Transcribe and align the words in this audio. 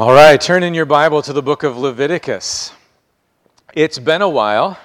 All 0.00 0.14
right, 0.14 0.40
turn 0.40 0.62
in 0.62 0.72
your 0.72 0.86
Bible 0.86 1.20
to 1.20 1.34
the 1.34 1.42
book 1.42 1.62
of 1.62 1.76
Leviticus. 1.76 2.72
It's 3.74 3.98
been 3.98 4.22
a 4.22 4.28
while. 4.30 4.78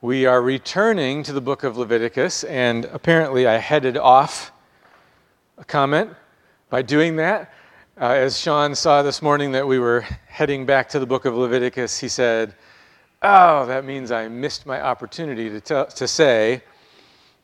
We 0.00 0.26
are 0.26 0.40
returning 0.40 1.24
to 1.24 1.32
the 1.32 1.40
book 1.40 1.64
of 1.64 1.76
Leviticus, 1.76 2.44
and 2.44 2.84
apparently 2.84 3.48
I 3.48 3.56
headed 3.56 3.96
off 3.96 4.52
a 5.56 5.64
comment 5.64 6.12
by 6.70 6.82
doing 6.82 7.16
that. 7.16 7.52
Uh, 8.00 8.10
as 8.10 8.38
Sean 8.38 8.76
saw 8.76 9.02
this 9.02 9.22
morning 9.22 9.50
that 9.50 9.66
we 9.66 9.80
were 9.80 10.02
heading 10.28 10.64
back 10.64 10.88
to 10.90 11.00
the 11.00 11.06
book 11.06 11.24
of 11.24 11.34
Leviticus, 11.34 11.98
he 11.98 12.06
said, 12.06 12.54
Oh, 13.22 13.66
that 13.66 13.84
means 13.84 14.12
I 14.12 14.28
missed 14.28 14.66
my 14.66 14.80
opportunity 14.80 15.50
to, 15.62 15.88
to 15.92 16.06
say, 16.06 16.62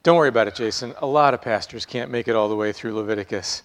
Don't 0.05 0.17
worry 0.17 0.29
about 0.29 0.47
it, 0.47 0.55
Jason. 0.55 0.95
A 0.99 1.07
lot 1.07 1.35
of 1.35 1.43
pastors 1.43 1.85
can't 1.85 2.13
make 2.13 2.29
it 2.29 2.37
all 2.37 2.49
the 2.49 2.55
way 2.55 2.71
through 2.71 2.95
Leviticus. 2.95 3.65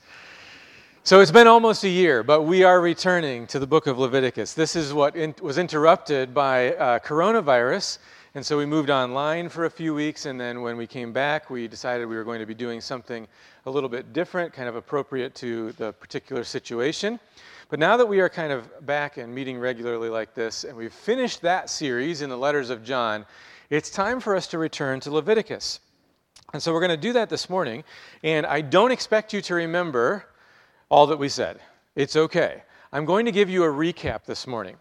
So 1.04 1.22
it's 1.22 1.32
been 1.32 1.48
almost 1.48 1.86
a 1.86 1.90
year, 1.90 2.24
but 2.24 2.42
we 2.44 2.64
are 2.64 2.82
returning 2.82 3.48
to 3.48 3.58
the 3.58 3.66
book 3.66 3.88
of 3.88 3.98
Leviticus. 3.98 4.54
This 4.54 4.76
is 4.76 4.94
what 4.94 5.16
in, 5.16 5.34
was 5.42 5.58
interrupted 5.58 6.34
by 6.34 6.74
uh, 6.76 7.00
coronavirus, 7.00 8.00
and 8.36 8.46
so 8.46 8.58
we 8.58 8.66
moved 8.66 8.90
online 8.90 9.48
for 9.48 9.64
a 9.64 9.70
few 9.70 9.96
weeks, 9.96 10.26
and 10.26 10.40
then 10.40 10.62
when 10.62 10.76
we 10.76 10.86
came 10.86 11.14
back, 11.14 11.50
we 11.50 11.70
decided 11.70 12.06
we 12.06 12.18
were 12.18 12.26
going 12.26 12.42
to 12.42 12.46
be 12.46 12.54
doing 12.54 12.82
something 12.82 13.28
a 13.66 13.72
little 13.72 13.88
bit 13.88 14.12
different, 14.12 14.52
kind 14.52 14.68
of 14.68 14.76
appropriate 14.76 15.34
to 15.36 15.72
the 15.74 15.94
particular 15.94 16.44
situation. 16.44 17.18
But 17.70 17.80
now 17.80 17.96
that 17.96 18.06
we 18.06 18.20
are 18.20 18.30
kind 18.30 18.52
of 18.52 18.86
back 18.86 19.16
and 19.16 19.34
meeting 19.34 19.58
regularly 19.58 20.10
like 20.10 20.34
this, 20.34 20.66
and 20.66 20.76
we've 20.76 20.94
finished 20.94 21.42
that 21.42 21.70
series 21.70 22.22
in 22.22 22.30
the 22.30 22.38
letters 22.38 22.70
of 22.70 22.84
John, 22.84 23.26
it's 23.70 23.90
time 23.90 24.20
for 24.20 24.36
us 24.36 24.48
to 24.48 24.58
return 24.58 25.00
to 25.00 25.12
Leviticus. 25.12 25.80
And 26.52 26.62
so 26.62 26.74
we're 26.74 26.82
going 26.82 26.90
to 26.90 26.98
do 26.98 27.14
that 27.14 27.30
this 27.30 27.50
morning, 27.50 27.86
and 28.22 28.46
I 28.46 28.60
don't 28.60 28.92
expect 28.92 29.34
you 29.34 29.42
to 29.44 29.56
remember 29.56 30.26
all 30.90 31.08
that 31.08 31.18
we 31.18 31.30
said. 31.30 31.60
It's 31.96 32.16
okay. 32.16 32.64
I'm 32.92 33.06
going 33.06 33.26
to 33.26 33.32
give 33.32 33.50
you 33.50 33.64
a 33.64 33.68
recap 33.68 34.26
this 34.26 34.48
morning. 34.48 34.76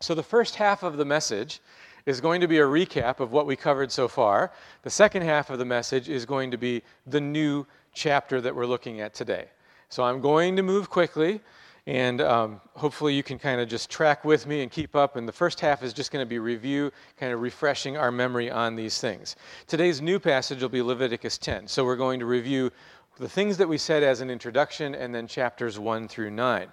So, 0.00 0.14
the 0.14 0.22
first 0.22 0.54
half 0.56 0.82
of 0.82 0.96
the 0.96 1.04
message 1.04 1.60
is 2.06 2.20
going 2.20 2.40
to 2.40 2.48
be 2.48 2.58
a 2.58 2.64
recap 2.64 3.20
of 3.20 3.32
what 3.32 3.46
we 3.46 3.56
covered 3.56 3.90
so 3.90 4.08
far. 4.08 4.52
The 4.82 4.90
second 4.90 5.22
half 5.22 5.50
of 5.50 5.58
the 5.58 5.64
message 5.64 6.08
is 6.08 6.24
going 6.24 6.50
to 6.50 6.56
be 6.56 6.82
the 7.06 7.20
new 7.20 7.66
chapter 7.92 8.40
that 8.40 8.54
we're 8.54 8.66
looking 8.66 9.00
at 9.00 9.14
today. 9.14 9.46
So, 9.88 10.02
I'm 10.04 10.20
going 10.20 10.56
to 10.56 10.62
move 10.62 10.88
quickly, 10.88 11.40
and 11.86 12.20
um, 12.20 12.60
hopefully, 12.74 13.14
you 13.14 13.22
can 13.22 13.38
kind 13.38 13.60
of 13.60 13.68
just 13.68 13.90
track 13.90 14.24
with 14.24 14.46
me 14.46 14.62
and 14.62 14.70
keep 14.70 14.96
up. 14.96 15.16
And 15.16 15.28
the 15.28 15.32
first 15.32 15.60
half 15.60 15.82
is 15.82 15.92
just 15.92 16.10
going 16.10 16.24
to 16.24 16.28
be 16.28 16.38
review, 16.38 16.90
kind 17.18 17.32
of 17.32 17.40
refreshing 17.40 17.96
our 17.96 18.10
memory 18.10 18.50
on 18.50 18.76
these 18.76 19.00
things. 19.00 19.36
Today's 19.66 20.00
new 20.00 20.18
passage 20.18 20.62
will 20.62 20.68
be 20.68 20.82
Leviticus 20.82 21.38
10. 21.38 21.68
So, 21.68 21.84
we're 21.84 21.96
going 21.96 22.20
to 22.20 22.26
review 22.26 22.70
the 23.18 23.28
things 23.28 23.56
that 23.56 23.68
we 23.68 23.78
said 23.78 24.02
as 24.02 24.20
an 24.20 24.28
introduction, 24.28 24.94
and 24.94 25.14
then 25.14 25.26
chapters 25.26 25.78
1 25.78 26.06
through 26.06 26.30
9. 26.30 26.68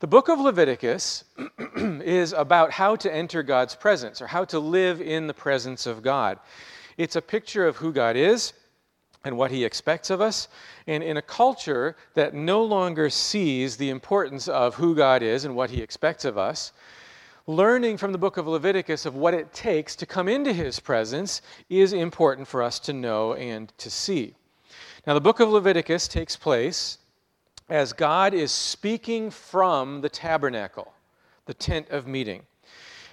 The 0.00 0.06
book 0.08 0.28
of 0.28 0.40
Leviticus 0.40 1.24
is 1.76 2.32
about 2.32 2.72
how 2.72 2.96
to 2.96 3.12
enter 3.12 3.44
God's 3.44 3.76
presence 3.76 4.20
or 4.20 4.26
how 4.26 4.44
to 4.46 4.58
live 4.58 5.00
in 5.00 5.28
the 5.28 5.34
presence 5.34 5.86
of 5.86 6.02
God. 6.02 6.40
It's 6.96 7.14
a 7.14 7.22
picture 7.22 7.66
of 7.66 7.76
who 7.76 7.92
God 7.92 8.16
is 8.16 8.54
and 9.24 9.36
what 9.36 9.52
he 9.52 9.64
expects 9.64 10.10
of 10.10 10.20
us. 10.20 10.48
And 10.88 11.04
in 11.04 11.16
a 11.16 11.22
culture 11.22 11.96
that 12.14 12.34
no 12.34 12.64
longer 12.64 13.08
sees 13.08 13.76
the 13.76 13.90
importance 13.90 14.48
of 14.48 14.74
who 14.74 14.96
God 14.96 15.22
is 15.22 15.44
and 15.44 15.54
what 15.54 15.70
he 15.70 15.80
expects 15.80 16.24
of 16.24 16.36
us, 16.36 16.72
learning 17.46 17.98
from 17.98 18.10
the 18.10 18.18
book 18.18 18.36
of 18.36 18.48
Leviticus 18.48 19.06
of 19.06 19.14
what 19.14 19.34
it 19.34 19.52
takes 19.52 19.94
to 19.96 20.06
come 20.06 20.28
into 20.28 20.52
his 20.52 20.80
presence 20.80 21.40
is 21.70 21.92
important 21.92 22.48
for 22.48 22.64
us 22.64 22.80
to 22.80 22.92
know 22.92 23.34
and 23.34 23.72
to 23.78 23.90
see. 23.90 24.34
Now, 25.06 25.14
the 25.14 25.20
book 25.20 25.40
of 25.40 25.48
Leviticus 25.48 26.08
takes 26.08 26.36
place 26.36 26.98
as 27.68 27.92
God 27.92 28.34
is 28.34 28.50
speaking 28.50 29.30
from 29.30 30.00
the 30.00 30.08
tabernacle, 30.08 30.92
the 31.46 31.54
tent 31.54 31.88
of 31.90 32.06
meeting. 32.06 32.42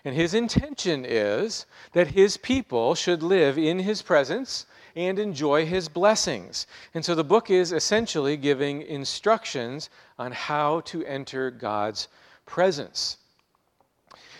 And 0.03 0.15
his 0.15 0.33
intention 0.33 1.05
is 1.05 1.65
that 1.93 2.07
his 2.07 2.37
people 2.37 2.95
should 2.95 3.23
live 3.23 3.57
in 3.57 3.79
his 3.79 4.01
presence 4.01 4.65
and 4.95 5.19
enjoy 5.19 5.65
his 5.65 5.89
blessings. 5.89 6.67
And 6.93 7.03
so 7.03 7.15
the 7.15 7.23
book 7.23 7.49
is 7.49 7.71
essentially 7.71 8.37
giving 8.37 8.83
instructions 8.83 9.89
on 10.17 10.31
how 10.31 10.81
to 10.81 11.03
enter 11.05 11.51
God's 11.51 12.07
presence. 12.45 13.17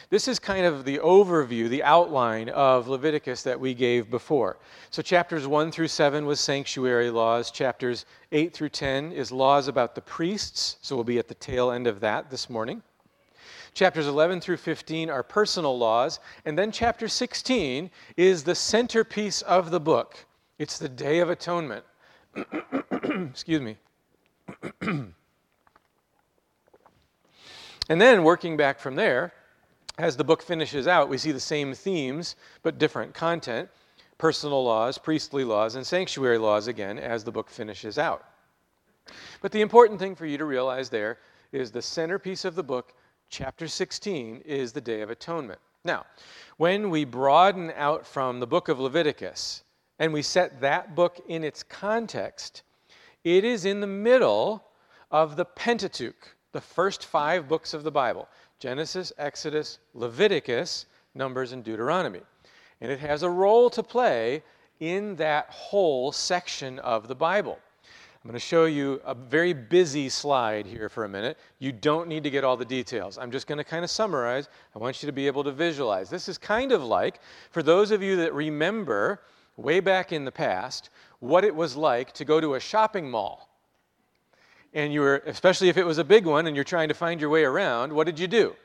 This 0.10 0.28
is 0.28 0.38
kind 0.38 0.66
of 0.66 0.86
the 0.86 1.00
overview, 1.00 1.68
the 1.68 1.84
outline 1.84 2.50
of 2.50 2.88
Leviticus 2.88 3.42
that 3.44 3.60
we 3.60 3.74
gave 3.74 4.10
before. 4.10 4.58
So, 4.92 5.02
chapters 5.02 5.48
1 5.48 5.72
through 5.72 5.88
7 5.88 6.26
was 6.26 6.40
sanctuary 6.40 7.10
laws. 7.10 7.50
Chapters 7.50 8.06
8 8.32 8.54
through 8.54 8.70
10 8.70 9.12
is 9.12 9.32
laws 9.32 9.68
about 9.68 9.96
the 9.96 10.02
priests. 10.02 10.78
So, 10.82 10.96
we'll 10.96 11.04
be 11.04 11.18
at 11.18 11.28
the 11.28 11.36
tail 11.36 11.72
end 11.72 11.88
of 11.88 12.00
that 12.02 12.30
this 12.30 12.50
morning. 12.50 12.84
Chapters 13.74 14.08
11 14.08 14.42
through 14.42 14.58
15 14.58 15.10
are 15.10 15.24
personal 15.24 15.78
laws. 15.78 16.20
And 16.46 16.58
then, 16.58 16.72
chapter 16.72 17.08
16 17.08 17.90
is 18.16 18.44
the 18.44 18.56
centerpiece 18.56 19.42
of 19.42 19.72
the 19.72 19.80
book 19.80 20.26
it's 20.58 20.78
the 20.78 20.88
Day 20.88 21.20
of 21.20 21.30
Atonement. 21.30 21.84
Excuse 22.92 23.62
me. 23.62 23.78
and 24.82 25.14
then, 27.90 28.24
working 28.24 28.56
back 28.56 28.80
from 28.80 28.96
there, 28.96 29.34
as 29.98 30.18
the 30.18 30.24
book 30.24 30.42
finishes 30.42 30.88
out, 30.88 31.10
we 31.10 31.18
see 31.18 31.32
the 31.32 31.40
same 31.40 31.74
themes, 31.74 32.36
but 32.64 32.78
different 32.78 33.14
content 33.14 33.70
personal 34.18 34.64
laws, 34.64 34.98
priestly 34.98 35.44
laws, 35.44 35.76
and 35.76 35.86
sanctuary 35.86 36.38
laws 36.38 36.68
again 36.68 36.98
as 36.98 37.24
the 37.24 37.32
book 37.32 37.50
finishes 37.50 37.98
out. 37.98 38.24
But 39.42 39.52
the 39.52 39.62
important 39.62 40.00
thing 40.00 40.16
for 40.16 40.26
you 40.26 40.38
to 40.38 40.46
realize 40.46 40.90
there 40.90 41.20
is 41.52 41.72
the 41.72 41.82
centerpiece 41.82 42.46
of 42.46 42.56
the 42.56 42.64
book, 42.64 42.94
chapter 43.30 43.68
16, 43.68 44.42
is 44.46 44.72
the 44.72 44.82
Day 44.82 45.02
of 45.02 45.10
Atonement. 45.10 45.60
Now, 45.84 46.06
when 46.58 46.90
we 46.90 47.06
broaden 47.06 47.72
out 47.76 48.08
from 48.08 48.40
the 48.40 48.48
book 48.48 48.70
of 48.70 48.80
Leviticus 48.80 49.64
and 50.00 50.12
we 50.12 50.22
set 50.22 50.62
that 50.62 50.96
book 50.96 51.22
in 51.28 51.44
its 51.44 51.62
context, 51.62 52.64
it 53.24 53.44
is 53.44 53.66
in 53.66 53.82
the 53.82 53.88
middle 53.88 54.64
of 55.12 55.36
the 55.36 55.46
Pentateuch, 55.46 56.36
the 56.54 56.62
first 56.62 57.06
five 57.06 57.48
books 57.48 57.74
of 57.74 57.84
the 57.84 57.92
Bible. 57.92 58.28
Genesis, 58.60 59.12
Exodus, 59.18 59.80
Leviticus, 59.94 60.86
Numbers, 61.14 61.52
and 61.52 61.64
Deuteronomy. 61.64 62.22
And 62.82 62.92
it 62.92 63.00
has 63.00 63.24
a 63.24 63.30
role 63.30 63.70
to 63.72 63.84
play 63.84 64.44
in 64.80 65.16
that 65.16 65.50
whole 65.50 66.12
section 66.12 66.80
of 66.80 67.08
the 67.08 67.16
Bible. 67.16 67.58
I'm 68.26 68.30
going 68.30 68.34
to 68.34 68.40
show 68.40 68.66
you 68.66 69.00
a 69.06 69.14
very 69.14 69.54
busy 69.54 70.10
slide 70.10 70.66
here 70.66 70.90
for 70.90 71.04
a 71.04 71.10
minute. 71.10 71.38
You 71.60 71.72
don't 71.72 72.08
need 72.08 72.24
to 72.24 72.32
get 72.32 72.44
all 72.44 72.58
the 72.58 72.66
details. 72.66 73.20
I'm 73.20 73.30
just 73.30 73.46
going 73.46 73.60
to 73.60 73.64
kind 73.64 73.84
of 73.84 73.92
summarize. 73.92 74.50
I 74.76 74.80
want 74.80 75.04
you 75.04 75.08
to 75.08 75.14
be 75.14 75.28
able 75.28 75.44
to 75.44 75.52
visualize. 75.52 76.10
This 76.10 76.28
is 76.28 76.38
kind 76.40 76.72
of 76.72 76.84
like, 76.84 77.20
for 77.52 77.62
those 77.62 77.92
of 77.92 78.02
you 78.02 78.16
that 78.16 78.34
remember 78.34 79.22
way 79.58 79.80
back 79.80 80.12
in 80.12 80.26
the 80.26 80.32
past, 80.32 80.90
what 81.20 81.46
it 81.46 81.56
was 81.56 81.76
like 81.76 82.14
to 82.14 82.26
go 82.26 82.42
to 82.42 82.56
a 82.56 82.60
shopping 82.60 83.10
mall 83.10 83.55
and 84.76 84.94
you 84.94 85.00
were, 85.00 85.24
especially 85.26 85.70
if 85.70 85.78
it 85.78 85.86
was 85.86 85.98
a 85.98 86.04
big 86.04 86.26
one 86.26 86.46
and 86.46 86.56
you're 86.56 86.66
trying 86.66 86.90
to 86.90 86.94
find 86.94 87.20
your 87.20 87.30
way 87.30 87.44
around, 87.44 87.92
what 87.92 88.06
did 88.06 88.20
you 88.20 88.28
do? 88.28 88.56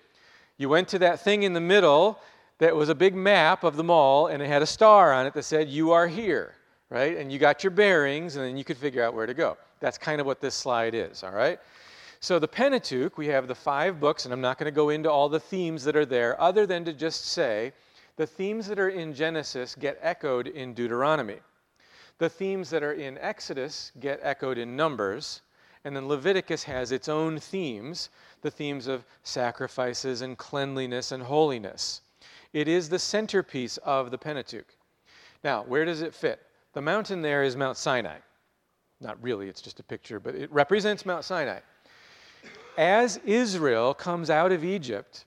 You 0.59 0.69
went 0.69 0.89
to 0.89 0.99
that 0.99 1.21
thing 1.21 1.45
in 1.45 1.55
the 1.55 1.61
middle 1.61 2.19
that 2.59 2.77
was 2.77 2.91
a 2.91 2.95
big 2.95 3.15
map 3.15 3.65
of 3.65 3.77
the 3.77 3.85
mall 3.85 4.27
and 4.27 4.43
it 4.43 4.47
had 4.47 4.61
a 4.61 4.67
star 4.67 5.13
on 5.13 5.25
it 5.25 5.33
that 5.33 5.45
said, 5.45 5.69
You 5.69 5.93
are 5.93 6.09
here, 6.09 6.55
right? 6.91 7.17
And 7.17 7.33
you 7.33 7.39
got 7.39 7.65
your 7.65 7.71
bearings 7.71 8.37
and 8.37 8.45
then 8.45 8.57
you 8.57 8.65
could 8.65 8.77
figure 8.77 9.03
out 9.03 9.15
where 9.15 9.25
to 9.25 9.33
go. 9.33 9.57
That's 9.79 9.97
kind 9.97 10.21
of 10.21 10.27
what 10.27 10.41
this 10.41 10.55
slide 10.55 10.95
is, 10.95 11.23
all 11.23 11.31
right? 11.31 11.59
So, 12.23 12.39
the 12.39 12.49
Pentateuch, 12.49 13.17
we 13.17 13.29
have 13.29 13.49
the 13.49 13.55
five 13.55 13.99
books, 13.99 14.27
and 14.27 14.35
I'm 14.35 14.43
not 14.43 14.59
going 14.59 14.67
to 14.67 14.77
go 14.77 14.91
into 14.91 15.11
all 15.11 15.31
the 15.31 15.41
themes 15.41 15.85
that 15.85 15.97
are 15.97 16.05
there, 16.05 16.39
other 16.39 16.67
than 16.67 16.85
to 16.85 16.93
just 16.93 17.29
say 17.29 17.73
the 18.17 18.27
themes 18.27 18.67
that 18.67 18.79
are 18.79 18.91
in 18.91 19.15
Genesis 19.15 19.75
get 19.75 19.99
echoed 20.03 20.47
in 20.47 20.75
Deuteronomy. 20.75 21.39
The 22.19 22.29
themes 22.29 22.69
that 22.69 22.83
are 22.83 22.93
in 22.93 23.17
Exodus 23.17 23.93
get 24.01 24.21
echoed 24.23 24.59
in 24.59 24.77
Numbers. 24.77 25.41
And 25.85 25.97
then 25.97 26.09
Leviticus 26.09 26.65
has 26.65 26.93
its 26.93 27.09
own 27.09 27.39
themes, 27.39 28.11
the 28.43 28.51
themes 28.51 28.87
of 28.87 29.05
sacrifices 29.23 30.21
and 30.21 30.37
cleanliness 30.37 31.13
and 31.13 31.23
holiness. 31.23 32.03
It 32.53 32.69
is 32.69 32.89
the 32.89 32.99
centerpiece 32.99 33.79
of 33.79 34.11
the 34.11 34.19
Pentateuch. 34.19 34.77
Now, 35.43 35.63
where 35.63 35.85
does 35.85 36.03
it 36.03 36.15
fit? 36.15 36.41
The 36.75 36.83
mountain 36.83 37.23
there 37.23 37.43
is 37.43 37.57
Mount 37.57 37.77
Sinai. 37.77 38.19
Not 39.01 39.23
really, 39.23 39.49
it's 39.49 39.63
just 39.63 39.81
a 39.81 39.85
picture, 39.85 40.21
but 40.21 40.35
it 40.35 40.53
represents 40.53 41.07
Mount 41.07 41.25
Sinai. 41.25 41.61
As 42.77 43.19
Israel 43.25 43.95
comes 43.95 44.29
out 44.29 44.53
of 44.53 44.65
Egypt, 44.65 45.25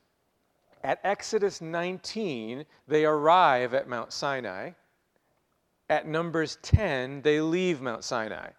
at 0.83 0.99
Exodus 1.03 1.61
19, 1.61 2.65
they 2.87 3.05
arrive 3.05 3.73
at 3.73 3.87
Mount 3.87 4.11
Sinai. 4.13 4.71
At 5.89 6.07
Numbers 6.07 6.57
10, 6.61 7.21
they 7.21 7.41
leave 7.41 7.81
Mount 7.81 8.03
Sinai. 8.03 8.49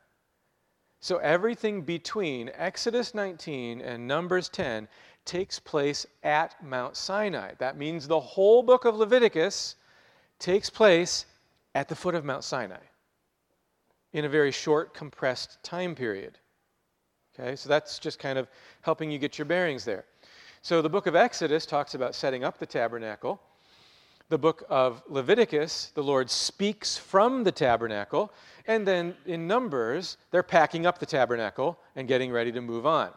So 1.05 1.19
everything 1.19 1.83
between 1.83 2.51
Exodus 2.55 3.13
19 3.13 3.83
and 3.83 4.09
Numbers 4.09 4.49
10 4.49 4.89
takes 5.27 5.59
place 5.59 6.07
at 6.23 6.55
Mount 6.65 6.97
Sinai. 6.97 7.53
That 7.59 7.77
means 7.77 8.09
the 8.09 8.19
whole 8.19 8.63
book 8.63 8.87
of 8.87 8.97
Leviticus 8.97 9.77
takes 10.39 10.71
place 10.71 11.27
at 11.75 11.91
the 11.91 11.95
foot 11.95 12.15
of 12.15 12.25
Mount 12.25 12.43
Sinai 12.43 12.81
in 14.15 14.25
a 14.25 14.31
very 14.31 14.51
short, 14.51 14.95
compressed 14.95 15.63
time 15.63 15.95
period. 15.95 16.39
Okay, 17.39 17.55
so 17.55 17.69
that's 17.69 17.99
just 17.99 18.19
kind 18.19 18.39
of 18.39 18.49
helping 18.81 19.11
you 19.11 19.19
get 19.19 19.37
your 19.37 19.45
bearings 19.45 19.85
there. 19.85 20.07
So 20.63 20.81
the 20.81 20.89
book 20.89 21.07
of 21.07 21.15
Exodus 21.15 21.67
talks 21.67 21.95
about 21.95 22.15
setting 22.15 22.45
up 22.45 22.57
the 22.57 22.65
tabernacle. 22.65 23.43
The 24.31 24.39
book 24.39 24.65
of 24.69 25.03
Leviticus, 25.07 25.93
the 25.95 26.03
Lord 26.03 26.31
speaks 26.31 26.97
from 26.97 27.45
the 27.45 27.53
tabernacle. 27.53 28.33
And 28.67 28.87
then 28.87 29.15
in 29.27 29.47
Numbers, 29.47 30.17
they're 30.31 30.43
packing 30.43 30.87
up 30.87 30.99
the 30.99 31.07
tabernacle 31.07 31.79
and 31.95 32.09
getting 32.09 32.33
ready 32.33 32.51
to 32.53 32.61
move 32.61 32.87
on. 32.87 33.11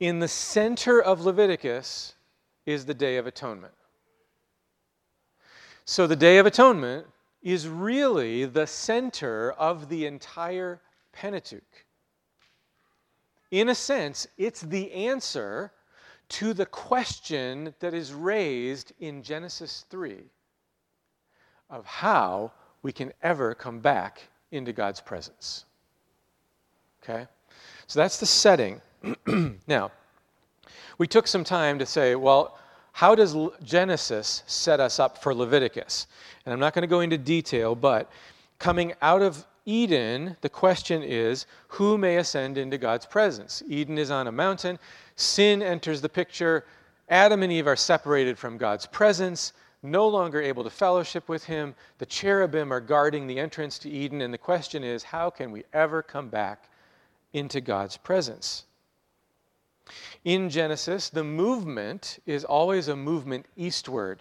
In 0.00 0.18
the 0.18 0.28
center 0.28 1.00
of 1.00 1.20
Leviticus 1.20 2.14
is 2.66 2.84
the 2.84 2.94
Day 2.94 3.16
of 3.16 3.26
Atonement. 3.26 3.72
So 5.84 6.06
the 6.06 6.16
Day 6.16 6.38
of 6.38 6.46
Atonement 6.46 7.06
is 7.42 7.68
really 7.68 8.44
the 8.44 8.66
center 8.66 9.52
of 9.52 9.88
the 9.88 10.04
entire 10.04 10.80
Pentateuch. 11.12 11.86
In 13.52 13.68
a 13.68 13.74
sense, 13.74 14.26
it's 14.36 14.62
the 14.62 14.90
answer 14.92 15.72
to 16.28 16.52
the 16.52 16.66
question 16.66 17.74
that 17.80 17.94
is 17.94 18.12
raised 18.12 18.92
in 19.00 19.22
Genesis 19.22 19.84
3 19.90 20.18
of 21.70 21.84
how 21.84 22.52
we 22.82 22.92
can 22.92 23.12
ever 23.22 23.54
come 23.54 23.80
back 23.80 24.22
into 24.52 24.72
God's 24.72 25.00
presence. 25.00 25.64
Okay? 27.02 27.26
So 27.86 28.00
that's 28.00 28.18
the 28.18 28.26
setting. 28.26 28.80
now, 29.66 29.90
we 30.98 31.06
took 31.06 31.26
some 31.26 31.44
time 31.44 31.78
to 31.78 31.86
say, 31.86 32.14
well, 32.14 32.58
how 32.92 33.14
does 33.14 33.36
Genesis 33.62 34.42
set 34.46 34.80
us 34.80 34.98
up 34.98 35.18
for 35.22 35.34
Leviticus? 35.34 36.06
And 36.44 36.52
I'm 36.52 36.60
not 36.60 36.72
going 36.72 36.82
to 36.82 36.88
go 36.88 37.00
into 37.00 37.18
detail, 37.18 37.74
but 37.74 38.10
coming 38.58 38.94
out 39.02 39.20
of 39.20 39.46
Eden, 39.66 40.36
the 40.40 40.48
question 40.48 41.02
is 41.02 41.46
who 41.68 41.98
may 41.98 42.16
ascend 42.16 42.56
into 42.56 42.78
God's 42.78 43.04
presence? 43.04 43.62
Eden 43.68 43.98
is 43.98 44.10
on 44.10 44.28
a 44.28 44.32
mountain. 44.32 44.78
Sin 45.16 45.62
enters 45.62 46.00
the 46.00 46.08
picture. 46.08 46.64
Adam 47.08 47.42
and 47.42 47.52
Eve 47.52 47.66
are 47.66 47.76
separated 47.76 48.38
from 48.38 48.58
God's 48.58 48.86
presence, 48.86 49.52
no 49.82 50.06
longer 50.06 50.40
able 50.40 50.62
to 50.64 50.70
fellowship 50.70 51.28
with 51.28 51.44
Him. 51.44 51.74
The 51.98 52.06
cherubim 52.06 52.72
are 52.72 52.80
guarding 52.80 53.26
the 53.26 53.38
entrance 53.38 53.78
to 53.80 53.90
Eden. 53.90 54.20
And 54.20 54.32
the 54.32 54.38
question 54.38 54.84
is 54.84 55.02
how 55.02 55.30
can 55.30 55.50
we 55.50 55.64
ever 55.72 56.02
come 56.02 56.28
back 56.28 56.68
into 57.32 57.60
God's 57.60 57.96
presence? 57.96 58.64
In 60.24 60.50
Genesis, 60.50 61.08
the 61.08 61.24
movement 61.24 62.18
is 62.26 62.44
always 62.44 62.88
a 62.88 62.96
movement 62.96 63.46
eastward. 63.56 64.20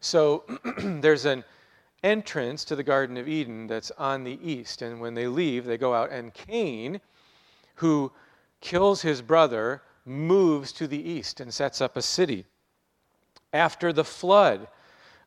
So 0.00 0.44
there's 0.78 1.26
an 1.26 1.44
entrance 2.02 2.64
to 2.66 2.76
the 2.76 2.82
Garden 2.82 3.16
of 3.16 3.28
Eden 3.28 3.66
that's 3.66 3.90
on 3.92 4.24
the 4.24 4.38
east. 4.42 4.82
And 4.82 5.00
when 5.00 5.14
they 5.14 5.26
leave, 5.26 5.64
they 5.64 5.78
go 5.78 5.94
out, 5.94 6.10
and 6.10 6.32
Cain, 6.32 7.00
who 7.76 8.10
kills 8.60 9.02
his 9.02 9.20
brother, 9.20 9.82
moves 10.04 10.72
to 10.72 10.86
the 10.86 11.10
east 11.10 11.40
and 11.40 11.52
sets 11.52 11.80
up 11.80 11.96
a 11.96 12.02
city. 12.02 12.44
After 13.52 13.92
the 13.92 14.04
flood, 14.04 14.68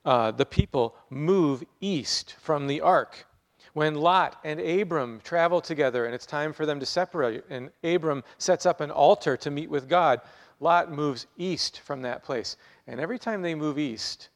uh, 0.06 0.32
the 0.32 0.46
people 0.46 0.96
move 1.10 1.64
east 1.82 2.36
from 2.40 2.68
the 2.68 2.82
ark. 2.82 3.26
When 3.74 3.96
Lot 3.96 4.40
and 4.44 4.60
Abram 4.60 5.22
travel 5.24 5.62
together 5.62 6.06
and 6.06 6.16
it's 6.16 6.26
time 6.26 6.52
for 6.52 6.66
them 6.66 6.80
to 6.80 6.86
separate, 6.86 7.44
and 7.50 7.70
Abram 7.84 8.24
sets 8.38 8.66
up 8.66 8.82
an 8.82 8.92
altar 8.92 9.38
to 9.38 9.52
meet 9.52 9.70
with 9.70 9.88
God, 9.88 10.22
Lot 10.60 10.92
moves 10.92 11.28
east 11.38 11.82
from 11.82 12.02
that 12.02 12.24
place. 12.24 12.58
And 12.88 13.00
every 13.00 13.20
time 13.20 13.42
they 13.42 13.54
move 13.54 13.78
east, 13.78 14.30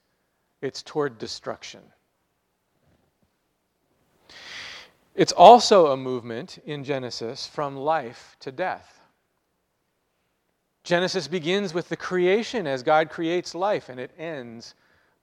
it's 0.61 0.83
toward 0.83 1.17
destruction. 1.17 1.81
It's 5.15 5.33
also 5.33 5.87
a 5.87 5.97
movement 5.97 6.59
in 6.65 6.83
Genesis 6.83 7.47
from 7.47 7.75
life 7.75 8.37
to 8.41 8.51
death. 8.51 9.00
Genesis 10.83 11.27
begins 11.27 11.73
with 11.73 11.89
the 11.89 11.97
creation 11.97 12.65
as 12.65 12.81
God 12.81 13.09
creates 13.09 13.53
life, 13.53 13.89
and 13.89 13.99
it 13.99 14.11
ends 14.17 14.73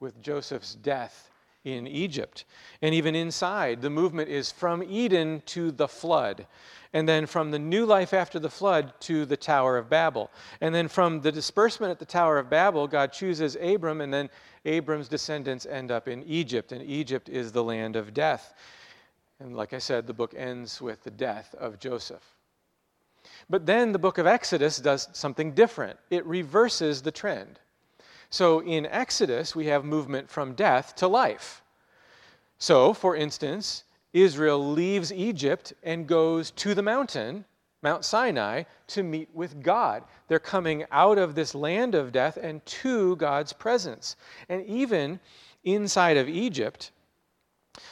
with 0.00 0.20
Joseph's 0.22 0.74
death 0.76 1.30
in 1.64 1.86
Egypt. 1.86 2.44
And 2.80 2.94
even 2.94 3.14
inside, 3.14 3.82
the 3.82 3.90
movement 3.90 4.28
is 4.28 4.52
from 4.52 4.82
Eden 4.82 5.42
to 5.46 5.72
the 5.72 5.88
flood, 5.88 6.46
and 6.92 7.08
then 7.08 7.26
from 7.26 7.50
the 7.50 7.58
new 7.58 7.84
life 7.84 8.14
after 8.14 8.38
the 8.38 8.48
flood 8.48 8.92
to 9.00 9.26
the 9.26 9.36
Tower 9.36 9.76
of 9.76 9.90
Babel. 9.90 10.30
And 10.60 10.74
then 10.74 10.86
from 10.86 11.20
the 11.20 11.32
disbursement 11.32 11.90
at 11.90 11.98
the 11.98 12.04
Tower 12.04 12.38
of 12.38 12.48
Babel, 12.48 12.86
God 12.86 13.12
chooses 13.12 13.56
Abram, 13.60 14.00
and 14.00 14.14
then 14.14 14.30
Abram's 14.64 15.08
descendants 15.08 15.66
end 15.66 15.90
up 15.90 16.06
in 16.06 16.22
Egypt, 16.22 16.70
and 16.72 16.82
Egypt 16.82 17.28
is 17.28 17.50
the 17.50 17.64
land 17.64 17.96
of 17.96 18.14
death. 18.14 18.54
And 19.40 19.56
like 19.56 19.72
I 19.72 19.78
said, 19.78 20.06
the 20.06 20.14
book 20.14 20.34
ends 20.36 20.80
with 20.80 21.02
the 21.02 21.10
death 21.10 21.54
of 21.58 21.78
Joseph. 21.78 22.37
But 23.50 23.66
then 23.66 23.92
the 23.92 23.98
book 23.98 24.18
of 24.18 24.26
Exodus 24.26 24.78
does 24.78 25.08
something 25.12 25.52
different. 25.52 25.98
It 26.10 26.24
reverses 26.26 27.02
the 27.02 27.12
trend. 27.12 27.58
So 28.30 28.60
in 28.60 28.86
Exodus, 28.86 29.56
we 29.56 29.66
have 29.66 29.84
movement 29.84 30.28
from 30.28 30.54
death 30.54 30.94
to 30.96 31.08
life. 31.08 31.62
So, 32.58 32.92
for 32.92 33.16
instance, 33.16 33.84
Israel 34.12 34.72
leaves 34.72 35.12
Egypt 35.12 35.72
and 35.82 36.06
goes 36.06 36.50
to 36.52 36.74
the 36.74 36.82
mountain, 36.82 37.44
Mount 37.82 38.04
Sinai, 38.04 38.64
to 38.88 39.02
meet 39.02 39.28
with 39.32 39.62
God. 39.62 40.02
They're 40.26 40.38
coming 40.38 40.84
out 40.90 41.18
of 41.18 41.34
this 41.34 41.54
land 41.54 41.94
of 41.94 42.12
death 42.12 42.36
and 42.36 42.64
to 42.66 43.16
God's 43.16 43.52
presence. 43.52 44.16
And 44.48 44.64
even 44.66 45.20
inside 45.64 46.16
of 46.16 46.28
Egypt, 46.28 46.90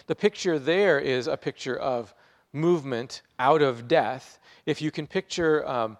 the 0.07 0.17
picture 0.17 0.59
there 0.59 0.99
is 0.99 1.27
a 1.29 1.37
picture 1.37 1.77
of 1.77 2.13
movement 2.53 3.23
out 3.39 3.63
of 3.63 3.87
death. 3.87 4.39
If 4.67 4.83
you 4.83 4.91
can 4.91 5.07
picture 5.07 5.65
um, 5.65 5.97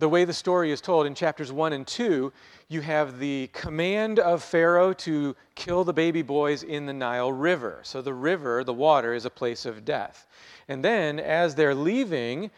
the 0.00 0.08
way 0.08 0.24
the 0.24 0.32
story 0.32 0.72
is 0.72 0.80
told 0.80 1.06
in 1.06 1.14
chapters 1.14 1.52
1 1.52 1.72
and 1.72 1.86
2, 1.86 2.32
you 2.68 2.80
have 2.80 3.20
the 3.20 3.48
command 3.52 4.18
of 4.18 4.42
Pharaoh 4.42 4.92
to 4.94 5.36
kill 5.54 5.84
the 5.84 5.92
baby 5.92 6.22
boys 6.22 6.64
in 6.64 6.84
the 6.84 6.92
Nile 6.92 7.32
River. 7.32 7.78
So 7.84 8.02
the 8.02 8.12
river, 8.12 8.64
the 8.64 8.74
water, 8.74 9.14
is 9.14 9.24
a 9.24 9.30
place 9.30 9.66
of 9.66 9.84
death. 9.84 10.26
And 10.66 10.84
then 10.84 11.20
as 11.20 11.54
they're 11.54 11.76
leaving 11.76 12.50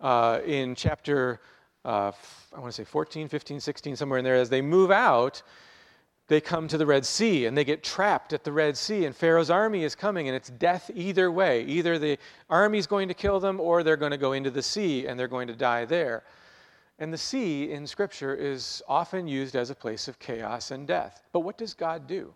uh, 0.00 0.40
in 0.44 0.74
chapter, 0.74 1.40
uh, 1.84 2.10
I 2.52 2.58
want 2.58 2.72
to 2.74 2.82
say 2.82 2.84
14, 2.84 3.28
15, 3.28 3.60
16, 3.60 3.94
somewhere 3.94 4.18
in 4.18 4.24
there, 4.24 4.34
as 4.34 4.50
they 4.50 4.62
move 4.62 4.90
out, 4.90 5.42
they 6.28 6.40
come 6.42 6.68
to 6.68 6.78
the 6.78 6.86
Red 6.86 7.04
Sea 7.04 7.46
and 7.46 7.56
they 7.56 7.64
get 7.64 7.82
trapped 7.82 8.32
at 8.32 8.44
the 8.44 8.52
Red 8.52 8.76
Sea, 8.76 9.06
and 9.06 9.16
Pharaoh's 9.16 9.50
army 9.50 9.82
is 9.82 9.94
coming, 9.94 10.28
and 10.28 10.36
it's 10.36 10.50
death 10.50 10.90
either 10.94 11.32
way. 11.32 11.64
Either 11.64 11.98
the 11.98 12.18
army's 12.48 12.86
going 12.86 13.08
to 13.08 13.14
kill 13.14 13.40
them, 13.40 13.58
or 13.58 13.82
they're 13.82 13.96
going 13.96 14.12
to 14.12 14.18
go 14.18 14.34
into 14.34 14.50
the 14.50 14.62
sea 14.62 15.06
and 15.06 15.18
they're 15.18 15.26
going 15.26 15.48
to 15.48 15.56
die 15.56 15.86
there. 15.86 16.22
And 16.98 17.12
the 17.12 17.18
sea 17.18 17.70
in 17.70 17.86
Scripture 17.86 18.34
is 18.34 18.82
often 18.88 19.26
used 19.26 19.56
as 19.56 19.70
a 19.70 19.74
place 19.74 20.06
of 20.06 20.18
chaos 20.18 20.70
and 20.70 20.86
death. 20.86 21.22
But 21.32 21.40
what 21.40 21.56
does 21.56 21.72
God 21.72 22.06
do? 22.06 22.34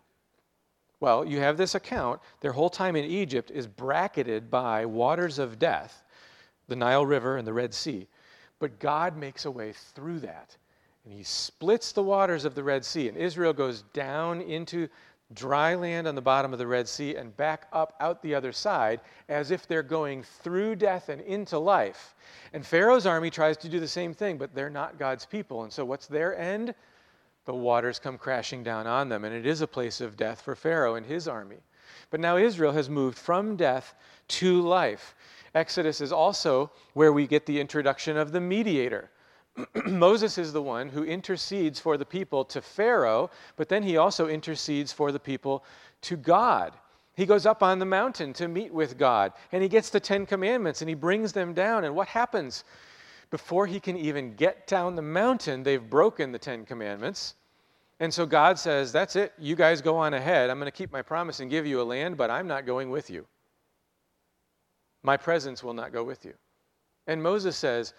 Well, 0.99 1.25
you 1.25 1.39
have 1.39 1.57
this 1.57 1.75
account. 1.75 2.21
Their 2.39 2.53
whole 2.53 2.69
time 2.69 2.95
in 2.95 3.03
Egypt 3.03 3.51
is 3.51 3.67
bracketed 3.67 4.49
by 4.49 4.85
waters 4.85 5.37
of 5.37 5.59
death, 5.59 6.03
the 6.67 6.77
Nile 6.77 7.05
River 7.05 7.37
and 7.37 7.45
the 7.45 7.53
Red 7.53 7.73
Sea. 7.73 8.07
But 8.57 8.79
God 8.79 9.17
makes 9.17 9.43
a 9.43 9.51
way 9.51 9.73
through 9.73 10.21
that 10.21 10.55
and 11.03 11.13
he 11.13 11.23
splits 11.23 11.91
the 11.91 12.03
waters 12.03 12.45
of 12.45 12.55
the 12.55 12.63
Red 12.63 12.85
Sea, 12.85 13.09
and 13.09 13.17
Israel 13.17 13.53
goes 13.53 13.83
down 13.93 14.41
into 14.41 14.87
dry 15.33 15.75
land 15.75 16.07
on 16.07 16.15
the 16.15 16.21
bottom 16.21 16.53
of 16.53 16.59
the 16.59 16.67
Red 16.67 16.87
Sea 16.87 17.15
and 17.15 17.35
back 17.35 17.67
up 17.73 17.95
out 17.99 18.21
the 18.21 18.35
other 18.35 18.51
side 18.51 19.01
as 19.29 19.51
if 19.51 19.67
they're 19.67 19.83
going 19.83 20.23
through 20.23 20.75
death 20.75 21.09
and 21.09 21.21
into 21.21 21.57
life. 21.57 22.15
And 22.53 22.65
Pharaoh's 22.65 23.05
army 23.05 23.29
tries 23.29 23.57
to 23.57 23.69
do 23.69 23.79
the 23.79 23.87
same 23.87 24.13
thing, 24.13 24.37
but 24.37 24.53
they're 24.53 24.69
not 24.69 24.99
God's 24.99 25.25
people. 25.25 25.63
And 25.63 25.73
so 25.73 25.85
what's 25.85 26.07
their 26.07 26.37
end? 26.37 26.75
The 27.45 27.53
waters 27.53 27.99
come 27.99 28.17
crashing 28.17 28.63
down 28.63 28.87
on 28.87 29.09
them, 29.09 29.25
and 29.25 29.35
it 29.35 29.45
is 29.45 29.61
a 29.61 29.67
place 29.67 30.01
of 30.01 30.15
death 30.15 30.41
for 30.41 30.55
Pharaoh 30.55 30.95
and 30.95 31.05
his 31.05 31.27
army. 31.27 31.57
But 32.09 32.19
now 32.19 32.37
Israel 32.37 32.71
has 32.71 32.89
moved 32.89 33.17
from 33.17 33.55
death 33.55 33.95
to 34.29 34.61
life. 34.61 35.15
Exodus 35.55 35.99
is 35.99 36.11
also 36.11 36.71
where 36.93 37.11
we 37.11 37.27
get 37.27 37.45
the 37.45 37.59
introduction 37.59 38.17
of 38.17 38.31
the 38.31 38.39
mediator. 38.39 39.09
Moses 39.85 40.37
is 40.37 40.51
the 40.51 40.61
one 40.61 40.89
who 40.89 41.03
intercedes 41.03 41.79
for 41.79 41.97
the 41.97 42.05
people 42.05 42.43
to 42.45 42.61
Pharaoh, 42.61 43.29
but 43.55 43.69
then 43.69 43.83
he 43.83 43.97
also 43.97 44.27
intercedes 44.27 44.91
for 44.91 45.11
the 45.11 45.19
people 45.19 45.63
to 46.01 46.17
God. 46.17 46.73
He 47.15 47.25
goes 47.25 47.45
up 47.45 47.61
on 47.61 47.77
the 47.77 47.85
mountain 47.85 48.33
to 48.33 48.47
meet 48.47 48.73
with 48.73 48.97
God, 48.97 49.33
and 49.51 49.61
he 49.61 49.69
gets 49.69 49.89
the 49.89 49.99
Ten 49.99 50.25
Commandments 50.25 50.81
and 50.81 50.89
he 50.89 50.95
brings 50.95 51.31
them 51.31 51.53
down. 51.53 51.83
And 51.83 51.95
what 51.95 52.07
happens? 52.07 52.63
Before 53.29 53.65
he 53.67 53.79
can 53.79 53.97
even 53.97 54.35
get 54.35 54.67
down 54.67 54.95
the 54.95 55.01
mountain, 55.01 55.63
they've 55.63 55.89
broken 55.89 56.31
the 56.31 56.39
Ten 56.39 56.65
Commandments. 56.65 57.35
And 57.99 58.13
so 58.13 58.25
God 58.25 58.57
says, 58.59 58.91
That's 58.91 59.15
it. 59.15 59.33
You 59.39 59.55
guys 59.55 59.81
go 59.81 59.97
on 59.97 60.13
ahead. 60.13 60.49
I'm 60.49 60.59
going 60.59 60.71
to 60.71 60.71
keep 60.71 60.91
my 60.91 61.01
promise 61.01 61.39
and 61.39 61.49
give 61.49 61.65
you 61.65 61.81
a 61.81 61.83
land, 61.83 62.17
but 62.17 62.29
I'm 62.29 62.47
not 62.47 62.65
going 62.65 62.89
with 62.89 63.09
you. 63.09 63.25
My 65.03 65.17
presence 65.17 65.63
will 65.63 65.73
not 65.73 65.91
go 65.91 66.03
with 66.03 66.25
you. 66.25 66.33
And 67.07 67.21
Moses 67.21 67.57
says, 67.57 67.93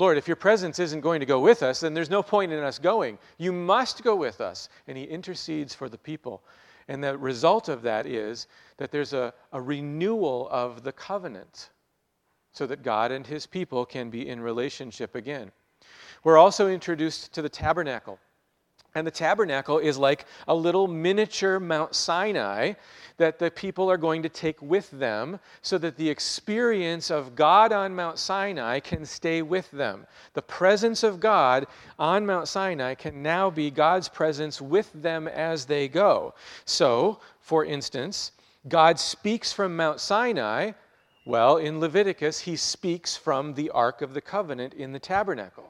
Lord, 0.00 0.16
if 0.16 0.26
your 0.26 0.36
presence 0.36 0.78
isn't 0.78 1.02
going 1.02 1.20
to 1.20 1.26
go 1.26 1.40
with 1.40 1.62
us, 1.62 1.80
then 1.80 1.92
there's 1.92 2.08
no 2.08 2.22
point 2.22 2.52
in 2.52 2.58
us 2.60 2.78
going. 2.78 3.18
You 3.36 3.52
must 3.52 4.02
go 4.02 4.16
with 4.16 4.40
us. 4.40 4.70
And 4.88 4.96
he 4.96 5.04
intercedes 5.04 5.74
for 5.74 5.90
the 5.90 5.98
people. 5.98 6.42
And 6.88 7.04
the 7.04 7.16
result 7.18 7.68
of 7.68 7.82
that 7.82 8.06
is 8.06 8.46
that 8.78 8.90
there's 8.90 9.12
a, 9.12 9.34
a 9.52 9.60
renewal 9.60 10.48
of 10.50 10.82
the 10.82 10.92
covenant 10.92 11.68
so 12.52 12.66
that 12.66 12.82
God 12.82 13.12
and 13.12 13.26
his 13.26 13.46
people 13.46 13.84
can 13.84 14.08
be 14.08 14.26
in 14.26 14.40
relationship 14.40 15.14
again. 15.14 15.52
We're 16.24 16.38
also 16.38 16.68
introduced 16.68 17.32
to 17.34 17.42
the 17.42 17.48
tabernacle. 17.48 18.18
And 18.94 19.06
the 19.06 19.12
tabernacle 19.12 19.78
is 19.78 19.98
like 19.98 20.26
a 20.48 20.54
little 20.54 20.88
miniature 20.88 21.60
Mount 21.60 21.94
Sinai 21.94 22.74
that 23.18 23.38
the 23.38 23.50
people 23.50 23.90
are 23.90 23.98
going 23.98 24.22
to 24.22 24.28
take 24.28 24.60
with 24.62 24.90
them 24.90 25.38
so 25.62 25.78
that 25.78 25.96
the 25.96 26.08
experience 26.08 27.10
of 27.10 27.34
God 27.34 27.70
on 27.70 27.94
Mount 27.94 28.18
Sinai 28.18 28.80
can 28.80 29.04
stay 29.04 29.42
with 29.42 29.70
them. 29.70 30.06
The 30.32 30.42
presence 30.42 31.02
of 31.02 31.20
God 31.20 31.66
on 31.98 32.24
Mount 32.24 32.48
Sinai 32.48 32.94
can 32.94 33.22
now 33.22 33.50
be 33.50 33.70
God's 33.70 34.08
presence 34.08 34.60
with 34.60 34.90
them 34.94 35.28
as 35.28 35.66
they 35.66 35.86
go. 35.86 36.34
So, 36.64 37.20
for 37.40 37.64
instance, 37.64 38.32
God 38.68 38.98
speaks 38.98 39.52
from 39.52 39.76
Mount 39.76 40.00
Sinai. 40.00 40.72
Well, 41.26 41.58
in 41.58 41.78
Leviticus, 41.78 42.40
he 42.40 42.56
speaks 42.56 43.16
from 43.16 43.54
the 43.54 43.70
Ark 43.70 44.02
of 44.02 44.14
the 44.14 44.20
Covenant 44.20 44.74
in 44.74 44.92
the 44.92 44.98
tabernacle 44.98 45.69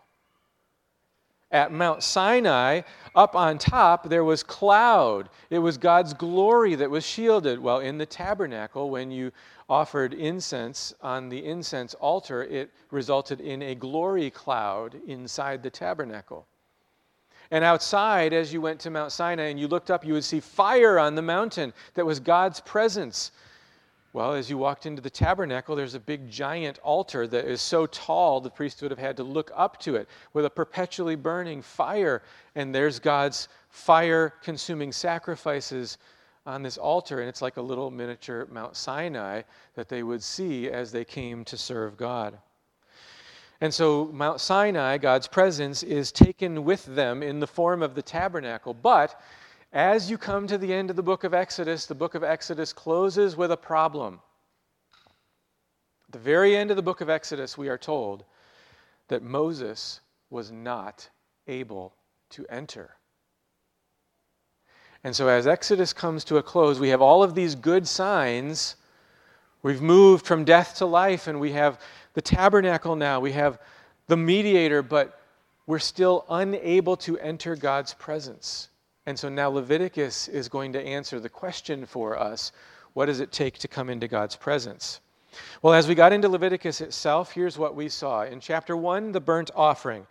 at 1.50 1.72
Mount 1.72 2.02
Sinai, 2.02 2.82
up 3.14 3.34
on 3.34 3.58
top, 3.58 4.08
there 4.08 4.24
was 4.24 4.42
cloud. 4.42 5.28
It 5.50 5.58
was 5.58 5.78
God's 5.78 6.14
glory 6.14 6.76
that 6.76 6.90
was 6.90 7.04
shielded. 7.04 7.58
Well, 7.58 7.80
in 7.80 7.98
the 7.98 8.06
tabernacle, 8.06 8.90
when 8.90 9.10
you 9.10 9.32
offered 9.68 10.14
incense 10.14 10.94
on 11.00 11.28
the 11.28 11.44
incense 11.44 11.94
altar, 11.94 12.44
it 12.44 12.70
resulted 12.90 13.40
in 13.40 13.62
a 13.62 13.74
glory 13.74 14.30
cloud 14.30 14.96
inside 15.06 15.62
the 15.62 15.70
tabernacle. 15.70 16.46
And 17.50 17.64
outside, 17.64 18.32
as 18.32 18.52
you 18.52 18.60
went 18.60 18.78
to 18.80 18.90
Mount 18.90 19.10
Sinai 19.10 19.46
and 19.46 19.58
you 19.58 19.66
looked 19.66 19.90
up, 19.90 20.04
you 20.04 20.12
would 20.12 20.24
see 20.24 20.38
fire 20.38 21.00
on 21.00 21.16
the 21.16 21.22
mountain 21.22 21.72
that 21.94 22.06
was 22.06 22.20
God's 22.20 22.60
presence. 22.60 23.32
Well, 24.12 24.32
as 24.32 24.50
you 24.50 24.58
walked 24.58 24.86
into 24.86 25.00
the 25.00 25.10
tabernacle, 25.10 25.76
there's 25.76 25.94
a 25.94 26.00
big 26.00 26.28
giant 26.28 26.80
altar 26.80 27.28
that 27.28 27.44
is 27.44 27.62
so 27.62 27.86
tall 27.86 28.40
the 28.40 28.50
priest 28.50 28.82
would 28.82 28.90
have 28.90 28.98
had 28.98 29.16
to 29.18 29.22
look 29.22 29.52
up 29.54 29.78
to 29.80 29.94
it 29.94 30.08
with 30.32 30.44
a 30.44 30.50
perpetually 30.50 31.14
burning 31.14 31.62
fire. 31.62 32.22
And 32.56 32.74
there's 32.74 32.98
God's 32.98 33.46
fire 33.68 34.34
consuming 34.42 34.90
sacrifices 34.90 35.98
on 36.44 36.64
this 36.64 36.76
altar. 36.76 37.20
And 37.20 37.28
it's 37.28 37.40
like 37.40 37.56
a 37.56 37.62
little 37.62 37.88
miniature 37.92 38.48
Mount 38.50 38.74
Sinai 38.74 39.42
that 39.76 39.88
they 39.88 40.02
would 40.02 40.24
see 40.24 40.68
as 40.68 40.90
they 40.90 41.04
came 41.04 41.44
to 41.44 41.56
serve 41.56 41.96
God. 41.96 42.36
And 43.60 43.72
so, 43.72 44.06
Mount 44.12 44.40
Sinai, 44.40 44.96
God's 44.96 45.28
presence, 45.28 45.82
is 45.82 46.10
taken 46.10 46.64
with 46.64 46.84
them 46.86 47.22
in 47.22 47.40
the 47.40 47.46
form 47.46 47.82
of 47.82 47.94
the 47.94 48.02
tabernacle. 48.02 48.72
But 48.72 49.20
as 49.72 50.10
you 50.10 50.18
come 50.18 50.46
to 50.46 50.58
the 50.58 50.72
end 50.72 50.90
of 50.90 50.96
the 50.96 51.02
book 51.02 51.24
of 51.24 51.32
Exodus, 51.32 51.86
the 51.86 51.94
book 51.94 52.14
of 52.14 52.24
Exodus 52.24 52.72
closes 52.72 53.36
with 53.36 53.52
a 53.52 53.56
problem. 53.56 54.20
At 56.08 56.12
the 56.12 56.18
very 56.18 56.56
end 56.56 56.70
of 56.70 56.76
the 56.76 56.82
book 56.82 57.00
of 57.00 57.08
Exodus, 57.08 57.56
we 57.56 57.68
are 57.68 57.78
told 57.78 58.24
that 59.08 59.22
Moses 59.22 60.00
was 60.28 60.50
not 60.50 61.08
able 61.46 61.94
to 62.30 62.46
enter. 62.48 62.96
And 65.04 65.14
so, 65.14 65.28
as 65.28 65.46
Exodus 65.46 65.92
comes 65.92 66.24
to 66.24 66.38
a 66.38 66.42
close, 66.42 66.80
we 66.80 66.88
have 66.88 67.00
all 67.00 67.22
of 67.22 67.34
these 67.34 67.54
good 67.54 67.86
signs. 67.86 68.76
We've 69.62 69.80
moved 69.80 70.26
from 70.26 70.44
death 70.44 70.76
to 70.76 70.86
life, 70.86 71.26
and 71.26 71.40
we 71.40 71.52
have 71.52 71.80
the 72.14 72.20
tabernacle 72.20 72.96
now. 72.96 73.20
We 73.20 73.32
have 73.32 73.60
the 74.08 74.16
mediator, 74.16 74.82
but 74.82 75.20
we're 75.66 75.78
still 75.78 76.24
unable 76.28 76.96
to 76.98 77.18
enter 77.20 77.54
God's 77.54 77.94
presence. 77.94 78.69
And 79.10 79.18
so 79.18 79.28
now 79.28 79.48
Leviticus 79.48 80.28
is 80.28 80.48
going 80.48 80.72
to 80.72 80.80
answer 80.80 81.18
the 81.18 81.28
question 81.28 81.84
for 81.84 82.16
us 82.16 82.52
what 82.92 83.06
does 83.06 83.18
it 83.18 83.32
take 83.32 83.58
to 83.58 83.66
come 83.66 83.90
into 83.90 84.06
God's 84.06 84.36
presence? 84.36 85.00
Well, 85.62 85.74
as 85.74 85.88
we 85.88 85.96
got 85.96 86.12
into 86.12 86.28
Leviticus 86.28 86.80
itself, 86.80 87.32
here's 87.32 87.58
what 87.58 87.74
we 87.74 87.88
saw. 87.88 88.22
In 88.22 88.38
chapter 88.38 88.76
1, 88.76 89.10
the 89.10 89.20
burnt 89.20 89.50
offering. 89.56 90.06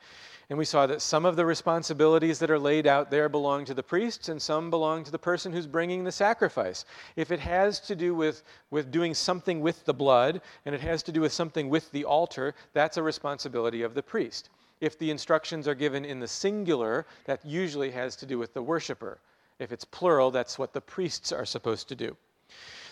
And 0.50 0.60
we 0.60 0.66
saw 0.66 0.86
that 0.86 1.02
some 1.02 1.24
of 1.24 1.38
the 1.38 1.46
responsibilities 1.46 2.40
that 2.40 2.52
are 2.52 2.60
laid 2.60 2.88
out 2.88 3.10
there 3.10 3.30
belong 3.30 3.64
to 3.66 3.74
the 3.74 3.82
priests 3.82 4.28
and 4.28 4.42
some 4.42 4.70
belong 4.70 5.06
to 5.06 5.12
the 5.12 5.18
person 5.18 5.54
who's 5.54 5.66
bringing 5.66 6.04
the 6.04 6.12
sacrifice. 6.12 6.84
If 7.16 7.32
it 7.32 7.40
has 7.40 7.80
to 7.80 7.96
do 7.96 8.14
with, 8.14 8.44
with 8.70 8.92
doing 8.92 9.14
something 9.14 9.62
with 9.62 9.86
the 9.86 9.94
blood 9.94 10.42
and 10.66 10.76
it 10.76 10.82
has 10.82 11.04
to 11.04 11.14
do 11.14 11.22
with 11.22 11.32
something 11.32 11.70
with 11.70 11.90
the 11.94 12.04
altar, 12.04 12.54
that's 12.74 12.98
a 12.98 13.04
responsibility 13.04 13.82
of 13.82 13.94
the 13.94 14.04
priest. 14.04 14.50
If 14.82 14.98
the 14.98 15.12
instructions 15.12 15.68
are 15.68 15.76
given 15.76 16.06
in 16.06 16.20
the 16.20 16.28
singular, 16.28 17.06
that 17.26 17.46
usually 17.46 17.92
has 17.92 18.16
to 18.18 18.26
do 18.26 18.38
with 18.38 18.54
the 18.54 18.62
worshiper. 18.62 19.20
If 19.60 19.72
it's 19.72 19.86
plural, 19.86 20.32
that's 20.32 20.58
what 20.58 20.74
the 20.74 20.82
priests 20.82 21.32
are 21.32 21.46
supposed 21.46 21.90
to 21.90 21.96
do. 21.96 22.16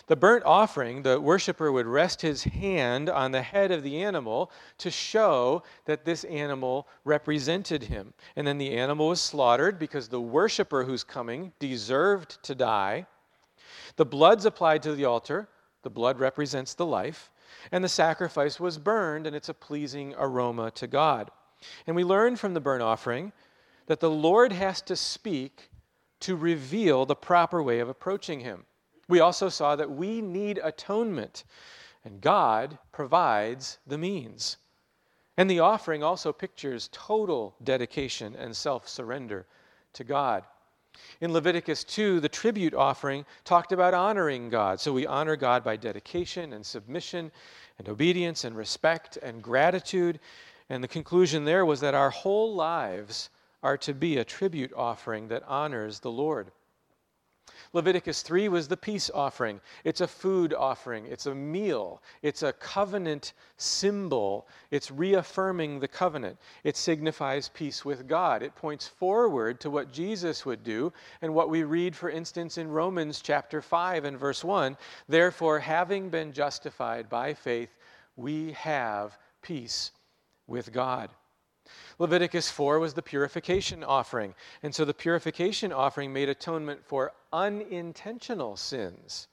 The 0.06 0.16
burnt 0.16 0.44
offering, 0.44 1.02
the 1.02 1.20
worshiper 1.20 1.70
would 1.70 1.86
rest 1.86 2.22
his 2.22 2.42
hand 2.44 3.10
on 3.10 3.30
the 3.30 3.42
head 3.42 3.70
of 3.70 3.82
the 3.82 4.02
animal 4.02 4.50
to 4.78 4.90
show 4.90 5.62
that 5.84 6.06
this 6.06 6.24
animal 6.24 6.88
represented 7.04 7.82
him. 7.82 8.14
And 8.34 8.46
then 8.46 8.56
the 8.56 8.76
animal 8.76 9.08
was 9.08 9.20
slaughtered 9.20 9.78
because 9.78 10.08
the 10.08 10.20
worshiper 10.20 10.84
who's 10.84 11.04
coming 11.04 11.52
deserved 11.58 12.42
to 12.44 12.54
die. 12.54 13.06
The 13.96 14.06
blood's 14.06 14.46
applied 14.46 14.82
to 14.84 14.94
the 14.94 15.04
altar. 15.04 15.48
The 15.82 15.90
blood 15.90 16.18
represents 16.18 16.72
the 16.72 16.86
life. 16.86 17.30
And 17.70 17.84
the 17.84 17.88
sacrifice 17.88 18.58
was 18.58 18.78
burned, 18.78 19.26
and 19.26 19.36
it's 19.36 19.48
a 19.50 19.54
pleasing 19.54 20.14
aroma 20.16 20.70
to 20.72 20.86
God. 20.86 21.30
And 21.86 21.96
we 21.96 22.04
learn 22.04 22.36
from 22.36 22.54
the 22.54 22.60
burnt 22.60 22.82
offering 22.82 23.32
that 23.86 24.00
the 24.00 24.10
Lord 24.10 24.52
has 24.52 24.80
to 24.82 24.96
speak 24.96 25.70
to 26.20 26.36
reveal 26.36 27.06
the 27.06 27.14
proper 27.14 27.62
way 27.62 27.80
of 27.80 27.88
approaching 27.88 28.40
Him. 28.40 28.64
We 29.08 29.20
also 29.20 29.48
saw 29.48 29.76
that 29.76 29.90
we 29.90 30.20
need 30.20 30.60
atonement, 30.62 31.44
and 32.04 32.20
God 32.20 32.78
provides 32.92 33.78
the 33.86 33.98
means. 33.98 34.58
And 35.36 35.48
the 35.48 35.60
offering 35.60 36.02
also 36.02 36.32
pictures 36.32 36.90
total 36.92 37.54
dedication 37.62 38.34
and 38.34 38.54
self 38.54 38.88
surrender 38.88 39.46
to 39.94 40.04
God. 40.04 40.44
In 41.20 41.32
Leviticus 41.32 41.84
2, 41.84 42.20
the 42.20 42.28
tribute 42.28 42.74
offering 42.74 43.24
talked 43.44 43.72
about 43.72 43.94
honoring 43.94 44.48
God. 44.50 44.80
So 44.80 44.92
we 44.92 45.06
honor 45.06 45.36
God 45.36 45.62
by 45.62 45.76
dedication 45.76 46.52
and 46.52 46.66
submission 46.66 47.30
and 47.78 47.88
obedience 47.88 48.44
and 48.44 48.56
respect 48.56 49.16
and 49.18 49.42
gratitude. 49.42 50.18
And 50.70 50.84
the 50.84 50.88
conclusion 50.88 51.44
there 51.44 51.64
was 51.64 51.80
that 51.80 51.94
our 51.94 52.10
whole 52.10 52.54
lives 52.54 53.30
are 53.62 53.78
to 53.78 53.94
be 53.94 54.18
a 54.18 54.24
tribute 54.24 54.72
offering 54.76 55.28
that 55.28 55.42
honors 55.46 56.00
the 56.00 56.10
Lord. 56.10 56.52
Leviticus 57.72 58.22
3 58.22 58.48
was 58.48 58.68
the 58.68 58.76
peace 58.76 59.10
offering. 59.12 59.60
It's 59.84 60.00
a 60.00 60.06
food 60.06 60.54
offering, 60.54 61.06
it's 61.06 61.26
a 61.26 61.34
meal, 61.34 62.02
it's 62.22 62.42
a 62.42 62.52
covenant 62.52 63.34
symbol. 63.56 64.46
It's 64.70 64.90
reaffirming 64.90 65.80
the 65.80 65.88
covenant. 65.88 66.38
It 66.64 66.76
signifies 66.76 67.48
peace 67.48 67.84
with 67.84 68.06
God. 68.06 68.42
It 68.42 68.54
points 68.54 68.86
forward 68.86 69.60
to 69.60 69.70
what 69.70 69.92
Jesus 69.92 70.46
would 70.46 70.62
do 70.62 70.92
and 71.20 71.34
what 71.34 71.50
we 71.50 71.64
read, 71.64 71.96
for 71.96 72.10
instance, 72.10 72.58
in 72.58 72.68
Romans 72.68 73.20
chapter 73.20 73.60
5 73.60 74.04
and 74.04 74.18
verse 74.18 74.44
1. 74.44 74.76
Therefore, 75.08 75.58
having 75.58 76.08
been 76.08 76.32
justified 76.32 77.08
by 77.08 77.34
faith, 77.34 77.76
we 78.16 78.52
have 78.52 79.18
peace 79.42 79.92
with 80.48 80.72
God. 80.72 81.10
Leviticus 81.98 82.50
4 82.50 82.78
was 82.78 82.94
the 82.94 83.02
purification 83.02 83.84
offering. 83.84 84.34
And 84.62 84.74
so 84.74 84.84
the 84.84 84.94
purification 84.94 85.72
offering 85.72 86.12
made 86.12 86.28
atonement 86.28 86.84
for 86.84 87.12
unintentional 87.32 88.56
sins, 88.56 89.28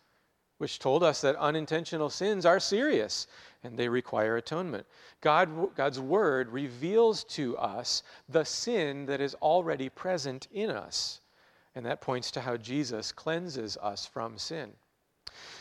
which 0.57 0.79
told 0.79 1.01
us 1.01 1.21
that 1.21 1.35
unintentional 1.37 2.09
sins 2.09 2.45
are 2.45 2.59
serious 2.59 3.27
and 3.63 3.77
they 3.77 3.89
require 3.89 4.37
atonement. 4.37 4.85
God, 5.21 5.75
God's 5.75 5.99
word 5.99 6.49
reveals 6.49 7.23
to 7.25 7.57
us 7.57 8.03
the 8.29 8.43
sin 8.43 9.05
that 9.07 9.21
is 9.21 9.35
already 9.35 9.89
present 9.89 10.47
in 10.51 10.69
us. 10.69 11.21
And 11.73 11.85
that 11.85 11.99
points 11.99 12.31
to 12.31 12.41
how 12.41 12.55
Jesus 12.57 13.11
cleanses 13.11 13.75
us 13.77 14.05
from 14.05 14.37
sin. 14.37 14.71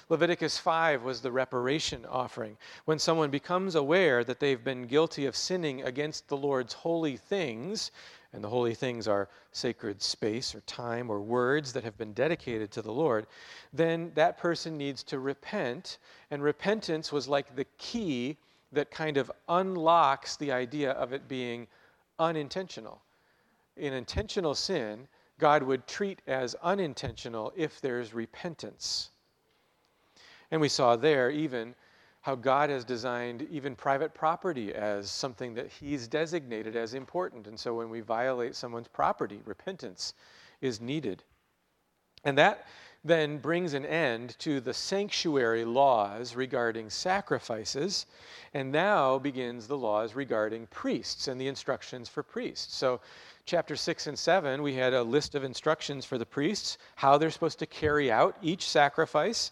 Leviticus 0.08 0.58
5 0.58 1.02
was 1.02 1.20
the 1.20 1.32
reparation 1.32 2.04
offering. 2.06 2.56
When 2.84 2.98
someone 2.98 3.30
becomes 3.30 3.74
aware 3.74 4.22
that 4.24 4.38
they've 4.38 4.62
been 4.62 4.86
guilty 4.86 5.26
of 5.26 5.34
sinning 5.34 5.82
against 5.82 6.28
the 6.28 6.36
Lord's 6.36 6.74
holy 6.74 7.16
things, 7.16 7.90
and 8.34 8.42
the 8.42 8.48
holy 8.48 8.74
things 8.74 9.08
are 9.08 9.28
sacred 9.52 10.02
space 10.02 10.54
or 10.54 10.60
time 10.62 11.08
or 11.08 11.20
words 11.20 11.72
that 11.72 11.84
have 11.84 11.96
been 11.96 12.12
dedicated 12.12 12.70
to 12.72 12.82
the 12.82 12.92
Lord, 12.92 13.26
then 13.72 14.10
that 14.14 14.36
person 14.36 14.76
needs 14.76 15.02
to 15.04 15.20
repent. 15.20 15.98
And 16.30 16.42
repentance 16.42 17.12
was 17.12 17.28
like 17.28 17.54
the 17.54 17.66
key 17.78 18.36
that 18.72 18.90
kind 18.90 19.16
of 19.16 19.30
unlocks 19.48 20.36
the 20.36 20.50
idea 20.50 20.90
of 20.92 21.12
it 21.12 21.28
being 21.28 21.68
unintentional. 22.18 23.00
In 23.76 23.92
intentional 23.92 24.54
sin, 24.54 25.08
God 25.38 25.62
would 25.62 25.86
treat 25.86 26.20
as 26.26 26.54
unintentional 26.56 27.52
if 27.56 27.80
there's 27.80 28.12
repentance. 28.12 29.10
And 30.54 30.60
we 30.60 30.68
saw 30.68 30.94
there 30.94 31.32
even 31.32 31.74
how 32.20 32.36
God 32.36 32.70
has 32.70 32.84
designed 32.84 33.44
even 33.50 33.74
private 33.74 34.14
property 34.14 34.72
as 34.72 35.10
something 35.10 35.52
that 35.54 35.66
He's 35.66 36.06
designated 36.06 36.76
as 36.76 36.94
important. 36.94 37.48
And 37.48 37.58
so 37.58 37.74
when 37.74 37.90
we 37.90 38.02
violate 38.02 38.54
someone's 38.54 38.86
property, 38.86 39.40
repentance 39.46 40.14
is 40.60 40.80
needed. 40.80 41.24
And 42.22 42.38
that 42.38 42.68
then 43.02 43.38
brings 43.38 43.74
an 43.74 43.84
end 43.84 44.38
to 44.38 44.60
the 44.60 44.72
sanctuary 44.72 45.64
laws 45.64 46.36
regarding 46.36 46.88
sacrifices, 46.88 48.06
and 48.54 48.70
now 48.70 49.18
begins 49.18 49.66
the 49.66 49.76
laws 49.76 50.14
regarding 50.14 50.68
priests 50.68 51.26
and 51.26 51.40
the 51.40 51.48
instructions 51.48 52.08
for 52.08 52.22
priests. 52.22 52.76
So, 52.76 53.00
chapter 53.44 53.74
6 53.74 54.06
and 54.06 54.16
7, 54.16 54.62
we 54.62 54.74
had 54.74 54.94
a 54.94 55.02
list 55.02 55.34
of 55.34 55.42
instructions 55.42 56.04
for 56.04 56.16
the 56.16 56.24
priests, 56.24 56.78
how 56.94 57.18
they're 57.18 57.32
supposed 57.32 57.58
to 57.58 57.66
carry 57.66 58.12
out 58.12 58.36
each 58.40 58.68
sacrifice. 58.68 59.50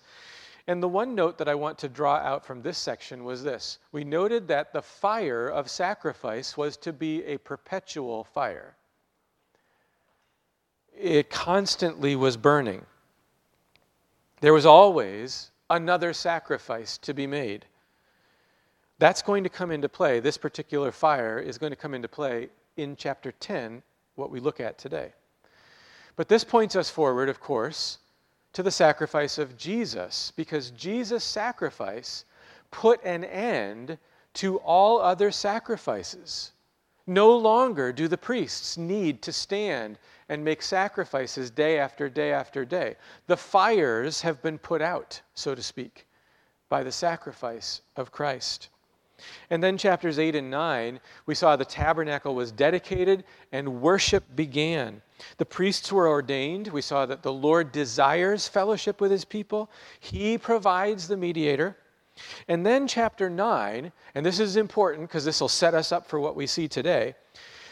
And 0.67 0.83
the 0.83 0.89
one 0.89 1.15
note 1.15 1.39
that 1.39 1.49
I 1.49 1.55
want 1.55 1.79
to 1.79 1.89
draw 1.89 2.17
out 2.17 2.45
from 2.45 2.63
this 2.63 2.79
section 2.79 3.25
was 3.25 3.43
this 3.43 3.79
we 3.91 4.05
noted 4.05 4.49
that 4.49 4.73
the 4.73 4.83
fire 4.83 5.49
of 5.49 5.69
sacrifice 5.71 6.57
was 6.57 6.77
to 6.79 6.93
be 6.93 7.25
a 7.25 7.39
perpetual 7.39 8.25
fire, 8.25 8.77
it 10.97 11.31
constantly 11.31 12.15
was 12.15 12.37
burning. 12.37 12.87
There 14.41 14.53
was 14.53 14.67
always 14.67 15.51
another 15.71 16.13
sacrifice 16.13 16.99
to 16.99 17.15
be 17.15 17.27
made. 17.27 17.65
That's 18.99 19.23
going 19.23 19.43
to 19.43 19.51
come 19.51 19.71
into 19.71 19.89
play. 19.89 20.21
This 20.21 20.37
particular 20.37 20.93
fire 20.93 21.39
is 21.39 21.59
going 21.59 21.71
to 21.71 21.77
come 21.77 21.95
into 21.95 22.09
play 22.09 22.49
in 22.77 22.95
chapter 22.97 23.33
10, 23.33 23.83
what 24.15 24.31
we 24.31 24.39
look 24.39 24.61
at 24.61 24.79
today. 24.79 25.13
But 26.15 26.29
this 26.29 26.45
points 26.45 26.77
us 26.77 26.91
forward, 26.91 27.29
of 27.29 27.41
course, 27.41 27.99
to 28.53 28.63
the 28.63 28.71
sacrifice 28.71 29.39
of 29.39 29.57
Jesus, 29.57 30.33
because 30.37 30.71
Jesus' 30.73 31.25
sacrifice 31.25 32.25
put 32.71 33.03
an 33.05 33.25
end 33.25 33.99
to 34.35 34.59
all 34.59 35.01
other 35.01 35.31
sacrifices. 35.31 36.53
No 37.07 37.37
longer 37.37 37.93
do 37.93 38.09
the 38.09 38.19
priests 38.19 38.77
need 38.77 39.23
to 39.23 39.33
stand 39.33 39.99
and 40.29 40.45
make 40.45 40.63
sacrifices 40.63 41.51
day 41.51 41.79
after 41.79 42.09
day 42.09 42.33
after 42.33 42.65
day. 42.65 42.97
The 43.27 43.37
fires 43.37 44.21
have 44.23 44.41
been 44.43 44.59
put 44.59 44.81
out, 44.81 45.21
so 45.35 45.55
to 45.55 45.63
speak, 45.63 46.07
by 46.69 46.83
the 46.83 46.93
sacrifice 46.93 47.83
of 47.97 48.13
Christ. 48.13 48.69
And 49.51 49.63
then, 49.63 49.79
chapters 49.79 50.19
8 50.19 50.35
and 50.35 50.51
9, 50.51 51.01
we 51.27 51.35
saw 51.35 51.57
the 51.57 51.65
tabernacle 51.65 52.35
was 52.35 52.53
dedicated 52.53 53.25
and 53.53 53.81
worship 53.81 54.25
began. 54.35 55.03
The 55.39 55.45
priests 55.45 55.93
were 55.93 56.09
ordained. 56.09 56.69
We 56.69 56.83
saw 56.83 57.07
that 57.07 57.23
the 57.23 57.33
Lord 57.33 57.73
desires 57.73 58.49
fellowship 58.49 59.01
with 59.01 59.11
his 59.11 59.25
people, 59.25 59.71
he 60.01 60.39
provides 60.39 61.09
the 61.09 61.17
mediator. 61.17 61.77
And 62.49 62.65
then, 62.65 62.87
chapter 62.87 63.31
9, 63.31 63.91
and 64.15 64.27
this 64.27 64.39
is 64.39 64.57
important 64.57 65.09
because 65.09 65.25
this 65.25 65.41
will 65.41 65.49
set 65.49 65.75
us 65.75 65.93
up 65.93 66.07
for 66.07 66.21
what 66.21 66.37
we 66.37 66.47
see 66.47 66.69
today, 66.69 67.15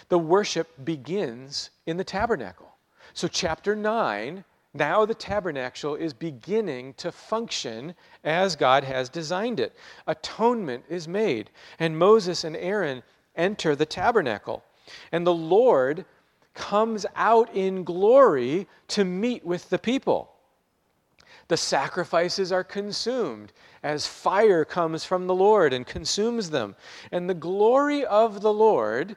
the 0.08 0.18
worship 0.18 0.68
begins 0.84 1.70
in 1.86 1.96
the 1.96 2.04
tabernacle. 2.04 2.74
So, 3.12 3.28
chapter 3.28 3.76
9, 3.76 4.44
now 4.72 5.04
the 5.04 5.14
tabernacle 5.14 5.96
is 5.96 6.12
beginning 6.12 6.94
to 6.94 7.10
function 7.10 7.94
as 8.22 8.54
God 8.54 8.84
has 8.84 9.08
designed 9.08 9.58
it. 9.58 9.74
Atonement 10.06 10.84
is 10.88 11.08
made, 11.08 11.50
and 11.78 11.98
Moses 11.98 12.44
and 12.44 12.56
Aaron 12.56 13.02
enter 13.34 13.74
the 13.74 13.86
tabernacle. 13.86 14.62
And 15.10 15.26
the 15.26 15.34
Lord 15.34 16.04
comes 16.54 17.04
out 17.16 17.54
in 17.54 17.82
glory 17.84 18.68
to 18.88 19.04
meet 19.04 19.44
with 19.44 19.68
the 19.70 19.78
people. 19.78 20.30
The 21.48 21.56
sacrifices 21.56 22.52
are 22.52 22.62
consumed 22.62 23.52
as 23.82 24.06
fire 24.06 24.64
comes 24.64 25.04
from 25.04 25.26
the 25.26 25.34
Lord 25.34 25.72
and 25.72 25.84
consumes 25.84 26.50
them. 26.50 26.76
And 27.10 27.28
the 27.28 27.34
glory 27.34 28.04
of 28.04 28.40
the 28.40 28.52
Lord 28.52 29.16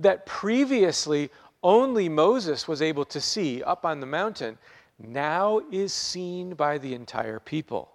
that 0.00 0.26
previously 0.26 1.30
only 1.62 2.08
Moses 2.08 2.66
was 2.66 2.82
able 2.82 3.04
to 3.06 3.20
see 3.20 3.62
up 3.62 3.84
on 3.84 4.00
the 4.00 4.06
mountain 4.06 4.58
now 4.98 5.60
is 5.70 5.92
seen 5.92 6.54
by 6.54 6.78
the 6.78 6.94
entire 6.94 7.38
people. 7.38 7.90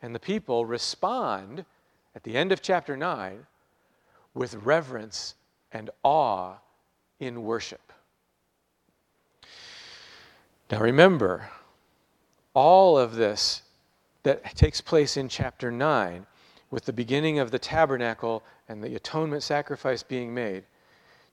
And 0.00 0.14
the 0.14 0.20
people 0.20 0.66
respond 0.66 1.64
at 2.14 2.24
the 2.24 2.36
end 2.36 2.52
of 2.52 2.60
chapter 2.60 2.96
9 2.96 3.46
with 4.34 4.54
reverence 4.54 5.34
and 5.72 5.90
awe 6.02 6.54
in 7.20 7.44
worship. 7.44 7.92
Now 10.70 10.80
remember, 10.80 11.48
all 12.54 12.98
of 12.98 13.14
this 13.14 13.62
that 14.22 14.56
takes 14.56 14.80
place 14.80 15.16
in 15.16 15.28
chapter 15.28 15.70
9, 15.70 16.26
with 16.70 16.84
the 16.84 16.92
beginning 16.92 17.38
of 17.38 17.50
the 17.50 17.58
tabernacle 17.58 18.42
and 18.68 18.82
the 18.82 18.94
atonement 18.94 19.42
sacrifice 19.42 20.02
being 20.02 20.32
made, 20.32 20.64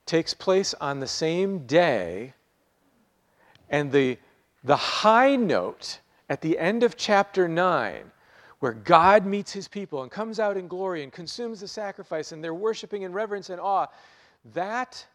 takes 0.05 0.33
place 0.33 0.73
on 0.81 0.99
the 0.99 1.07
same 1.07 1.65
day. 1.65 2.33
And 3.69 3.91
the, 3.91 4.17
the 4.63 4.75
high 4.75 5.35
note 5.35 5.99
at 6.29 6.41
the 6.41 6.57
end 6.57 6.83
of 6.83 6.97
chapter 6.97 7.47
9, 7.47 8.11
where 8.59 8.73
God 8.73 9.25
meets 9.25 9.51
his 9.51 9.67
people 9.67 10.03
and 10.03 10.11
comes 10.11 10.39
out 10.39 10.57
in 10.57 10.67
glory 10.67 11.03
and 11.03 11.11
consumes 11.11 11.61
the 11.61 11.67
sacrifice, 11.67 12.31
and 12.31 12.43
they're 12.43 12.53
worshiping 12.53 13.03
in 13.03 13.13
reverence 13.13 13.49
and 13.49 13.59
awe, 13.59 13.87
that 14.53 15.05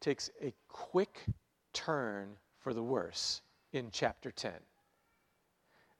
takes 0.00 0.30
a 0.42 0.52
quick 0.68 1.20
turn 1.72 2.28
for 2.58 2.74
the 2.74 2.82
worse 2.82 3.40
in 3.72 3.88
chapter 3.92 4.30
10. 4.30 4.52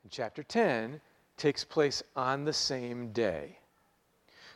And 0.02 0.10
chapter 0.10 0.42
10 0.42 1.00
takes 1.36 1.64
place 1.64 2.02
on 2.16 2.44
the 2.44 2.52
same 2.52 3.12
day. 3.12 3.58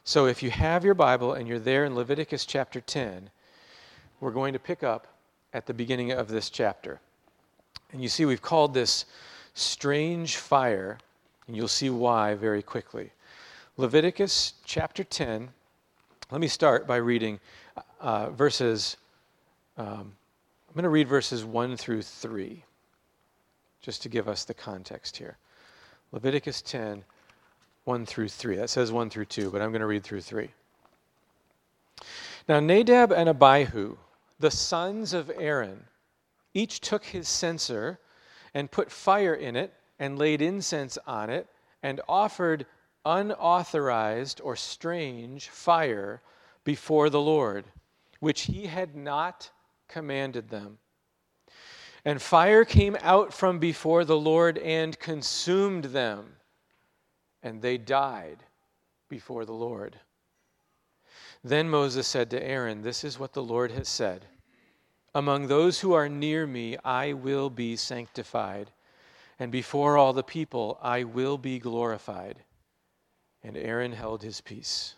So 0.02 0.26
if 0.26 0.42
you 0.42 0.50
have 0.50 0.84
your 0.84 0.94
Bible 0.94 1.34
and 1.34 1.48
you're 1.48 1.58
there 1.58 1.84
in 1.84 1.94
Leviticus 1.94 2.44
chapter 2.44 2.80
10, 2.80 3.30
we're 4.20 4.30
going 4.30 4.52
to 4.52 4.58
pick 4.58 4.82
up 4.82 5.06
at 5.52 5.66
the 5.66 5.74
beginning 5.74 6.12
of 6.12 6.28
this 6.28 6.50
chapter. 6.50 7.00
And 7.94 8.02
you 8.02 8.08
see, 8.08 8.24
we've 8.24 8.42
called 8.42 8.74
this 8.74 9.04
strange 9.54 10.36
fire, 10.38 10.98
and 11.46 11.56
you'll 11.56 11.68
see 11.68 11.90
why 11.90 12.34
very 12.34 12.60
quickly. 12.60 13.12
Leviticus 13.76 14.54
chapter 14.64 15.04
10, 15.04 15.48
let 16.32 16.40
me 16.40 16.48
start 16.48 16.88
by 16.88 16.96
reading 16.96 17.38
uh, 18.00 18.30
verses, 18.30 18.96
um, 19.78 20.12
I'm 20.68 20.74
going 20.74 20.82
to 20.82 20.88
read 20.88 21.06
verses 21.06 21.44
1 21.44 21.76
through 21.76 22.02
3 22.02 22.64
just 23.80 24.02
to 24.02 24.08
give 24.08 24.28
us 24.28 24.44
the 24.44 24.54
context 24.54 25.16
here. 25.16 25.36
Leviticus 26.10 26.62
10, 26.62 27.04
1 27.84 28.06
through 28.06 28.28
3. 28.28 28.56
That 28.56 28.70
says 28.70 28.90
1 28.90 29.08
through 29.08 29.26
2, 29.26 29.50
but 29.52 29.62
I'm 29.62 29.70
going 29.70 29.80
to 29.82 29.86
read 29.86 30.02
through 30.02 30.22
3. 30.22 30.48
Now, 32.48 32.58
Nadab 32.58 33.12
and 33.12 33.28
Abihu, 33.28 33.96
the 34.40 34.50
sons 34.50 35.14
of 35.14 35.30
Aaron, 35.38 35.84
each 36.54 36.80
took 36.80 37.04
his 37.04 37.28
censer 37.28 37.98
and 38.54 38.70
put 38.70 38.90
fire 38.90 39.34
in 39.34 39.56
it 39.56 39.74
and 39.98 40.18
laid 40.18 40.40
incense 40.40 40.96
on 41.06 41.28
it 41.28 41.48
and 41.82 42.00
offered 42.08 42.66
unauthorized 43.04 44.40
or 44.42 44.56
strange 44.56 45.48
fire 45.48 46.22
before 46.62 47.10
the 47.10 47.20
Lord, 47.20 47.66
which 48.20 48.42
he 48.42 48.66
had 48.66 48.94
not 48.94 49.50
commanded 49.88 50.48
them. 50.48 50.78
And 52.04 52.20
fire 52.22 52.64
came 52.64 52.96
out 53.00 53.32
from 53.32 53.58
before 53.58 54.04
the 54.04 54.16
Lord 54.16 54.58
and 54.58 54.98
consumed 54.98 55.84
them, 55.84 56.36
and 57.42 57.60
they 57.60 57.78
died 57.78 58.44
before 59.08 59.44
the 59.44 59.52
Lord. 59.52 59.98
Then 61.42 61.68
Moses 61.68 62.06
said 62.06 62.30
to 62.30 62.42
Aaron, 62.42 62.82
This 62.82 63.04
is 63.04 63.18
what 63.18 63.32
the 63.32 63.42
Lord 63.42 63.70
has 63.72 63.88
said 63.88 64.26
Among 65.14 65.46
those 65.46 65.80
who 65.80 65.92
are 65.92 66.08
near 66.08 66.46
me, 66.46 66.76
I 66.84 67.12
will 67.12 67.48
be 67.48 67.76
sanctified, 67.76 68.72
and 69.38 69.52
before 69.52 69.96
all 69.96 70.12
the 70.12 70.24
people, 70.24 70.78
I 70.82 71.04
will 71.04 71.38
be 71.38 71.58
glorified. 71.58 72.42
And 73.42 73.56
Aaron 73.56 73.92
held 73.92 74.22
his 74.22 74.40
peace. 74.40 74.94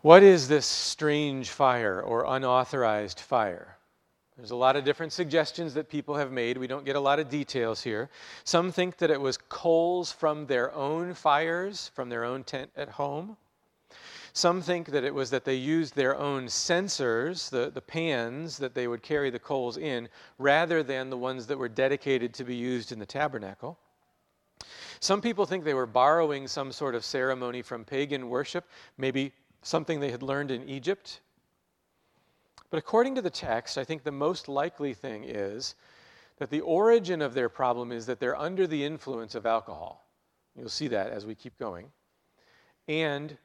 What 0.00 0.24
is 0.24 0.48
this 0.48 0.66
strange 0.66 1.50
fire 1.50 2.02
or 2.02 2.24
unauthorized 2.24 3.20
fire? 3.20 3.76
There's 4.36 4.50
a 4.50 4.56
lot 4.56 4.74
of 4.74 4.84
different 4.84 5.12
suggestions 5.12 5.74
that 5.74 5.88
people 5.88 6.16
have 6.16 6.32
made. 6.32 6.58
We 6.58 6.66
don't 6.66 6.84
get 6.84 6.96
a 6.96 7.00
lot 7.00 7.20
of 7.20 7.28
details 7.28 7.82
here. 7.82 8.10
Some 8.42 8.72
think 8.72 8.96
that 8.96 9.10
it 9.10 9.20
was 9.20 9.36
coals 9.36 10.10
from 10.10 10.46
their 10.46 10.74
own 10.74 11.14
fires, 11.14 11.92
from 11.94 12.08
their 12.08 12.24
own 12.24 12.42
tent 12.42 12.72
at 12.74 12.88
home. 12.88 13.36
Some 14.34 14.62
think 14.62 14.88
that 14.88 15.04
it 15.04 15.14
was 15.14 15.28
that 15.30 15.44
they 15.44 15.54
used 15.54 15.94
their 15.94 16.16
own 16.16 16.48
censers, 16.48 17.50
the, 17.50 17.70
the 17.70 17.82
pans 17.82 18.56
that 18.58 18.74
they 18.74 18.88
would 18.88 19.02
carry 19.02 19.28
the 19.28 19.38
coals 19.38 19.76
in, 19.76 20.08
rather 20.38 20.82
than 20.82 21.10
the 21.10 21.18
ones 21.18 21.46
that 21.48 21.58
were 21.58 21.68
dedicated 21.68 22.32
to 22.34 22.44
be 22.44 22.54
used 22.54 22.92
in 22.92 22.98
the 22.98 23.06
tabernacle. 23.06 23.78
Some 25.00 25.20
people 25.20 25.44
think 25.44 25.64
they 25.64 25.74
were 25.74 25.86
borrowing 25.86 26.48
some 26.48 26.72
sort 26.72 26.94
of 26.94 27.04
ceremony 27.04 27.60
from 27.60 27.84
pagan 27.84 28.30
worship, 28.30 28.64
maybe 28.96 29.32
something 29.62 30.00
they 30.00 30.10
had 30.10 30.22
learned 30.22 30.50
in 30.50 30.66
Egypt. 30.68 31.20
But 32.70 32.78
according 32.78 33.14
to 33.16 33.22
the 33.22 33.28
text, 33.28 33.76
I 33.76 33.84
think 33.84 34.02
the 34.02 34.12
most 34.12 34.48
likely 34.48 34.94
thing 34.94 35.24
is 35.24 35.74
that 36.38 36.48
the 36.48 36.60
origin 36.60 37.20
of 37.20 37.34
their 37.34 37.50
problem 37.50 37.92
is 37.92 38.06
that 38.06 38.18
they're 38.18 38.38
under 38.38 38.66
the 38.66 38.82
influence 38.82 39.34
of 39.34 39.44
alcohol. 39.44 40.06
You'll 40.56 40.70
see 40.70 40.88
that 40.88 41.10
as 41.10 41.26
we 41.26 41.34
keep 41.34 41.58
going. 41.58 41.92
And 42.88 43.36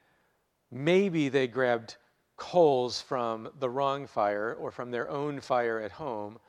maybe 0.72 1.30
they 1.30 1.48
grabbed 1.48 1.96
coals 2.36 3.02
from 3.02 3.50
the 3.60 3.70
wrong 3.70 4.06
fire 4.08 4.56
or 4.60 4.72
from 4.72 4.92
their 4.92 5.10
own 5.10 5.42
fire 5.42 5.80
at 5.80 5.92
home 5.92 6.40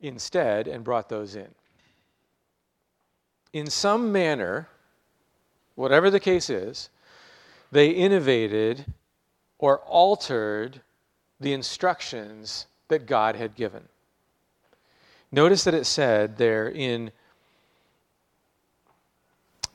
instead 0.00 0.68
and 0.68 0.84
brought 0.84 1.08
those 1.08 1.36
in. 1.36 1.48
In 3.52 3.68
some 3.68 4.12
manner, 4.12 4.68
whatever 5.74 6.10
the 6.10 6.20
case 6.20 6.50
is, 6.50 6.90
they 7.70 7.90
innovated 7.90 8.84
or 9.58 9.78
altered 9.78 10.80
the 11.40 11.52
instructions 11.52 12.66
that 12.88 13.06
God 13.06 13.36
had 13.36 13.54
given. 13.54 13.88
Notice 15.30 15.64
that 15.64 15.74
it 15.74 15.84
said 15.84 16.36
there 16.38 16.68
in 16.68 17.10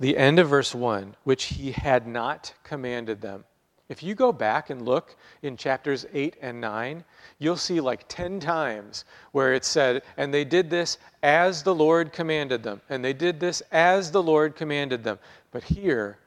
the 0.03 0.17
end 0.17 0.37
of 0.37 0.49
verse 0.49 0.75
1, 0.75 1.15
which 1.23 1.45
he 1.45 1.71
had 1.71 2.05
not 2.05 2.53
commanded 2.65 3.21
them. 3.21 3.45
If 3.87 4.03
you 4.03 4.15
go 4.15 4.33
back 4.33 4.69
and 4.69 4.81
look 4.81 5.15
in 5.41 5.55
chapters 5.55 6.05
8 6.11 6.35
and 6.41 6.59
9, 6.59 7.05
you'll 7.39 7.55
see 7.55 7.79
like 7.79 8.03
10 8.09 8.41
times 8.41 9.05
where 9.31 9.53
it 9.53 9.63
said, 9.63 10.03
and 10.17 10.33
they 10.33 10.43
did 10.43 10.69
this 10.69 10.97
as 11.21 11.63
the 11.63 11.73
Lord 11.73 12.11
commanded 12.11 12.63
them, 12.63 12.81
and 12.89 13.01
they 13.01 13.13
did 13.13 13.39
this 13.39 13.63
as 13.71 14.11
the 14.11 14.21
Lord 14.21 14.57
commanded 14.57 15.05
them. 15.05 15.19
But 15.51 15.63
here, 15.63 16.17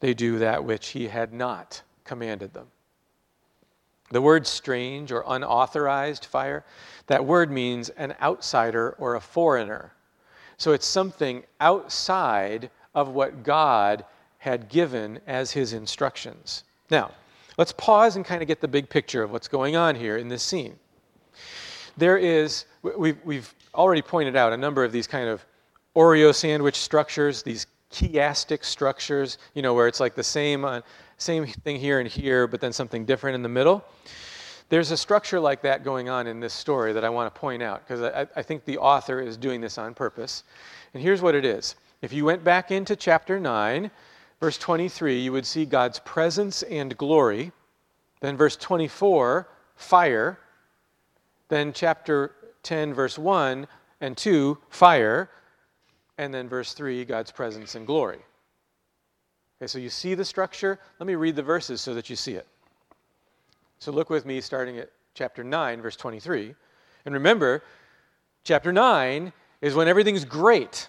they 0.00 0.12
do 0.12 0.38
that 0.38 0.64
which 0.64 0.88
he 0.88 1.08
had 1.08 1.32
not 1.32 1.80
commanded 2.04 2.52
them. 2.52 2.66
The 4.10 4.20
word 4.20 4.46
strange 4.46 5.12
or 5.12 5.24
unauthorized 5.26 6.26
fire, 6.26 6.66
that 7.06 7.24
word 7.24 7.50
means 7.50 7.88
an 7.88 8.14
outsider 8.20 8.96
or 8.98 9.14
a 9.14 9.20
foreigner. 9.20 9.94
So 10.62 10.70
it's 10.70 10.86
something 10.86 11.42
outside 11.58 12.70
of 12.94 13.08
what 13.08 13.42
God 13.42 14.04
had 14.38 14.68
given 14.68 15.18
as 15.26 15.50
his 15.50 15.72
instructions. 15.72 16.62
Now, 16.88 17.10
let's 17.58 17.72
pause 17.72 18.14
and 18.14 18.24
kind 18.24 18.42
of 18.42 18.46
get 18.46 18.60
the 18.60 18.68
big 18.68 18.88
picture 18.88 19.24
of 19.24 19.32
what's 19.32 19.48
going 19.48 19.74
on 19.74 19.96
here 19.96 20.18
in 20.18 20.28
this 20.28 20.44
scene. 20.44 20.78
There 21.96 22.16
is, 22.16 22.66
we've, 22.96 23.18
we've 23.24 23.52
already 23.74 24.02
pointed 24.02 24.36
out 24.36 24.52
a 24.52 24.56
number 24.56 24.84
of 24.84 24.92
these 24.92 25.08
kind 25.08 25.28
of 25.28 25.44
Oreo 25.96 26.32
sandwich 26.32 26.76
structures, 26.76 27.42
these 27.42 27.66
chiastic 27.90 28.64
structures, 28.64 29.38
you 29.54 29.62
know, 29.62 29.74
where 29.74 29.88
it's 29.88 29.98
like 29.98 30.14
the 30.14 30.22
same, 30.22 30.64
uh, 30.64 30.82
same 31.18 31.44
thing 31.44 31.80
here 31.80 31.98
and 31.98 32.08
here, 32.08 32.46
but 32.46 32.60
then 32.60 32.72
something 32.72 33.04
different 33.04 33.34
in 33.34 33.42
the 33.42 33.48
middle. 33.48 33.84
There's 34.72 34.90
a 34.90 34.96
structure 34.96 35.38
like 35.38 35.60
that 35.60 35.84
going 35.84 36.08
on 36.08 36.26
in 36.26 36.40
this 36.40 36.54
story 36.54 36.94
that 36.94 37.04
I 37.04 37.10
want 37.10 37.32
to 37.32 37.38
point 37.38 37.62
out 37.62 37.86
because 37.86 38.00
I, 38.00 38.26
I 38.34 38.42
think 38.42 38.64
the 38.64 38.78
author 38.78 39.20
is 39.20 39.36
doing 39.36 39.60
this 39.60 39.76
on 39.76 39.92
purpose. 39.92 40.44
And 40.94 41.02
here's 41.02 41.20
what 41.20 41.34
it 41.34 41.44
is. 41.44 41.76
If 42.00 42.10
you 42.10 42.24
went 42.24 42.42
back 42.42 42.70
into 42.70 42.96
chapter 42.96 43.38
9, 43.38 43.90
verse 44.40 44.56
23, 44.56 45.20
you 45.20 45.30
would 45.30 45.44
see 45.44 45.66
God's 45.66 45.98
presence 45.98 46.62
and 46.62 46.96
glory. 46.96 47.52
Then, 48.20 48.34
verse 48.34 48.56
24, 48.56 49.46
fire. 49.76 50.38
Then, 51.48 51.74
chapter 51.74 52.32
10, 52.62 52.94
verse 52.94 53.18
1 53.18 53.66
and 54.00 54.16
2, 54.16 54.56
fire. 54.70 55.28
And 56.16 56.32
then, 56.32 56.48
verse 56.48 56.72
3, 56.72 57.04
God's 57.04 57.30
presence 57.30 57.74
and 57.74 57.86
glory. 57.86 58.20
Okay, 59.60 59.66
so 59.66 59.78
you 59.78 59.90
see 59.90 60.14
the 60.14 60.24
structure? 60.24 60.78
Let 60.98 61.06
me 61.06 61.14
read 61.14 61.36
the 61.36 61.42
verses 61.42 61.82
so 61.82 61.92
that 61.92 62.08
you 62.08 62.16
see 62.16 62.36
it. 62.36 62.46
So 63.82 63.90
look 63.90 64.10
with 64.10 64.24
me 64.24 64.40
starting 64.40 64.78
at 64.78 64.90
chapter 65.12 65.42
9, 65.42 65.82
verse 65.82 65.96
23. 65.96 66.54
And 67.04 67.14
remember, 67.14 67.64
chapter 68.44 68.72
9 68.72 69.32
is 69.60 69.74
when 69.74 69.88
everything's 69.88 70.24
great. 70.24 70.88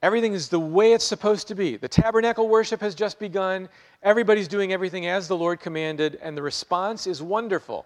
Everything 0.00 0.32
is 0.32 0.48
the 0.48 0.58
way 0.58 0.94
it's 0.94 1.04
supposed 1.04 1.48
to 1.48 1.54
be. 1.54 1.76
The 1.76 1.86
tabernacle 1.86 2.48
worship 2.48 2.80
has 2.80 2.94
just 2.94 3.18
begun. 3.18 3.68
Everybody's 4.02 4.48
doing 4.48 4.72
everything 4.72 5.06
as 5.06 5.28
the 5.28 5.36
Lord 5.36 5.60
commanded, 5.60 6.18
and 6.22 6.34
the 6.34 6.40
response 6.40 7.06
is 7.06 7.20
wonderful. 7.20 7.84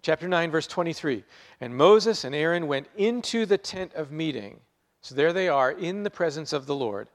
Chapter 0.00 0.28
9, 0.28 0.52
verse 0.52 0.68
23. 0.68 1.24
And 1.60 1.76
Moses 1.76 2.22
and 2.22 2.36
Aaron 2.36 2.68
went 2.68 2.86
into 2.96 3.46
the 3.46 3.58
tent 3.58 3.92
of 3.94 4.12
meeting. 4.12 4.60
So 5.00 5.16
there 5.16 5.32
they 5.32 5.48
are 5.48 5.72
in 5.72 6.04
the 6.04 6.10
presence 6.10 6.52
of 6.52 6.66
the 6.66 6.76
Lord. 6.76 7.08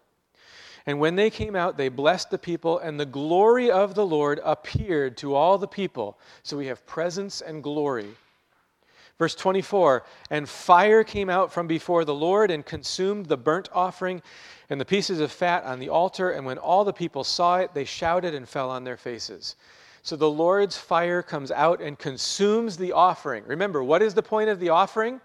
And 0.88 1.02
when 1.02 1.17
they 1.17 1.30
came 1.30 1.54
out, 1.54 1.76
they 1.76 1.89
blessed 1.89 2.32
the 2.32 2.38
people, 2.38 2.80
and 2.80 2.97
the 2.97 3.06
glory 3.06 3.69
of 3.69 3.93
the 3.93 4.06
Lord 4.06 4.39
appeared 4.43 5.17
to 5.17 5.36
all 5.36 5.58
the 5.58 5.67
people. 5.67 6.17
So 6.43 6.56
we 6.56 6.67
have 6.67 6.88
presence 6.88 7.41
and 7.41 7.62
glory. 7.62 8.08
Verse 9.19 9.36
24 9.36 10.04
And 10.30 10.47
fire 10.47 11.04
came 11.04 11.30
out 11.30 11.52
from 11.52 11.67
before 11.67 12.06
the 12.06 12.13
Lord 12.13 12.52
and 12.52 12.65
consumed 12.65 13.26
the 13.26 13.36
burnt 13.36 13.67
offering 13.73 14.21
and 14.69 14.80
the 14.80 14.86
pieces 14.86 15.19
of 15.19 15.30
fat 15.30 15.65
on 15.65 15.80
the 15.80 15.89
altar. 15.89 16.32
And 16.32 16.45
when 16.45 16.58
all 16.58 16.86
the 16.86 16.93
people 16.93 17.26
saw 17.26 17.58
it, 17.58 17.73
they 17.73 17.86
shouted 17.86 18.34
and 18.34 18.47
fell 18.47 18.69
on 18.69 18.86
their 18.86 18.97
faces. 18.97 19.58
So 20.04 20.15
the 20.15 20.30
Lord's 20.30 20.78
fire 20.78 21.21
comes 21.21 21.52
out 21.52 21.82
and 21.82 22.00
consumes 22.00 22.78
the 22.78 22.93
offering. 22.93 23.43
Remember, 23.45 23.84
what 23.84 24.02
is 24.02 24.13
the 24.13 24.23
point 24.23 24.50
of 24.50 24.62
the 24.62 24.69
offering? 24.69 25.19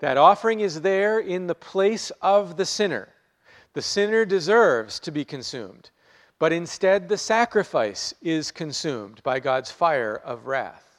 That 0.00 0.16
offering 0.16 0.60
is 0.60 0.80
there 0.80 1.20
in 1.20 1.46
the 1.46 1.54
place 1.54 2.10
of 2.20 2.56
the 2.56 2.66
sinner. 2.66 3.08
The 3.76 3.82
sinner 3.82 4.24
deserves 4.24 4.98
to 5.00 5.10
be 5.10 5.22
consumed, 5.22 5.90
but 6.38 6.50
instead 6.50 7.10
the 7.10 7.18
sacrifice 7.18 8.14
is 8.22 8.50
consumed 8.50 9.22
by 9.22 9.38
God's 9.38 9.70
fire 9.70 10.16
of 10.16 10.46
wrath. 10.46 10.96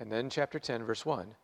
And 0.00 0.10
then, 0.10 0.30
chapter 0.30 0.58
10, 0.58 0.84
verse 0.84 1.04
1. 1.04 1.34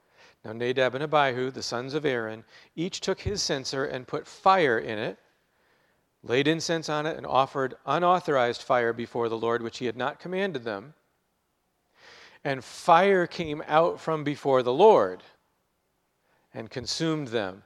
Now, 0.46 0.55
Nadab 0.55 0.94
and 0.94 1.05
Abihu, 1.05 1.50
the 1.50 1.62
sons 1.62 1.92
of 1.92 2.07
Aaron, 2.07 2.42
each 2.74 3.02
took 3.02 3.20
his 3.20 3.42
censer 3.42 3.85
and 3.85 4.09
put 4.09 4.26
fire 4.26 4.78
in 4.78 4.98
it, 4.98 5.18
laid 6.22 6.48
incense 6.48 6.88
on 6.88 7.05
it, 7.05 7.18
and 7.18 7.26
offered 7.26 7.74
unauthorized 7.85 8.62
fire 8.62 8.94
before 8.94 9.28
the 9.28 9.37
Lord, 9.37 9.61
which 9.61 9.76
he 9.76 9.85
had 9.85 9.98
not 9.98 10.18
commanded 10.18 10.64
them. 10.64 10.94
And 12.44 12.64
fire 12.64 13.26
came 13.26 13.62
out 13.66 14.00
from 14.00 14.24
before 14.24 14.62
the 14.62 14.72
Lord 14.72 15.22
and 16.55 16.70
consumed 16.70 17.28
them 17.28 17.64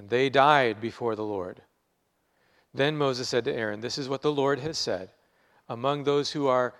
and 0.00 0.08
they 0.08 0.30
died 0.30 0.80
before 0.80 1.14
the 1.14 1.22
Lord. 1.22 1.60
Then 2.72 2.96
Moses 2.96 3.28
said 3.28 3.44
to 3.44 3.52
Aaron, 3.52 3.82
This 3.82 3.98
is 3.98 4.08
what 4.08 4.22
the 4.22 4.32
Lord 4.32 4.58
has 4.60 4.78
said. 4.78 5.10
Among 5.68 6.04
those 6.04 6.32
who 6.32 6.46
are 6.46 6.72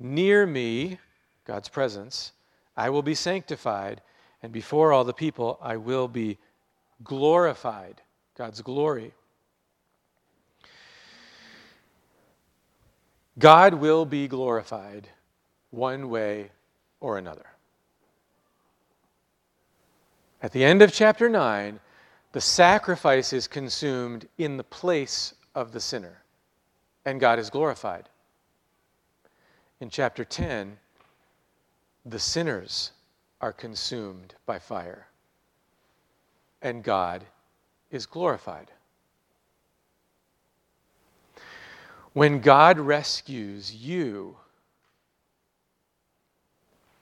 near 0.00 0.46
me, 0.46 0.98
God's 1.44 1.68
presence, 1.68 2.32
I 2.74 2.88
will 2.88 3.02
be 3.02 3.14
sanctified, 3.14 4.00
and 4.42 4.50
before 4.50 4.94
all 4.94 5.04
the 5.04 5.12
people 5.12 5.58
I 5.60 5.76
will 5.76 6.08
be 6.08 6.38
glorified, 7.02 8.00
God's 8.34 8.62
glory. 8.62 9.12
God 13.38 13.74
will 13.74 14.06
be 14.06 14.26
glorified 14.26 15.10
one 15.68 16.08
way 16.08 16.50
or 16.98 17.18
another. 17.18 17.44
At 20.42 20.52
the 20.52 20.64
end 20.64 20.80
of 20.80 20.94
chapter 20.94 21.28
9, 21.28 21.78
the 22.34 22.40
sacrifice 22.40 23.32
is 23.32 23.46
consumed 23.46 24.26
in 24.38 24.56
the 24.56 24.64
place 24.64 25.34
of 25.54 25.70
the 25.70 25.78
sinner, 25.78 26.20
and 27.04 27.20
God 27.20 27.38
is 27.38 27.48
glorified. 27.48 28.08
In 29.78 29.88
chapter 29.88 30.24
10, 30.24 30.76
the 32.04 32.18
sinners 32.18 32.90
are 33.40 33.52
consumed 33.52 34.34
by 34.46 34.58
fire, 34.58 35.06
and 36.60 36.82
God 36.82 37.24
is 37.92 38.04
glorified. 38.04 38.72
When 42.14 42.40
God 42.40 42.80
rescues 42.80 43.72
you 43.76 44.38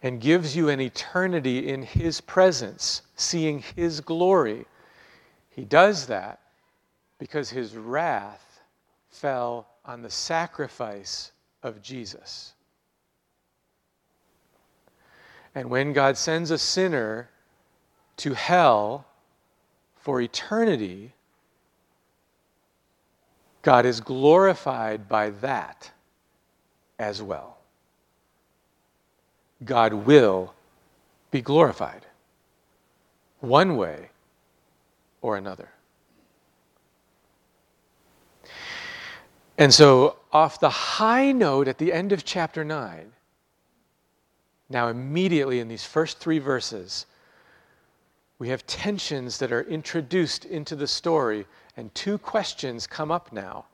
and 0.03 0.21
gives 0.21 0.55
you 0.55 0.68
an 0.68 0.83
eternity 0.83 1.71
in 1.71 1.85
His 1.85 2.21
presence, 2.21 3.01
seeing 3.16 3.61
His 3.75 4.03
glory, 4.03 4.66
he 5.55 5.65
does 5.65 6.07
that 6.07 6.41
because 7.19 7.51
his 7.51 7.77
wrath 7.77 8.61
fell 9.11 9.67
on 9.85 10.03
the 10.03 10.11
sacrifice 10.11 11.33
of 11.62 11.83
Jesus. 11.83 12.55
And 15.55 15.69
when 15.69 15.93
God 15.93 16.17
sends 16.17 16.51
a 16.51 16.59
sinner 16.59 17.29
to 18.19 18.33
hell 18.33 19.05
for 19.97 20.21
eternity, 20.21 21.12
God 23.61 23.85
is 23.85 24.01
glorified 24.01 25.09
by 25.09 25.31
that 25.31 25.91
as 26.99 27.23
well. 27.23 27.59
God 29.65 29.93
will 29.93 30.55
be 31.31 31.43
glorified. 31.43 32.07
One 33.41 33.77
way 33.77 34.09
or 35.22 35.37
another. 35.37 35.70
And 39.56 39.72
so, 39.72 40.16
off 40.32 40.61
the 40.61 40.70
high 40.70 41.30
note 41.32 41.68
at 41.68 41.78
the 41.78 41.92
end 41.92 42.12
of 42.12 42.24
chapter 42.24 42.64
9, 42.64 43.12
now 44.68 44.88
immediately 44.88 45.61
in 45.61 45.68
these 45.68 45.85
first 45.85 46.18
three 46.18 46.38
verses, 46.38 47.06
we 48.38 48.48
have 48.48 48.66
tensions 48.66 49.38
that 49.38 49.52
are 49.52 49.62
introduced 49.62 50.44
into 50.46 50.74
the 50.74 50.88
story, 50.88 51.46
and 51.76 51.94
two 51.94 52.18
questions 52.18 52.87
come 52.87 53.12
up 53.12 53.32
now 53.32 53.66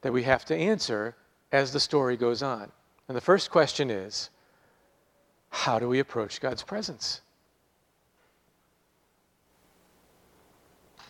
that 0.00 0.12
we 0.12 0.24
have 0.24 0.44
to 0.46 0.56
answer 0.56 1.14
as 1.52 1.72
the 1.72 1.80
story 1.80 2.16
goes 2.16 2.42
on. 2.42 2.72
And 3.06 3.16
the 3.16 3.20
first 3.20 3.50
question 3.50 3.90
is 3.90 4.30
how 5.50 5.78
do 5.78 5.88
we 5.88 5.98
approach 5.98 6.40
God's 6.40 6.62
presence? 6.62 7.20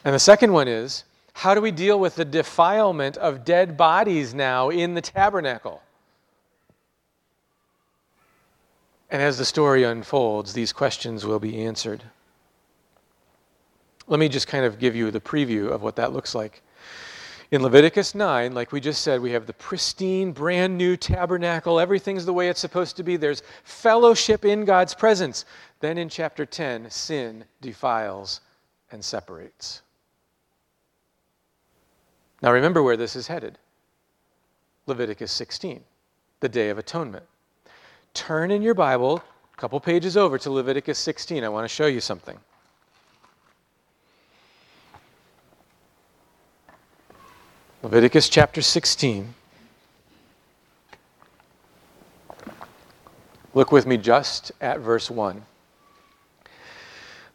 And 0.04 0.14
the 0.14 0.18
second 0.18 0.52
one 0.52 0.68
is 0.68 1.04
how 1.32 1.54
do 1.54 1.60
we 1.60 1.70
deal 1.70 1.98
with 1.98 2.16
the 2.16 2.24
defilement 2.24 3.16
of 3.16 3.44
dead 3.44 3.76
bodies 3.76 4.34
now 4.34 4.70
in 4.70 4.94
the 4.94 5.00
tabernacle? 5.00 5.82
And 9.10 9.20
as 9.20 9.38
the 9.38 9.44
story 9.44 9.84
unfolds, 9.84 10.52
these 10.52 10.72
questions 10.72 11.26
will 11.26 11.40
be 11.40 11.62
answered. 11.62 12.02
Let 14.06 14.20
me 14.20 14.28
just 14.28 14.46
kind 14.46 14.64
of 14.64 14.78
give 14.78 14.94
you 14.94 15.10
the 15.10 15.20
preview 15.20 15.70
of 15.70 15.82
what 15.82 15.96
that 15.96 16.12
looks 16.12 16.34
like. 16.34 16.62
In 17.50 17.62
Leviticus 17.62 18.14
9, 18.14 18.54
like 18.54 18.70
we 18.70 18.80
just 18.80 19.02
said, 19.02 19.20
we 19.20 19.32
have 19.32 19.46
the 19.46 19.52
pristine, 19.52 20.30
brand 20.30 20.78
new 20.78 20.96
tabernacle. 20.96 21.80
Everything's 21.80 22.24
the 22.24 22.32
way 22.32 22.48
it's 22.48 22.60
supposed 22.60 22.96
to 22.96 23.02
be. 23.02 23.16
There's 23.16 23.42
fellowship 23.64 24.44
in 24.44 24.64
God's 24.64 24.94
presence. 24.94 25.44
Then 25.80 25.98
in 25.98 26.08
chapter 26.08 26.46
10, 26.46 26.90
sin 26.90 27.44
defiles 27.60 28.40
and 28.92 29.04
separates. 29.04 29.82
Now 32.42 32.52
remember 32.52 32.82
where 32.82 32.96
this 32.96 33.16
is 33.16 33.26
headed 33.26 33.58
Leviticus 34.86 35.30
16, 35.32 35.82
the 36.40 36.48
Day 36.48 36.70
of 36.70 36.78
Atonement. 36.78 37.24
Turn 38.14 38.50
in 38.50 38.62
your 38.62 38.74
Bible 38.74 39.22
a 39.52 39.56
couple 39.56 39.78
pages 39.78 40.16
over 40.16 40.38
to 40.38 40.50
Leviticus 40.50 40.98
16. 40.98 41.44
I 41.44 41.48
want 41.48 41.64
to 41.64 41.68
show 41.68 41.86
you 41.86 42.00
something. 42.00 42.38
Leviticus 47.82 48.28
chapter 48.28 48.60
16. 48.60 49.34
Look 53.52 53.72
with 53.72 53.86
me 53.86 53.96
just 53.96 54.52
at 54.60 54.80
verse 54.80 55.10
1. 55.10 55.42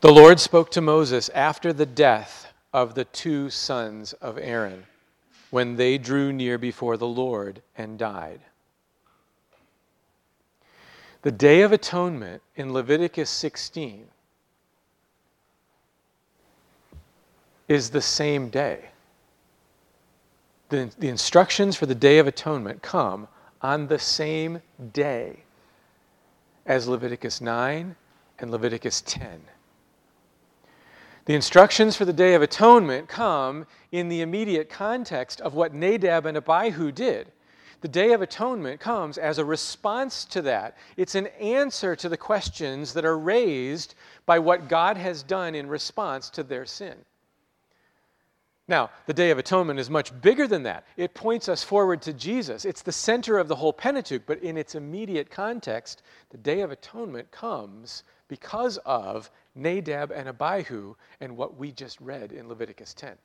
The 0.02 0.12
Lord 0.12 0.40
spoke 0.40 0.72
to 0.72 0.82
Moses 0.82 1.30
after 1.30 1.74
the 1.74 1.86
death 1.86 2.54
of 2.74 2.94
the 2.96 3.06
two 3.06 3.50
sons 3.50 4.14
of 4.14 4.38
Aaron, 4.38 4.86
when 5.56 5.78
they 5.78 5.98
drew 5.98 6.34
near 6.34 6.58
before 6.58 6.98
the 6.98 7.08
Lord 7.08 7.62
and 7.78 7.98
died. 7.98 8.42
The 11.22 11.32
Day 11.32 11.62
of 11.62 11.72
Atonement 11.72 12.42
in 12.58 12.74
Leviticus 12.74 13.30
16 13.30 14.08
is 17.70 17.92
the 17.92 18.02
same 18.02 18.50
day 18.50 18.90
the, 20.76 20.92
the 21.00 21.08
instructions 21.08 21.78
for 21.78 21.86
the 21.86 21.96
Day 21.96 22.18
of 22.18 22.28
Atonement 22.28 22.82
come 22.82 23.30
on 23.62 23.88
the 23.88 24.00
same 24.00 24.62
day 24.92 25.44
as 26.66 26.86
Leviticus 26.88 27.40
9 27.40 27.96
and 28.40 28.52
Leviticus 28.52 29.02
10. 29.06 29.42
The 31.26 31.34
instructions 31.34 31.96
for 31.96 32.06
the 32.06 32.14
Day 32.14 32.36
of 32.36 32.44
Atonement 32.44 33.10
come 33.10 33.66
in 33.92 34.10
the 34.10 34.22
immediate 34.22 34.70
context 34.70 35.42
of 35.42 35.56
what 35.56 35.74
Nadab 35.74 36.28
and 36.28 36.38
Abihu 36.38 36.92
did. 36.92 37.32
The 37.82 37.88
Day 37.88 38.14
of 38.14 38.22
Atonement 38.22 38.80
comes 38.80 39.18
as 39.18 39.40
a 39.40 39.46
response 39.46 40.24
to 40.26 40.44
that. 40.44 40.78
It's 40.98 41.16
an 41.16 41.28
answer 41.40 41.96
to 41.96 42.10
the 42.10 42.18
questions 42.18 42.94
that 42.94 43.06
are 43.06 43.18
raised 43.18 43.96
by 44.28 44.38
what 44.38 44.70
God 44.70 44.98
has 44.98 45.24
done 45.24 45.56
in 45.56 45.68
response 45.68 46.30
to 46.32 46.44
their 46.44 46.66
sin. 46.66 46.96
Now, 48.68 48.92
the 49.08 49.14
Day 49.14 49.32
of 49.32 49.38
Atonement 49.38 49.80
is 49.80 49.90
much 49.90 50.20
bigger 50.22 50.48
than 50.48 50.64
that. 50.64 50.86
It 50.96 51.14
points 51.16 51.50
us 51.50 51.64
forward 51.64 52.04
to 52.04 52.14
Jesus. 52.14 52.66
It's 52.66 52.82
the 52.82 52.92
center 52.92 53.38
of 53.38 53.48
the 53.48 53.56
whole 53.56 53.74
Pentateuch, 53.74 54.24
but 54.26 54.42
in 54.42 54.58
its 54.58 54.76
immediate 54.76 55.30
context, 55.30 56.04
the 56.30 56.38
Day 56.38 56.62
of 56.62 56.72
Atonement 56.72 57.30
comes 57.32 58.04
because 58.28 58.78
of 58.86 59.30
Nadab 59.56 60.12
and 60.12 60.30
Abihu 60.30 60.96
and 61.22 61.36
what 61.36 61.58
we 61.58 61.72
just 61.72 62.00
read 62.02 62.32
in 62.32 62.48
Leviticus 62.48 62.94
10. 62.94 63.16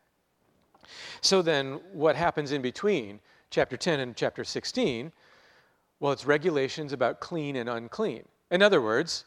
So 1.21 1.43
then, 1.43 1.81
what 1.93 2.17
happens 2.17 2.53
in 2.53 2.63
between 2.63 3.21
chapter 3.51 3.77
10 3.77 4.01
and 4.01 4.17
chapter 4.17 4.45
16? 4.45 5.13
Well, 5.99 6.13
it's 6.13 6.25
regulations 6.25 6.93
about 6.93 7.21
clean 7.21 7.57
and 7.57 7.69
unclean. 7.69 8.25
In 8.51 8.63
other 8.63 8.81
words, 8.81 9.25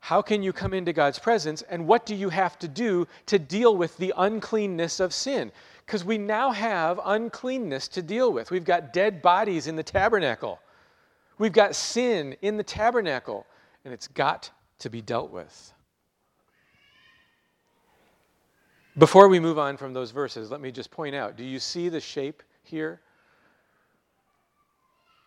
how 0.00 0.20
can 0.20 0.42
you 0.42 0.52
come 0.52 0.74
into 0.74 0.92
God's 0.92 1.18
presence 1.18 1.62
and 1.62 1.86
what 1.86 2.04
do 2.04 2.14
you 2.14 2.28
have 2.28 2.58
to 2.58 2.68
do 2.68 3.06
to 3.26 3.38
deal 3.38 3.76
with 3.76 3.96
the 3.96 4.12
uncleanness 4.16 5.00
of 5.00 5.14
sin? 5.14 5.50
Because 5.86 6.04
we 6.04 6.18
now 6.18 6.50
have 6.50 7.00
uncleanness 7.04 7.88
to 7.88 8.02
deal 8.02 8.32
with. 8.32 8.50
We've 8.50 8.64
got 8.64 8.92
dead 8.92 9.22
bodies 9.22 9.66
in 9.66 9.76
the 9.76 9.82
tabernacle, 9.82 10.60
we've 11.38 11.52
got 11.52 11.74
sin 11.74 12.36
in 12.42 12.56
the 12.56 12.62
tabernacle, 12.62 13.46
and 13.84 13.92
it's 13.92 14.08
got 14.08 14.50
to 14.84 14.90
be 14.90 15.00
dealt 15.00 15.30
with. 15.30 15.72
Before 18.98 19.28
we 19.28 19.40
move 19.40 19.58
on 19.58 19.78
from 19.78 19.94
those 19.94 20.10
verses, 20.10 20.50
let 20.50 20.60
me 20.60 20.70
just 20.70 20.90
point 20.90 21.14
out 21.14 21.36
do 21.36 21.42
you 21.42 21.58
see 21.58 21.88
the 21.88 22.00
shape 22.00 22.42
here? 22.62 23.00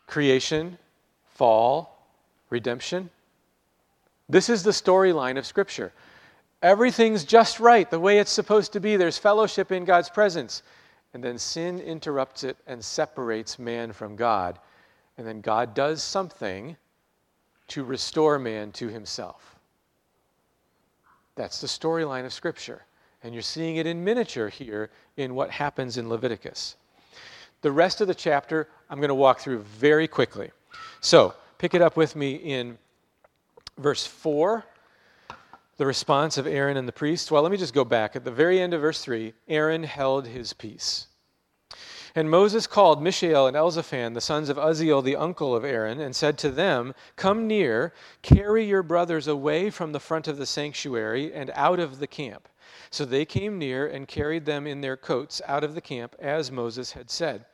Creation, 0.06 0.78
fall, 1.34 2.08
redemption. 2.52 3.10
This 4.30 4.48
is 4.48 4.62
the 4.62 4.72
storyline 4.72 5.40
of 5.40 5.46
Scripture. 5.46 5.92
Everything's 6.62 7.24
just 7.24 7.60
right, 7.60 7.90
the 7.90 8.00
way 8.00 8.20
it's 8.20 8.32
supposed 8.32 8.74
to 8.74 8.80
be. 8.80 8.96
There's 8.96 9.18
fellowship 9.18 9.72
in 9.72 9.86
God's 9.86 10.10
presence. 10.10 10.62
And 11.16 11.24
then 11.24 11.40
sin 11.40 11.80
interrupts 11.80 12.44
it 12.44 12.58
and 12.68 12.84
separates 12.84 13.58
man 13.58 13.92
from 13.92 14.16
God. 14.16 14.60
And 15.18 15.26
then 15.26 15.42
God 15.42 15.74
does 15.74 16.04
something 16.04 16.78
to 17.70 17.84
restore 17.84 18.40
man 18.40 18.72
to 18.74 18.88
himself. 18.88 19.56
That's 21.36 21.62
the 21.62 21.68
storyline 21.68 22.26
of 22.26 22.34
Scripture. 22.34 22.84
And 23.24 23.34
you're 23.34 23.44
seeing 23.44 23.78
it 23.78 23.86
in 23.86 24.04
miniature 24.04 24.50
here 24.50 24.90
in 25.18 25.36
what 25.36 25.50
happens 25.50 25.98
in 25.98 26.10
Leviticus. 26.10 26.76
The 27.62 27.72
rest 27.72 28.02
of 28.02 28.08
the 28.08 28.16
chapter 28.16 28.68
I'm 28.90 29.00
going 29.00 29.10
to 29.10 29.16
walk 29.16 29.40
through 29.40 29.60
very 29.60 30.08
quickly. 30.08 30.52
So, 31.02 31.34
pick 31.58 31.74
it 31.74 31.82
up 31.82 31.98
with 31.98 32.16
me 32.16 32.36
in 32.36 32.78
verse 33.78 34.06
4, 34.06 34.64
the 35.78 35.86
response 35.86 36.38
of 36.38 36.48
Aaron 36.48 36.78
and 36.78 36.88
the 36.88 36.92
priests. 36.92 37.32
Well, 37.32 37.42
let 37.44 37.52
me 37.52 37.58
just 37.58 37.74
go 37.74 37.84
back. 37.84 38.16
At 38.16 38.24
the 38.24 38.32
very 38.32 38.60
end 38.60 38.74
of 38.74 38.82
verse 38.82 39.04
3, 39.04 39.34
Aaron 39.48 39.84
held 39.84 40.28
his 40.28 40.54
peace. 40.54 41.08
And 42.18 42.32
Moses 42.32 42.66
called 42.66 43.00
Mishael 43.00 43.46
and 43.46 43.56
Elzaphan, 43.56 44.16
the 44.16 44.22
sons 44.22 44.50
of 44.50 44.58
Uzziel, 44.58 45.04
the 45.04 45.16
uncle 45.16 45.56
of 45.56 45.64
Aaron, 45.64 46.00
and 46.00 46.16
said 46.16 46.36
to 46.40 46.50
them, 46.50 46.96
Come 47.16 47.46
near, 47.46 47.94
carry 48.24 48.66
your 48.66 48.82
brothers 48.82 49.28
away 49.28 49.70
from 49.70 49.92
the 49.92 50.00
front 50.00 50.28
of 50.28 50.38
the 50.38 50.48
sanctuary 50.48 51.32
and 51.32 51.52
out 51.54 51.80
of 51.80 52.00
the 52.00 52.08
camp. 52.08 52.50
So 52.90 53.06
they 53.06 53.24
came 53.24 53.60
near 53.60 53.86
and 53.86 54.08
carried 54.08 54.48
them 54.48 54.66
in 54.66 54.82
their 54.82 54.98
coats 54.98 55.44
out 55.46 55.64
of 55.64 55.76
the 55.76 55.80
camp, 55.80 56.16
as 56.18 56.52
Moses 56.52 56.94
had 56.94 57.12
said. 57.12 57.46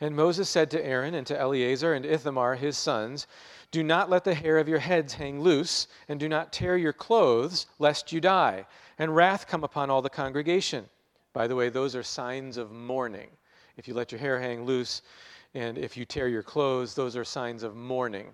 And 0.00 0.14
Moses 0.14 0.48
said 0.48 0.70
to 0.70 0.86
Aaron 0.86 1.14
and 1.14 1.26
to 1.26 1.36
Eleazar 1.36 1.92
and 1.92 2.06
Ithamar, 2.06 2.54
his 2.54 2.78
sons, 2.78 3.26
do 3.72 3.82
not 3.82 4.08
let 4.08 4.22
the 4.22 4.34
hair 4.34 4.58
of 4.58 4.68
your 4.68 4.78
heads 4.78 5.14
hang 5.14 5.40
loose, 5.40 5.88
and 6.06 6.20
do 6.20 6.28
not 6.28 6.52
tear 6.52 6.76
your 6.76 6.92
clothes, 6.92 7.66
lest 7.80 8.12
you 8.12 8.20
die, 8.20 8.66
and 9.00 9.16
wrath 9.16 9.48
come 9.48 9.64
upon 9.64 9.90
all 9.90 10.00
the 10.00 10.08
congregation. 10.08 10.88
By 11.32 11.48
the 11.48 11.56
way, 11.56 11.70
those 11.70 11.96
are 11.96 12.04
signs 12.04 12.56
of 12.56 12.70
mourning. 12.70 13.30
If 13.76 13.88
you 13.88 13.94
let 13.94 14.12
your 14.12 14.18
hair 14.18 14.40
hang 14.40 14.64
loose, 14.64 15.02
and 15.54 15.76
if 15.78 15.96
you 15.96 16.04
tear 16.04 16.28
your 16.28 16.42
clothes, 16.42 16.94
those 16.94 17.16
are 17.16 17.24
signs 17.24 17.62
of 17.62 17.76
mourning. 17.76 18.28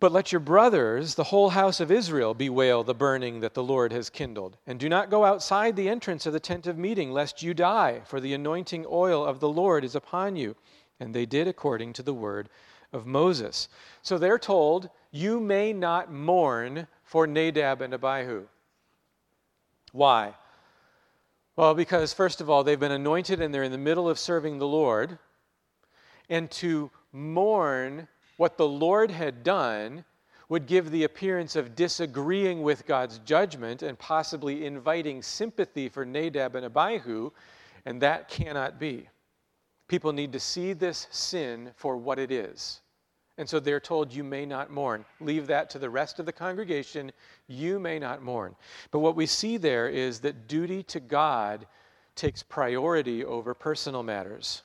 But 0.00 0.12
let 0.12 0.32
your 0.32 0.40
brothers, 0.40 1.14
the 1.14 1.24
whole 1.24 1.50
house 1.50 1.80
of 1.80 1.90
Israel, 1.90 2.34
bewail 2.34 2.84
the 2.84 2.94
burning 2.94 3.40
that 3.40 3.54
the 3.54 3.62
Lord 3.62 3.92
has 3.92 4.10
kindled. 4.10 4.56
And 4.66 4.78
do 4.78 4.88
not 4.88 5.08
go 5.08 5.24
outside 5.24 5.76
the 5.76 5.88
entrance 5.88 6.26
of 6.26 6.32
the 6.32 6.40
tent 6.40 6.66
of 6.66 6.76
meeting, 6.76 7.10
lest 7.10 7.42
you 7.42 7.54
die, 7.54 8.02
for 8.04 8.20
the 8.20 8.34
anointing 8.34 8.84
oil 8.88 9.24
of 9.24 9.40
the 9.40 9.48
Lord 9.48 9.84
is 9.84 9.94
upon 9.94 10.36
you. 10.36 10.56
And 11.00 11.14
they 11.14 11.26
did 11.26 11.48
according 11.48 11.94
to 11.94 12.02
the 12.02 12.12
word 12.12 12.50
of 12.92 13.06
Moses. 13.06 13.68
So 14.02 14.18
they're 14.18 14.38
told, 14.38 14.90
You 15.10 15.40
may 15.40 15.72
not 15.72 16.12
mourn 16.12 16.86
for 17.04 17.26
Nadab 17.26 17.80
and 17.80 17.94
Abihu. 17.94 18.46
Why? 19.92 20.34
Well, 21.56 21.74
because 21.74 22.12
first 22.12 22.40
of 22.40 22.50
all, 22.50 22.64
they've 22.64 22.78
been 22.78 22.90
anointed 22.92 23.40
and 23.40 23.54
they're 23.54 23.62
in 23.62 23.72
the 23.72 23.78
middle 23.78 24.08
of 24.08 24.18
serving 24.18 24.58
the 24.58 24.66
Lord. 24.66 25.18
And 26.28 26.50
to 26.52 26.90
mourn 27.12 28.08
what 28.36 28.56
the 28.56 28.66
Lord 28.66 29.10
had 29.10 29.44
done 29.44 30.04
would 30.48 30.66
give 30.66 30.90
the 30.90 31.04
appearance 31.04 31.56
of 31.56 31.74
disagreeing 31.74 32.62
with 32.62 32.86
God's 32.86 33.18
judgment 33.20 33.82
and 33.82 33.98
possibly 33.98 34.66
inviting 34.66 35.22
sympathy 35.22 35.88
for 35.88 36.04
Nadab 36.04 36.54
and 36.56 36.66
Abihu, 36.66 37.30
and 37.86 38.00
that 38.02 38.28
cannot 38.28 38.78
be. 38.78 39.08
People 39.88 40.12
need 40.12 40.32
to 40.32 40.40
see 40.40 40.72
this 40.72 41.06
sin 41.10 41.70
for 41.76 41.96
what 41.96 42.18
it 42.18 42.30
is. 42.30 42.80
And 43.36 43.48
so 43.48 43.58
they're 43.58 43.80
told, 43.80 44.12
You 44.12 44.22
may 44.22 44.46
not 44.46 44.70
mourn. 44.70 45.04
Leave 45.20 45.48
that 45.48 45.70
to 45.70 45.78
the 45.78 45.90
rest 45.90 46.18
of 46.18 46.26
the 46.26 46.32
congregation. 46.32 47.12
You 47.48 47.78
may 47.78 47.98
not 47.98 48.22
mourn. 48.22 48.54
But 48.90 49.00
what 49.00 49.16
we 49.16 49.26
see 49.26 49.56
there 49.56 49.88
is 49.88 50.20
that 50.20 50.46
duty 50.46 50.82
to 50.84 51.00
God 51.00 51.66
takes 52.14 52.42
priority 52.42 53.24
over 53.24 53.54
personal 53.54 54.02
matters. 54.02 54.62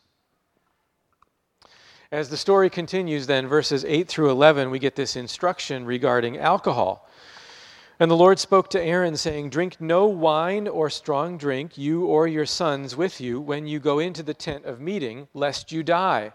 As 2.12 2.30
the 2.30 2.38
story 2.38 2.70
continues, 2.70 3.28
then, 3.28 3.48
verses 3.48 3.86
8 3.86 4.08
through 4.08 4.32
11, 4.32 4.72
we 4.72 4.80
get 4.80 4.96
this 4.96 5.16
instruction 5.16 5.86
regarding 5.86 6.38
alcohol. 6.38 7.08
And 8.00 8.10
the 8.10 8.16
Lord 8.16 8.40
spoke 8.40 8.70
to 8.72 8.82
Aaron, 8.82 9.18
saying, 9.18 9.50
Drink 9.50 9.80
no 9.80 10.06
wine 10.06 10.68
or 10.68 10.90
strong 10.90 11.38
drink, 11.38 11.78
you 11.78 12.06
or 12.06 12.28
your 12.28 12.46
sons 12.46 12.96
with 12.96 13.20
you, 13.20 13.42
when 13.42 13.68
you 13.68 13.80
go 13.80 14.00
into 14.00 14.24
the 14.24 14.34
tent 14.34 14.66
of 14.66 14.80
meeting, 14.80 15.28
lest 15.34 15.72
you 15.72 15.84
die. 15.84 16.34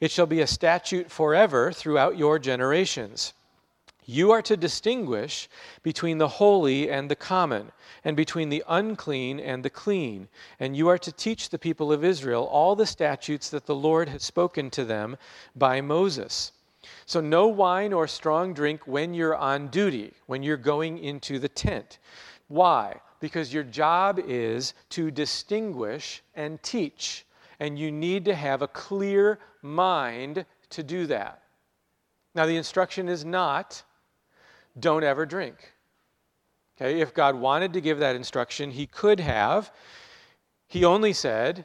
It 0.00 0.10
shall 0.10 0.26
be 0.26 0.40
a 0.40 0.46
statute 0.46 1.10
forever 1.10 1.72
throughout 1.72 2.16
your 2.16 2.38
generations. 2.38 3.32
You 4.10 4.30
are 4.30 4.40
to 4.42 4.56
distinguish 4.56 5.50
between 5.82 6.16
the 6.16 6.28
holy 6.28 6.90
and 6.90 7.10
the 7.10 7.16
common, 7.16 7.72
and 8.04 8.16
between 8.16 8.48
the 8.48 8.64
unclean 8.66 9.38
and 9.38 9.62
the 9.62 9.70
clean. 9.70 10.28
And 10.60 10.74
you 10.74 10.88
are 10.88 10.96
to 10.96 11.12
teach 11.12 11.50
the 11.50 11.58
people 11.58 11.92
of 11.92 12.04
Israel 12.04 12.44
all 12.44 12.74
the 12.74 12.86
statutes 12.86 13.50
that 13.50 13.66
the 13.66 13.74
Lord 13.74 14.08
has 14.08 14.22
spoken 14.22 14.70
to 14.70 14.84
them 14.86 15.18
by 15.54 15.82
Moses. 15.82 16.52
So, 17.04 17.20
no 17.20 17.48
wine 17.48 17.92
or 17.92 18.06
strong 18.06 18.54
drink 18.54 18.86
when 18.86 19.12
you're 19.12 19.36
on 19.36 19.68
duty, 19.68 20.14
when 20.26 20.42
you're 20.42 20.56
going 20.56 20.98
into 20.98 21.38
the 21.38 21.48
tent. 21.48 21.98
Why? 22.46 23.00
Because 23.20 23.52
your 23.52 23.64
job 23.64 24.20
is 24.26 24.72
to 24.90 25.10
distinguish 25.10 26.22
and 26.34 26.62
teach, 26.62 27.26
and 27.60 27.78
you 27.78 27.90
need 27.90 28.24
to 28.26 28.34
have 28.34 28.62
a 28.62 28.68
clear 28.68 29.38
mind 29.62 30.44
to 30.70 30.82
do 30.82 31.06
that. 31.06 31.42
Now, 32.34 32.46
the 32.46 32.56
instruction 32.56 33.08
is 33.08 33.24
not 33.24 33.82
don't 34.78 35.02
ever 35.02 35.26
drink. 35.26 35.72
Okay, 36.76 37.00
if 37.00 37.12
God 37.12 37.34
wanted 37.34 37.72
to 37.72 37.80
give 37.80 37.98
that 37.98 38.14
instruction, 38.14 38.70
He 38.70 38.86
could 38.86 39.18
have. 39.18 39.72
He 40.68 40.84
only 40.84 41.12
said, 41.12 41.64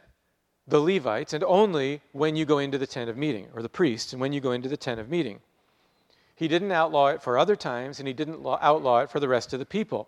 the 0.67 0.79
Levites, 0.79 1.33
and 1.33 1.43
only 1.43 2.01
when 2.13 2.35
you 2.35 2.45
go 2.45 2.57
into 2.57 2.77
the 2.77 2.87
tent 2.87 3.09
of 3.09 3.17
meeting, 3.17 3.47
or 3.53 3.61
the 3.61 3.69
priests, 3.69 4.13
and 4.13 4.21
when 4.21 4.33
you 4.33 4.39
go 4.39 4.53
into 4.53 4.69
the 4.69 4.77
tent 4.77 4.99
of 4.99 5.09
meeting. 5.09 5.41
He 6.35 6.47
didn't 6.47 6.71
outlaw 6.71 7.07
it 7.07 7.21
for 7.21 7.37
other 7.37 7.55
times, 7.55 7.99
and 7.99 8.07
he 8.07 8.13
didn't 8.13 8.43
outlaw 8.45 9.01
it 9.01 9.09
for 9.09 9.19
the 9.19 9.27
rest 9.27 9.53
of 9.53 9.59
the 9.59 9.65
people. 9.65 10.07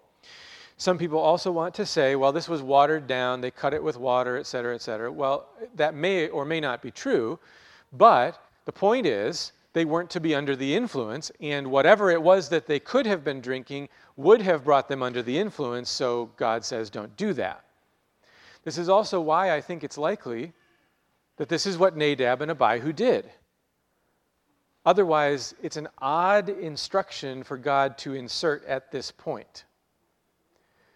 Some 0.77 0.97
people 0.97 1.19
also 1.19 1.51
want 1.51 1.73
to 1.75 1.85
say, 1.85 2.15
well, 2.15 2.33
this 2.33 2.49
was 2.49 2.61
watered 2.61 3.07
down, 3.07 3.39
they 3.39 3.51
cut 3.51 3.73
it 3.73 3.81
with 3.81 3.97
water, 3.97 4.37
et 4.37 4.45
cetera, 4.45 4.75
et 4.75 4.81
cetera. 4.81 5.11
Well, 5.11 5.47
that 5.75 5.95
may 5.95 6.27
or 6.27 6.43
may 6.43 6.59
not 6.59 6.81
be 6.81 6.91
true, 6.91 7.39
but 7.93 8.41
the 8.65 8.73
point 8.73 9.05
is, 9.05 9.53
they 9.71 9.85
weren't 9.85 10.09
to 10.09 10.19
be 10.19 10.35
under 10.35 10.55
the 10.55 10.75
influence, 10.75 11.31
and 11.41 11.69
whatever 11.69 12.09
it 12.09 12.21
was 12.21 12.49
that 12.49 12.65
they 12.65 12.79
could 12.79 13.05
have 13.05 13.23
been 13.23 13.41
drinking 13.41 13.89
would 14.17 14.41
have 14.41 14.63
brought 14.63 14.87
them 14.87 15.03
under 15.03 15.21
the 15.21 15.37
influence, 15.37 15.89
so 15.89 16.29
God 16.37 16.63
says, 16.63 16.89
don't 16.89 17.15
do 17.17 17.33
that. 17.33 17.63
This 18.63 18.77
is 18.77 18.89
also 18.89 19.21
why 19.21 19.53
I 19.53 19.61
think 19.61 19.83
it's 19.83 19.97
likely 19.97 20.53
that 21.37 21.49
this 21.49 21.65
is 21.65 21.77
what 21.77 21.95
Nadab 21.95 22.41
and 22.41 22.51
Abihu 22.51 22.93
did. 22.93 23.29
Otherwise, 24.85 25.55
it's 25.61 25.77
an 25.77 25.87
odd 25.99 26.49
instruction 26.49 27.43
for 27.43 27.57
God 27.57 27.97
to 27.99 28.13
insert 28.13 28.65
at 28.65 28.91
this 28.91 29.11
point. 29.11 29.65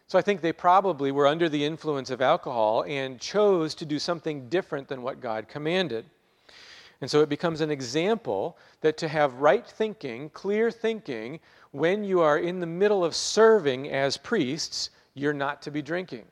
So 0.09 0.17
I 0.17 0.23
think 0.23 0.41
they 0.41 0.51
probably 0.51 1.11
were 1.11 1.27
under 1.27 1.49
the 1.49 1.63
influence 1.63 2.09
of 2.09 2.19
alcohol 2.19 2.83
and 2.87 3.19
chose 3.19 3.75
to 3.75 3.85
do 3.85 3.99
something 3.99 4.49
different 4.49 4.87
than 4.87 5.03
what 5.03 5.21
God 5.21 5.47
commanded. 5.47 6.03
And 6.99 7.09
so 7.09 7.21
it 7.21 7.29
becomes 7.29 7.61
an 7.61 7.69
example 7.69 8.57
that 8.81 8.97
to 8.97 9.07
have 9.07 9.35
right 9.35 9.65
thinking, 9.65 10.31
clear 10.31 10.71
thinking, 10.71 11.39
when 11.73 12.03
you 12.03 12.21
are 12.21 12.39
in 12.39 12.59
the 12.59 12.65
middle 12.65 13.05
of 13.05 13.15
serving 13.15 13.91
as 13.91 14.17
priests, 14.17 14.89
you're 15.13 15.31
not 15.31 15.61
to 15.61 15.69
be 15.69 15.83
drinking. 15.83 16.25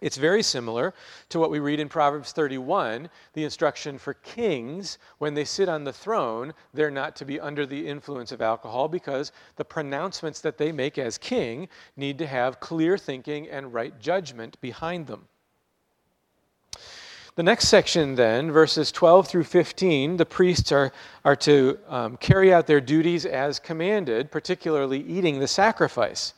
It's 0.00 0.16
very 0.16 0.42
similar 0.42 0.94
to 1.28 1.38
what 1.38 1.50
we 1.50 1.58
read 1.58 1.78
in 1.78 1.88
Proverbs 1.88 2.32
31, 2.32 3.10
the 3.34 3.44
instruction 3.44 3.98
for 3.98 4.14
kings 4.14 4.98
when 5.18 5.34
they 5.34 5.44
sit 5.44 5.68
on 5.68 5.84
the 5.84 5.92
throne, 5.92 6.54
they're 6.72 6.90
not 6.90 7.14
to 7.16 7.26
be 7.26 7.38
under 7.38 7.66
the 7.66 7.86
influence 7.86 8.32
of 8.32 8.40
alcohol 8.40 8.88
because 8.88 9.32
the 9.56 9.64
pronouncements 9.64 10.40
that 10.40 10.56
they 10.56 10.72
make 10.72 10.96
as 10.96 11.18
king 11.18 11.68
need 11.96 12.16
to 12.18 12.26
have 12.26 12.60
clear 12.60 12.96
thinking 12.96 13.48
and 13.48 13.74
right 13.74 14.00
judgment 14.00 14.58
behind 14.62 15.06
them. 15.06 15.28
The 17.36 17.42
next 17.44 17.68
section, 17.68 18.16
then, 18.16 18.50
verses 18.50 18.90
12 18.90 19.28
through 19.28 19.44
15, 19.44 20.16
the 20.16 20.26
priests 20.26 20.72
are, 20.72 20.92
are 21.24 21.36
to 21.36 21.78
um, 21.88 22.16
carry 22.16 22.52
out 22.52 22.66
their 22.66 22.80
duties 22.80 23.24
as 23.24 23.58
commanded, 23.58 24.30
particularly 24.30 25.00
eating 25.00 25.38
the 25.38 25.48
sacrifice. 25.48 26.34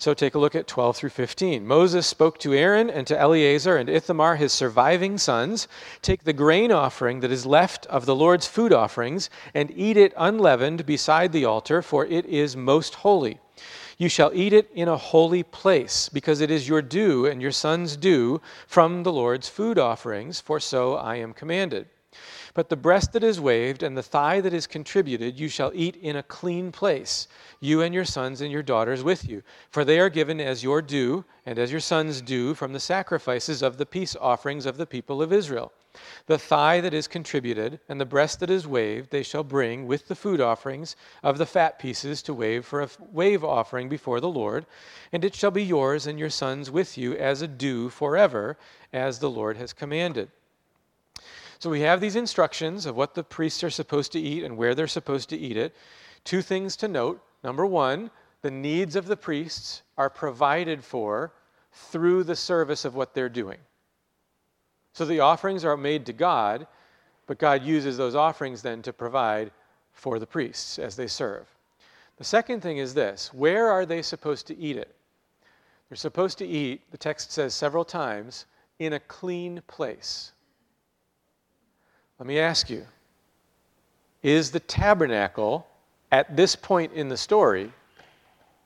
So 0.00 0.14
take 0.14 0.36
a 0.36 0.38
look 0.38 0.54
at 0.54 0.68
12 0.68 0.96
through 0.96 1.10
15. 1.10 1.66
Moses 1.66 2.06
spoke 2.06 2.38
to 2.38 2.54
Aaron 2.54 2.88
and 2.88 3.04
to 3.08 3.18
Eleazar 3.18 3.76
and 3.76 3.88
Ithamar, 3.88 4.36
his 4.36 4.52
surviving 4.52 5.18
sons 5.18 5.66
Take 6.02 6.22
the 6.22 6.32
grain 6.32 6.70
offering 6.70 7.18
that 7.20 7.32
is 7.32 7.44
left 7.44 7.84
of 7.86 8.06
the 8.06 8.14
Lord's 8.14 8.46
food 8.46 8.72
offerings, 8.72 9.28
and 9.54 9.72
eat 9.74 9.96
it 9.96 10.14
unleavened 10.16 10.86
beside 10.86 11.32
the 11.32 11.44
altar, 11.44 11.82
for 11.82 12.06
it 12.06 12.26
is 12.26 12.56
most 12.56 12.94
holy. 12.94 13.40
You 13.96 14.08
shall 14.08 14.30
eat 14.32 14.52
it 14.52 14.70
in 14.72 14.86
a 14.86 14.96
holy 14.96 15.42
place, 15.42 16.08
because 16.08 16.40
it 16.40 16.52
is 16.52 16.68
your 16.68 16.80
due 16.80 17.26
and 17.26 17.42
your 17.42 17.50
son's 17.50 17.96
due 17.96 18.40
from 18.68 19.02
the 19.02 19.12
Lord's 19.12 19.48
food 19.48 19.80
offerings, 19.80 20.40
for 20.40 20.60
so 20.60 20.94
I 20.94 21.16
am 21.16 21.32
commanded. 21.32 21.88
But 22.58 22.70
the 22.70 22.76
breast 22.76 23.12
that 23.12 23.22
is 23.22 23.40
waved 23.40 23.84
and 23.84 23.96
the 23.96 24.02
thigh 24.02 24.40
that 24.40 24.52
is 24.52 24.66
contributed 24.66 25.38
you 25.38 25.48
shall 25.48 25.70
eat 25.76 25.94
in 25.94 26.16
a 26.16 26.24
clean 26.24 26.72
place, 26.72 27.28
you 27.60 27.82
and 27.82 27.94
your 27.94 28.04
sons 28.04 28.40
and 28.40 28.50
your 28.50 28.64
daughters 28.64 29.04
with 29.04 29.28
you. 29.28 29.44
For 29.70 29.84
they 29.84 30.00
are 30.00 30.10
given 30.10 30.40
as 30.40 30.64
your 30.64 30.82
due 30.82 31.24
and 31.46 31.56
as 31.56 31.70
your 31.70 31.78
sons' 31.78 32.20
due 32.20 32.54
from 32.54 32.72
the 32.72 32.80
sacrifices 32.80 33.62
of 33.62 33.76
the 33.76 33.86
peace 33.86 34.16
offerings 34.20 34.66
of 34.66 34.76
the 34.76 34.86
people 34.86 35.22
of 35.22 35.32
Israel. 35.32 35.72
The 36.26 36.36
thigh 36.36 36.80
that 36.80 36.92
is 36.92 37.06
contributed 37.06 37.78
and 37.88 38.00
the 38.00 38.04
breast 38.04 38.40
that 38.40 38.50
is 38.50 38.66
waved 38.66 39.12
they 39.12 39.22
shall 39.22 39.44
bring 39.44 39.86
with 39.86 40.08
the 40.08 40.16
food 40.16 40.40
offerings 40.40 40.96
of 41.22 41.38
the 41.38 41.46
fat 41.46 41.78
pieces 41.78 42.22
to 42.22 42.34
wave 42.34 42.66
for 42.66 42.82
a 42.82 42.88
wave 43.12 43.44
offering 43.44 43.88
before 43.88 44.18
the 44.18 44.28
Lord, 44.28 44.66
and 45.12 45.24
it 45.24 45.36
shall 45.36 45.52
be 45.52 45.62
yours 45.62 46.08
and 46.08 46.18
your 46.18 46.28
sons 46.28 46.72
with 46.72 46.98
you 46.98 47.14
as 47.14 47.40
a 47.40 47.46
due 47.46 47.88
forever, 47.88 48.58
as 48.92 49.20
the 49.20 49.30
Lord 49.30 49.56
has 49.58 49.72
commanded. 49.72 50.32
So 51.58 51.70
we 51.70 51.80
have 51.80 52.00
these 52.00 52.16
instructions 52.16 52.86
of 52.86 52.94
what 52.94 53.14
the 53.14 53.24
priests 53.24 53.64
are 53.64 53.70
supposed 53.70 54.12
to 54.12 54.20
eat 54.20 54.44
and 54.44 54.56
where 54.56 54.74
they're 54.74 54.86
supposed 54.86 55.28
to 55.30 55.36
eat 55.36 55.56
it. 55.56 55.74
Two 56.24 56.40
things 56.40 56.76
to 56.76 56.88
note. 56.88 57.20
Number 57.42 57.66
one, 57.66 58.10
the 58.42 58.50
needs 58.50 58.94
of 58.94 59.06
the 59.06 59.16
priests 59.16 59.82
are 59.96 60.10
provided 60.10 60.84
for 60.84 61.32
through 61.72 62.24
the 62.24 62.36
service 62.36 62.84
of 62.84 62.94
what 62.94 63.12
they're 63.12 63.28
doing. 63.28 63.58
So 64.92 65.04
the 65.04 65.20
offerings 65.20 65.64
are 65.64 65.76
made 65.76 66.06
to 66.06 66.12
God, 66.12 66.66
but 67.26 67.38
God 67.38 67.62
uses 67.62 67.96
those 67.96 68.14
offerings 68.14 68.62
then 68.62 68.82
to 68.82 68.92
provide 68.92 69.50
for 69.92 70.18
the 70.18 70.26
priests 70.26 70.78
as 70.78 70.96
they 70.96 71.06
serve. 71.08 71.46
The 72.16 72.24
second 72.24 72.62
thing 72.62 72.78
is 72.78 72.94
this 72.94 73.32
where 73.34 73.68
are 73.68 73.86
they 73.86 74.02
supposed 74.02 74.46
to 74.48 74.56
eat 74.56 74.76
it? 74.76 74.94
They're 75.88 75.96
supposed 75.96 76.38
to 76.38 76.46
eat, 76.46 76.90
the 76.90 76.98
text 76.98 77.32
says 77.32 77.54
several 77.54 77.84
times, 77.84 78.46
in 78.78 78.92
a 78.92 79.00
clean 79.00 79.62
place. 79.66 80.32
Let 82.18 82.26
me 82.26 82.38
ask 82.38 82.68
you 82.68 82.86
is 84.22 84.50
the 84.50 84.60
tabernacle 84.60 85.66
at 86.10 86.36
this 86.36 86.56
point 86.56 86.92
in 86.92 87.08
the 87.08 87.16
story 87.16 87.72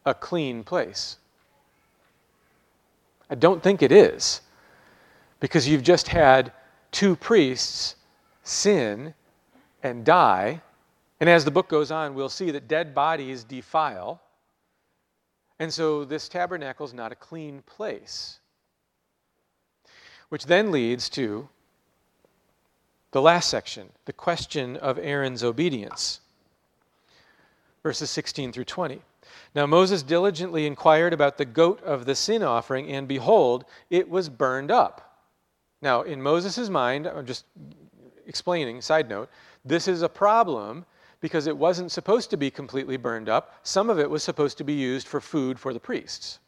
a 0.07 0.15
clean 0.15 0.65
place? 0.65 1.19
I 3.29 3.35
don't 3.35 3.62
think 3.62 3.83
it 3.83 3.93
is, 3.93 4.41
because 5.41 5.69
you've 5.69 5.83
just 5.83 6.09
had 6.09 6.53
two 6.91 7.17
priests 7.17 7.97
sin 8.43 9.15
and 9.83 10.05
die. 10.05 10.61
And 11.21 11.31
as 11.31 11.45
the 11.45 11.51
book 11.51 11.69
goes 11.69 11.91
on, 11.91 12.15
we'll 12.15 12.29
see 12.29 12.51
that 12.51 12.69
dead 12.69 12.95
bodies 12.95 13.45
defile. 13.45 14.21
And 15.59 15.73
so 15.73 16.05
this 16.05 16.29
tabernacle 16.29 16.85
is 16.85 16.93
not 16.93 17.12
a 17.12 17.17
clean 17.17 17.62
place. 17.62 18.41
Which 20.29 20.47
then 20.47 20.73
leads 20.73 21.09
to 21.11 21.49
the 23.12 23.22
last 23.22 23.48
section, 23.48 23.90
the 24.07 24.12
question 24.12 24.77
of 24.77 24.98
Aaron's 24.98 25.44
obedience. 25.44 26.20
Verses 27.83 28.11
16 28.11 28.53
through 28.53 28.64
20. 28.64 29.01
Now 29.55 29.66
Moses 29.66 30.03
diligently 30.03 30.66
inquired 30.66 31.12
about 31.12 31.38
the 31.38 31.44
goat 31.44 31.83
of 31.83 32.05
the 32.05 32.14
sin 32.14 32.42
offering, 32.42 32.88
and 32.88 33.06
behold, 33.06 33.65
it 33.90 34.08
was 34.08 34.29
burned 34.29 34.71
up. 34.71 35.19
Now, 35.81 36.02
in 36.02 36.23
Moses' 36.23 36.69
mind, 36.69 37.06
I'm 37.06 37.27
just 37.27 37.44
explaining, 38.27 38.81
side 38.81 39.08
note, 39.08 39.29
this 39.65 39.88
is 39.88 40.02
a 40.02 40.08
problem 40.08 40.85
because 41.21 41.46
it 41.46 41.56
wasn't 41.56 41.92
supposed 41.92 42.31
to 42.31 42.37
be 42.37 42.50
completely 42.50 42.96
burned 42.96 43.29
up. 43.29 43.54
Some 43.63 43.90
of 43.90 43.98
it 43.98 44.08
was 44.08 44.23
supposed 44.23 44.58
to 44.58 44.65
be 44.65 44.73
used 44.73 45.06
for 45.06 45.21
food 45.21 45.58
for 45.58 45.73
the 45.73 45.81
priests. 45.81 46.38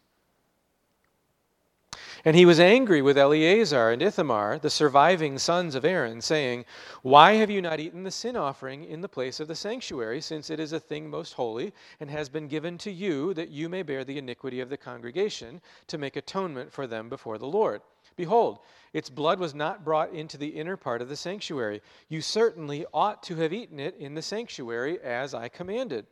And 2.26 2.34
he 2.34 2.46
was 2.46 2.58
angry 2.58 3.02
with 3.02 3.18
Eleazar 3.18 3.90
and 3.90 4.00
Ithamar, 4.00 4.58
the 4.58 4.70
surviving 4.70 5.36
sons 5.38 5.74
of 5.74 5.84
Aaron, 5.84 6.22
saying, 6.22 6.64
Why 7.02 7.34
have 7.34 7.50
you 7.50 7.60
not 7.60 7.80
eaten 7.80 8.02
the 8.02 8.10
sin 8.10 8.34
offering 8.34 8.84
in 8.84 9.02
the 9.02 9.10
place 9.10 9.40
of 9.40 9.48
the 9.48 9.54
sanctuary, 9.54 10.22
since 10.22 10.48
it 10.48 10.58
is 10.58 10.72
a 10.72 10.80
thing 10.80 11.10
most 11.10 11.34
holy, 11.34 11.74
and 12.00 12.10
has 12.10 12.30
been 12.30 12.48
given 12.48 12.78
to 12.78 12.90
you, 12.90 13.34
that 13.34 13.50
you 13.50 13.68
may 13.68 13.82
bear 13.82 14.04
the 14.04 14.16
iniquity 14.16 14.60
of 14.60 14.70
the 14.70 14.76
congregation, 14.78 15.60
to 15.86 15.98
make 15.98 16.16
atonement 16.16 16.72
for 16.72 16.86
them 16.86 17.10
before 17.10 17.36
the 17.36 17.46
Lord? 17.46 17.82
Behold, 18.16 18.60
its 18.94 19.10
blood 19.10 19.38
was 19.38 19.54
not 19.54 19.84
brought 19.84 20.10
into 20.10 20.38
the 20.38 20.48
inner 20.48 20.78
part 20.78 21.02
of 21.02 21.10
the 21.10 21.16
sanctuary. 21.16 21.82
You 22.08 22.22
certainly 22.22 22.86
ought 22.94 23.22
to 23.24 23.36
have 23.36 23.52
eaten 23.52 23.78
it 23.78 23.96
in 23.98 24.14
the 24.14 24.22
sanctuary, 24.22 24.98
as 25.02 25.34
I 25.34 25.48
commanded. 25.48 26.06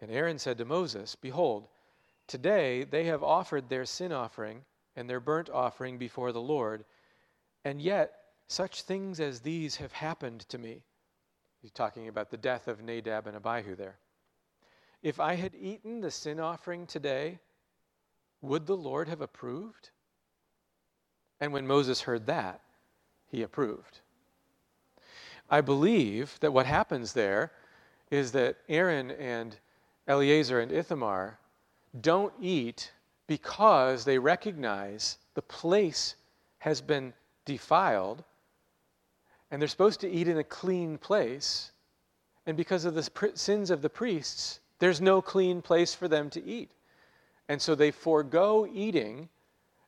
And 0.00 0.10
Aaron 0.10 0.38
said 0.38 0.56
to 0.56 0.64
Moses, 0.64 1.14
Behold, 1.14 1.68
today 2.26 2.84
they 2.84 3.04
have 3.04 3.22
offered 3.22 3.68
their 3.68 3.84
sin 3.84 4.12
offering 4.12 4.64
and 4.98 5.08
their 5.08 5.20
burnt 5.20 5.48
offering 5.48 5.96
before 5.96 6.32
the 6.32 6.40
Lord, 6.40 6.84
and 7.64 7.80
yet 7.80 8.14
such 8.48 8.82
things 8.82 9.20
as 9.20 9.38
these 9.38 9.76
have 9.76 9.92
happened 9.92 10.40
to 10.48 10.58
me. 10.58 10.82
He's 11.62 11.70
talking 11.70 12.08
about 12.08 12.30
the 12.30 12.36
death 12.36 12.66
of 12.66 12.82
Nadab 12.82 13.28
and 13.28 13.36
Abihu 13.36 13.76
there. 13.76 13.96
If 15.00 15.20
I 15.20 15.36
had 15.36 15.54
eaten 15.54 16.00
the 16.00 16.10
sin 16.10 16.40
offering 16.40 16.84
today, 16.84 17.38
would 18.42 18.66
the 18.66 18.76
Lord 18.76 19.08
have 19.08 19.20
approved? 19.20 19.90
And 21.40 21.52
when 21.52 21.68
Moses 21.68 22.00
heard 22.00 22.26
that, 22.26 22.60
he 23.30 23.44
approved. 23.44 24.00
I 25.48 25.60
believe 25.60 26.36
that 26.40 26.52
what 26.52 26.66
happens 26.66 27.12
there 27.12 27.52
is 28.10 28.32
that 28.32 28.56
Aaron 28.68 29.12
and 29.12 29.56
Eleazar 30.08 30.58
and 30.58 30.72
Ithamar 30.72 31.38
don't 32.00 32.32
eat 32.40 32.90
because 33.28 34.04
they 34.04 34.18
recognize 34.18 35.18
the 35.34 35.42
place 35.42 36.16
has 36.58 36.80
been 36.80 37.12
defiled 37.44 38.24
and 39.50 39.62
they're 39.62 39.68
supposed 39.68 40.00
to 40.00 40.10
eat 40.10 40.26
in 40.26 40.38
a 40.38 40.44
clean 40.44 40.98
place. 40.98 41.70
And 42.46 42.56
because 42.56 42.84
of 42.84 42.94
the 42.94 43.30
sins 43.34 43.70
of 43.70 43.82
the 43.82 43.88
priests, 43.88 44.60
there's 44.78 45.00
no 45.00 45.22
clean 45.22 45.62
place 45.62 45.94
for 45.94 46.08
them 46.08 46.30
to 46.30 46.44
eat. 46.44 46.70
And 47.48 47.60
so 47.60 47.74
they 47.74 47.90
forego 47.90 48.68
eating 48.72 49.28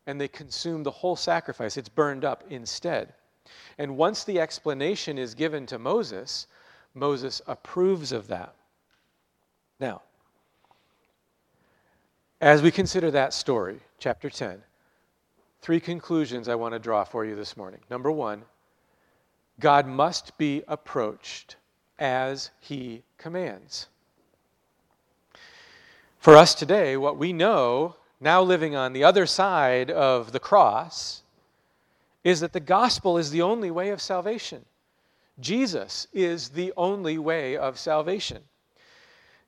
and 0.07 0.21
they 0.21 0.29
consume 0.29 0.83
the 0.83 0.91
whole 0.91 1.17
sacrifice. 1.17 1.77
It's 1.77 1.89
burned 1.89 2.25
up 2.25 2.45
instead. 2.51 3.13
And 3.79 3.97
once 3.97 4.25
the 4.25 4.41
explanation 4.41 5.19
is 5.19 5.35
given 5.35 5.67
to 5.67 5.79
Moses, 5.79 6.47
Moses 6.95 7.41
approves 7.47 8.13
of 8.13 8.29
that. 8.29 8.55
Now, 9.79 10.03
as 12.41 12.63
we 12.63 12.71
consider 12.71 13.11
that 13.11 13.35
story, 13.35 13.81
chapter 13.99 14.31
10, 14.31 14.63
three 15.61 15.81
conclusions 15.81 16.49
I 16.49 16.55
want 16.55 16.73
to 16.73 16.79
draw 16.79 17.05
for 17.05 17.25
you 17.25 17.37
this 17.37 17.57
morning. 17.57 17.81
Number 17.91 18.11
one, 18.11 18.45
God 19.59 19.87
must 19.87 20.37
be 20.39 20.63
approached 20.67 21.57
as 21.99 22.51
he 22.61 23.03
commands. 23.19 23.89
For 26.19 26.35
us 26.35 26.55
today, 26.55 26.97
what 26.97 27.19
we 27.19 27.33
know, 27.33 27.97
now 28.21 28.43
living 28.43 28.75
on 28.75 28.95
the 28.95 29.05
other 29.05 29.27
side 29.27 29.91
of 29.91 30.33
the 30.33 30.41
cross, 30.41 31.23
is 32.25 32.41
that 32.41 32.55
the 32.55 32.61
gospel 32.61 33.19
is 33.19 33.31
the 33.31 33.43
only 33.43 33.71
way 33.71 33.91
of 33.91 34.01
salvation. 34.01 34.65
Jesus 35.41 36.07
is 36.13 36.51
the 36.51 36.73
only 36.77 37.19
way 37.19 37.57
of 37.57 37.79
salvation. 37.79 38.43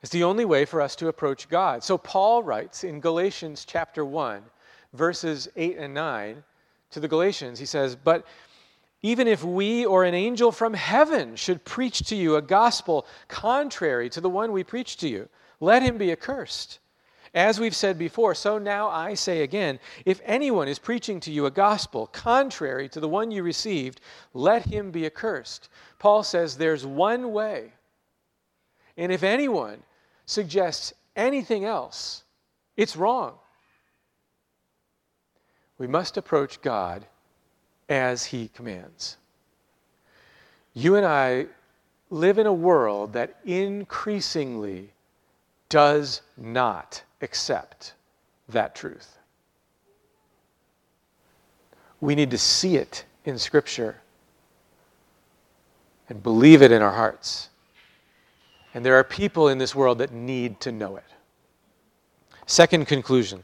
It's 0.03 0.11
the 0.11 0.25
only 0.25 0.45
way 0.45 0.65
for 0.65 0.81
us 0.81 0.97
to 0.97 1.09
approach 1.09 1.49
God. 1.49 1.85
So 1.85 1.97
Paul 1.97 2.43
writes 2.43 2.83
in 2.83 3.01
Galatians 3.01 3.65
chapter 3.65 4.05
1, 4.05 4.43
verses 4.93 5.49
8 5.55 5.79
and 5.79 5.95
9 5.95 6.43
to 6.91 7.01
the 7.01 7.07
Galatians, 7.07 7.59
he 7.61 7.67
says, 7.67 7.95
But 7.95 8.27
even 9.03 9.29
if 9.29 9.45
we 9.45 9.87
or 9.87 10.05
an 10.05 10.15
angel 10.15 10.51
from 10.51 10.75
heaven 10.75 11.37
should 11.37 11.65
preach 11.65 12.01
to 12.09 12.17
you 12.17 12.35
a 12.35 12.43
gospel 12.43 13.07
contrary 13.29 14.11
to 14.11 14.21
the 14.21 14.29
one 14.29 14.51
we 14.51 14.65
preach 14.65 14.97
to 14.99 15.09
you, 15.09 15.29
let 15.61 15.83
him 15.83 15.99
be 15.99 16.11
accursed. 16.11 16.81
As 17.35 17.59
we've 17.59 17.75
said 17.75 17.97
before, 17.97 18.35
so 18.35 18.59
now 18.59 18.89
I 18.89 19.15
say 19.15 19.43
again 19.43 19.79
if 20.05 20.21
anyone 20.25 20.69
is 20.69 20.79
preaching 20.79 21.21
to 21.21 21.31
you 21.31 21.47
a 21.47 21.51
gospel 21.51 22.09
contrary 22.09 22.89
to 22.91 23.01
the 23.01 23.09
one 23.09 23.31
you 23.31 23.43
received, 23.43 24.01
let 24.35 24.67
him 24.67 24.91
be 24.91 25.07
accursed. 25.07 25.69
Paul 25.99 26.25
says 26.25 26.57
there's 26.57 26.85
one 26.85 27.33
way. 27.33 27.73
And 28.97 29.11
if 29.11 29.23
anyone 29.23 29.83
suggests 30.27 30.93
anything 31.17 31.65
else, 31.65 32.25
it's 32.77 32.97
wrong. 32.97 33.35
We 35.79 35.87
must 35.87 36.17
approach 36.17 36.63
God 36.63 37.05
as 37.89 38.25
he 38.25 38.49
commands. 38.49 39.17
You 40.75 40.97
and 40.97 41.05
I 41.05 41.47
live 42.11 42.39
in 42.39 42.47
a 42.47 42.53
world 42.53 43.13
that 43.15 43.39
increasingly 43.45 44.91
does 45.69 46.23
not 46.37 47.03
accept 47.21 47.95
that 48.49 48.75
truth. 48.75 49.19
We 52.01 52.15
need 52.15 52.31
to 52.31 52.39
see 52.39 52.77
it 52.77 53.05
in 53.25 53.39
Scripture 53.39 54.01
and 56.09 56.23
believe 56.23 56.61
it 56.61 56.73
in 56.73 56.83
our 56.83 56.93
hearts. 56.93 57.49
And 58.75 58.85
there 58.85 58.97
are 58.97 59.05
people 59.05 59.49
in 59.49 59.59
this 59.59 59.75
world 59.75 59.99
that 59.99 60.13
need 60.13 60.61
to 60.61 60.73
know 60.73 60.97
it. 60.97 61.05
Second 62.47 62.87
conclusion 62.87 63.43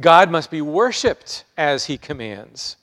God 0.00 0.30
must 0.30 0.50
be 0.50 0.62
worshiped 0.62 1.44
as 1.56 1.86
he 1.86 1.98
commands. 1.98 2.76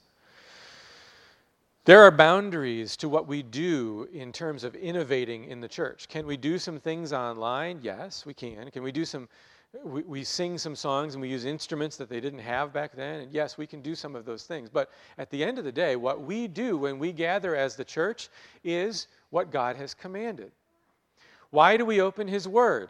There 1.86 2.04
are 2.04 2.12
boundaries 2.12 2.98
to 2.98 3.08
what 3.08 3.28
we 3.28 3.42
do 3.44 4.10
in 4.12 4.34
terms 4.34 4.64
of 4.64 4.76
innovating 4.76 5.46
in 5.46 5.62
the 5.62 5.70
church. 5.70 6.10
Can 6.10 6.28
we 6.28 6.36
do 6.36 6.60
some 6.60 6.80
things 6.80 7.14
online? 7.14 7.80
Yes, 7.82 8.26
we 8.26 8.34
can. 8.34 8.70
Can 8.72 8.84
we 8.84 8.92
do 8.92 9.06
some 9.06 9.30
we, 9.84 10.02
we 10.04 10.24
sing 10.24 10.58
some 10.58 10.76
songs 10.76 11.14
and 11.14 11.22
we 11.22 11.30
use 11.30 11.46
instruments 11.46 11.98
that 11.98 12.10
they 12.10 12.20
didn't 12.20 12.40
have 12.40 12.74
back 12.74 12.96
then. 12.96 13.22
And 13.22 13.34
yes, 13.34 13.58
we 13.58 13.68
can 13.68 13.82
do 13.82 13.96
some 13.96 14.16
of 14.16 14.26
those 14.26 14.44
things. 14.44 14.70
But 14.70 14.92
at 15.18 15.30
the 15.30 15.44
end 15.44 15.58
of 15.58 15.66
the 15.66 15.72
day, 15.72 15.96
what 15.96 16.22
we 16.22 16.48
do 16.48 16.78
when 16.78 17.00
we 17.00 17.12
gather 17.12 17.56
as 17.56 17.76
the 17.76 17.86
church 17.86 18.30
is 18.64 19.08
what 19.30 19.52
God 19.52 19.76
has 19.76 19.94
commanded. 19.94 20.52
Why 21.52 21.78
do 21.78 21.86
we 21.86 22.02
open 22.02 22.28
His 22.28 22.48
Word? 22.48 22.90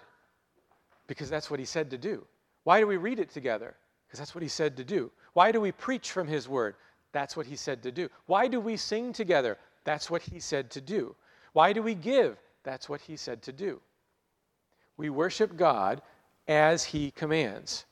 Because 1.07 1.29
that's 1.29 1.49
what 1.49 1.59
He 1.59 1.65
said 1.65 1.89
to 1.91 1.97
do. 1.97 2.25
Why 2.63 2.79
do 2.79 2.87
we 2.87 2.97
read 2.97 3.19
it 3.19 3.29
together? 3.29 3.75
Because 4.07 4.19
that's 4.19 4.35
what 4.35 4.43
He 4.43 4.49
said 4.49 4.77
to 4.77 4.83
do. 4.83 5.11
Why 5.33 5.51
do 5.51 5.61
we 5.61 5.71
preach 5.71 6.11
from 6.11 6.27
His 6.27 6.47
Word? 6.49 6.75
That's 7.11 7.37
what 7.37 7.45
He 7.45 7.55
said 7.55 7.83
to 7.83 7.91
do. 7.91 8.09
Why 8.25 8.47
do 8.47 8.59
we 8.59 8.77
sing 8.77 9.13
together? 9.13 9.57
That's 9.83 10.09
what 10.09 10.21
He 10.21 10.39
said 10.39 10.69
to 10.71 10.81
do. 10.81 11.15
Why 11.53 11.73
do 11.73 11.81
we 11.81 11.95
give? 11.95 12.37
That's 12.63 12.89
what 12.89 13.01
He 13.01 13.15
said 13.15 13.41
to 13.43 13.51
do. 13.51 13.79
We 14.97 15.09
worship 15.09 15.55
God 15.55 16.01
as 16.47 16.83
he 16.83 17.11
commands. 17.11 17.85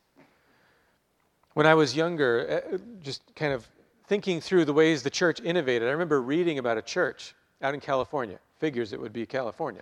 When 1.53 1.65
I 1.65 1.73
was 1.73 1.95
younger, 1.95 2.63
uh, 2.73 2.77
just 3.01 3.21
kind 3.35 3.53
of 3.53 3.67
thinking 4.07 4.41
through 4.41 4.65
the 4.65 4.73
ways 4.73 5.03
the 5.03 5.09
church 5.09 5.39
innovated, 5.39 5.87
I 5.87 5.91
remember 5.91 6.21
reading 6.21 6.59
about 6.59 6.77
a 6.77 6.81
church 6.81 7.35
out 7.61 7.73
in 7.73 7.79
California, 7.79 8.39
figures 8.57 8.93
it 8.93 8.99
would 8.99 9.13
be 9.13 9.25
California, 9.25 9.81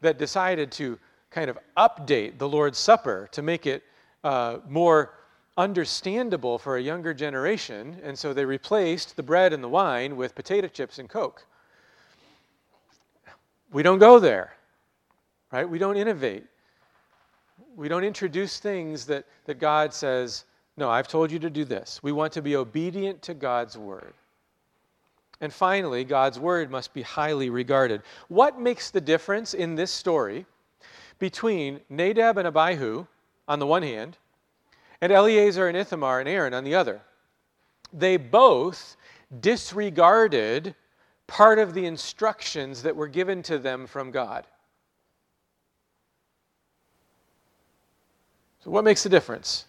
that 0.00 0.18
decided 0.18 0.70
to 0.72 0.98
kind 1.30 1.50
of 1.50 1.58
update 1.76 2.38
the 2.38 2.48
Lord's 2.48 2.78
Supper 2.78 3.28
to 3.32 3.42
make 3.42 3.66
it 3.66 3.82
uh, 4.24 4.58
more 4.68 5.14
understandable 5.56 6.58
for 6.58 6.76
a 6.76 6.80
younger 6.80 7.12
generation. 7.12 7.96
And 8.02 8.18
so 8.18 8.32
they 8.32 8.44
replaced 8.44 9.16
the 9.16 9.22
bread 9.22 9.52
and 9.52 9.62
the 9.62 9.68
wine 9.68 10.16
with 10.16 10.34
potato 10.34 10.68
chips 10.68 10.98
and 10.98 11.08
Coke. 11.08 11.44
We 13.72 13.82
don't 13.82 13.98
go 13.98 14.18
there, 14.18 14.54
right? 15.52 15.68
We 15.68 15.78
don't 15.78 15.96
innovate. 15.96 16.44
We 17.76 17.88
don't 17.88 18.04
introduce 18.04 18.58
things 18.58 19.04
that, 19.06 19.26
that 19.44 19.58
God 19.58 19.92
says, 19.92 20.44
no, 20.76 20.88
I've 20.88 21.08
told 21.08 21.30
you 21.30 21.38
to 21.40 21.50
do 21.50 21.64
this. 21.64 22.00
We 22.02 22.12
want 22.12 22.32
to 22.34 22.42
be 22.42 22.56
obedient 22.56 23.20
to 23.22 23.34
God's 23.34 23.76
word. 23.76 24.14
And 25.40 25.52
finally, 25.52 26.04
God's 26.04 26.38
word 26.38 26.70
must 26.70 26.92
be 26.92 27.02
highly 27.02 27.48
regarded. 27.48 28.02
What 28.28 28.60
makes 28.60 28.90
the 28.90 29.00
difference 29.00 29.54
in 29.54 29.76
this 29.76 29.90
story 29.90 30.46
between 31.18 31.80
Nadab 31.88 32.38
and 32.38 32.48
Abihu 32.48 33.06
on 33.46 33.58
the 33.58 33.66
one 33.66 33.82
hand, 33.82 34.16
and 35.00 35.12
Eleazar 35.12 35.68
and 35.68 35.76
Ithamar 35.76 36.20
and 36.20 36.28
Aaron 36.28 36.54
on 36.54 36.64
the 36.64 36.74
other? 36.74 37.00
They 37.92 38.16
both 38.16 38.96
disregarded 39.40 40.74
part 41.26 41.58
of 41.58 41.72
the 41.72 41.86
instructions 41.86 42.82
that 42.82 42.96
were 42.96 43.06
given 43.06 43.42
to 43.44 43.58
them 43.58 43.86
from 43.86 44.10
God. 44.10 44.44
So, 48.64 48.70
what 48.70 48.84
makes 48.84 49.04
the 49.04 49.08
difference? 49.08 49.66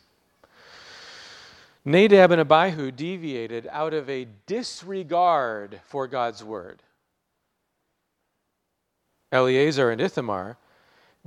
Nadab 1.89 2.29
and 2.29 2.41
Abihu 2.41 2.91
deviated 2.91 3.67
out 3.71 3.95
of 3.95 4.07
a 4.11 4.27
disregard 4.45 5.81
for 5.87 6.07
God's 6.07 6.43
word. 6.43 6.83
Eleazar 9.31 9.89
and 9.89 9.99
Ithamar 9.99 10.55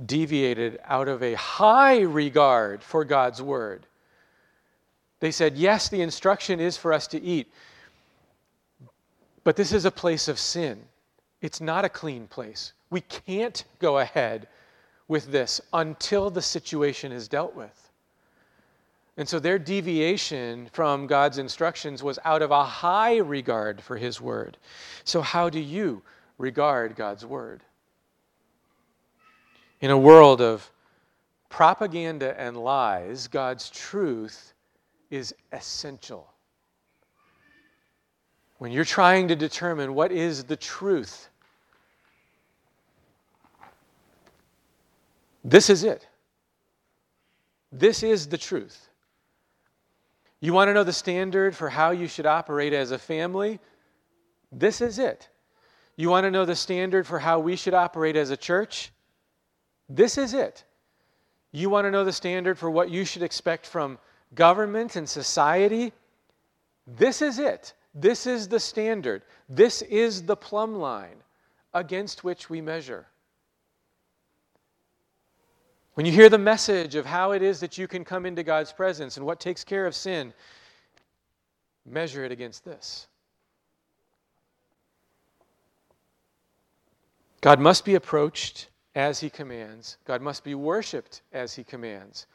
deviated 0.05 0.79
out 0.85 1.09
of 1.09 1.21
a 1.21 1.33
high 1.33 1.99
regard 1.99 2.81
for 2.81 3.03
God's 3.03 3.41
word. 3.41 3.85
They 5.19 5.31
said, 5.31 5.57
Yes, 5.57 5.89
the 5.89 6.01
instruction 6.01 6.61
is 6.61 6.77
for 6.77 6.93
us 6.93 7.07
to 7.07 7.21
eat, 7.21 7.51
but 9.43 9.57
this 9.57 9.73
is 9.73 9.83
a 9.83 9.91
place 9.91 10.29
of 10.29 10.39
sin. 10.39 10.81
It's 11.41 11.59
not 11.59 11.83
a 11.83 11.89
clean 11.89 12.25
place. 12.25 12.71
We 12.89 13.01
can't 13.01 13.65
go 13.79 13.99
ahead 13.99 14.47
with 15.09 15.29
this 15.29 15.59
until 15.73 16.29
the 16.29 16.41
situation 16.41 17.11
is 17.11 17.27
dealt 17.27 17.53
with. 17.53 17.82
And 19.15 19.29
so 19.29 19.39
their 19.39 19.59
deviation 19.59 20.69
from 20.73 21.05
God's 21.05 21.37
instructions 21.37 22.01
was 22.01 22.17
out 22.25 22.41
of 22.41 22.49
a 22.49 22.63
high 22.63 23.17
regard 23.17 23.81
for 23.81 23.95
His 23.95 24.19
Word. 24.19 24.57
So, 25.03 25.21
how 25.21 25.49
do 25.49 25.59
you 25.59 26.01
regard 26.39 26.95
God's 26.95 27.25
Word? 27.25 27.61
In 29.81 29.91
a 29.91 29.97
world 29.97 30.41
of 30.41 30.69
propaganda 31.49 32.39
and 32.39 32.57
lies, 32.57 33.27
God's 33.27 33.69
truth 33.69 34.53
is 35.11 35.35
essential. 35.51 36.27
When 38.57 38.71
you're 38.71 38.85
trying 38.85 39.27
to 39.27 39.35
determine 39.35 39.93
what 39.93 40.11
is 40.11 40.45
the 40.45 40.55
truth, 40.55 41.29
this 45.43 45.69
is 45.69 45.83
it. 45.83 46.07
This 47.71 48.01
is 48.01 48.27
the 48.27 48.37
truth. 48.37 48.89
You 50.43 50.51
want 50.51 50.67
to 50.67 50.73
know 50.73 50.83
the 50.83 50.91
standard 50.91 51.55
for 51.55 51.69
how 51.69 51.91
you 51.91 52.05
should 52.05 52.25
operate 52.25 52.73
as 52.73 52.91
a 52.91 52.99
family? 52.99 53.61
This 54.51 54.81
is 54.81 54.99
it. 54.99 55.29
You 55.95 56.09
want 56.09 56.25
to 56.25 56.31
know 56.31 56.43
the 56.43 56.53
standard 56.53 57.07
for 57.07 57.17
how 57.17 57.39
we 57.39 57.55
should 57.55 57.73
operate 57.73 58.17
as 58.17 58.29
a 58.29 58.35
church? 58.35 58.91
This 59.87 60.17
is 60.17 60.33
it. 60.33 60.65
You 61.53 61.69
want 61.69 61.85
to 61.85 61.91
know 61.91 62.03
the 62.03 62.11
standard 62.11 62.59
for 62.59 62.69
what 62.69 62.89
you 62.89 63.05
should 63.05 63.23
expect 63.23 63.65
from 63.65 63.97
government 64.35 64.97
and 64.97 65.07
society? 65.07 65.93
This 66.85 67.21
is 67.21 67.39
it. 67.39 67.73
This 67.95 68.27
is 68.27 68.49
the 68.49 68.59
standard. 68.59 69.21
This 69.47 69.81
is 69.83 70.23
the 70.23 70.35
plumb 70.35 70.75
line 70.75 71.23
against 71.73 72.25
which 72.25 72.49
we 72.49 72.59
measure. 72.59 73.05
When 75.95 76.05
you 76.07 76.11
hear 76.11 76.29
the 76.29 76.39
message 76.39 76.95
of 76.95 77.05
how 77.05 77.31
it 77.31 77.43
is 77.43 77.59
that 77.59 77.77
you 77.77 77.87
can 77.87 78.03
come 78.03 78.25
into 78.25 78.41
God's 78.41 78.71
presence 78.71 79.17
and 79.17 79.25
what 79.25 79.39
takes 79.39 79.63
care 79.63 79.85
of 79.85 79.93
sin, 79.93 80.33
measure 81.85 82.25
it 82.25 82.31
against 82.31 82.65
this. 82.65 83.07
God 87.41 87.59
must 87.59 87.85
be 87.85 87.95
approached 87.95 88.69
as 88.95 89.19
he 89.19 89.29
commands. 89.29 89.97
God 90.05 90.21
must 90.21 90.43
be 90.43 90.55
worshiped 90.55 91.21
as 91.31 91.53
he 91.53 91.63
commands. 91.63 92.25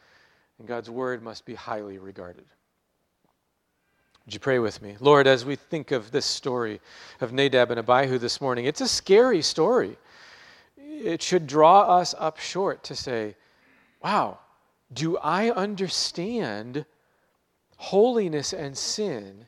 And 0.59 0.69
God's 0.69 0.91
word 0.91 1.23
must 1.23 1.45
be 1.45 1.55
highly 1.55 1.99
regarded. 1.99 2.45
Would 4.25 4.35
you 4.35 4.41
pray 4.41 4.59
with 4.59 4.83
me? 4.83 4.97
Lord, 5.01 5.27
as 5.27 5.45
we 5.45 5.57
think 5.57 5.91
of 5.91 6.11
this 6.11 6.27
story 6.27 6.81
of 7.21 7.33
Nadab 7.33 7.71
and 7.71 7.81
Abihu 7.81 8.19
this 8.19 8.41
morning, 8.41 8.67
it's 8.67 8.83
a 8.83 8.89
scary 8.89 9.41
story. 9.41 9.97
It 10.77 11.23
should 11.23 11.47
draw 11.47 11.83
us 11.99 12.15
up 12.19 12.39
short 12.39 12.85
to 12.85 12.95
say, 12.95 13.35
wow, 14.03 14.39
do 14.93 15.17
I 15.19 15.51
understand 15.51 16.85
holiness 17.77 18.53
and 18.53 18.77
sin 18.77 19.47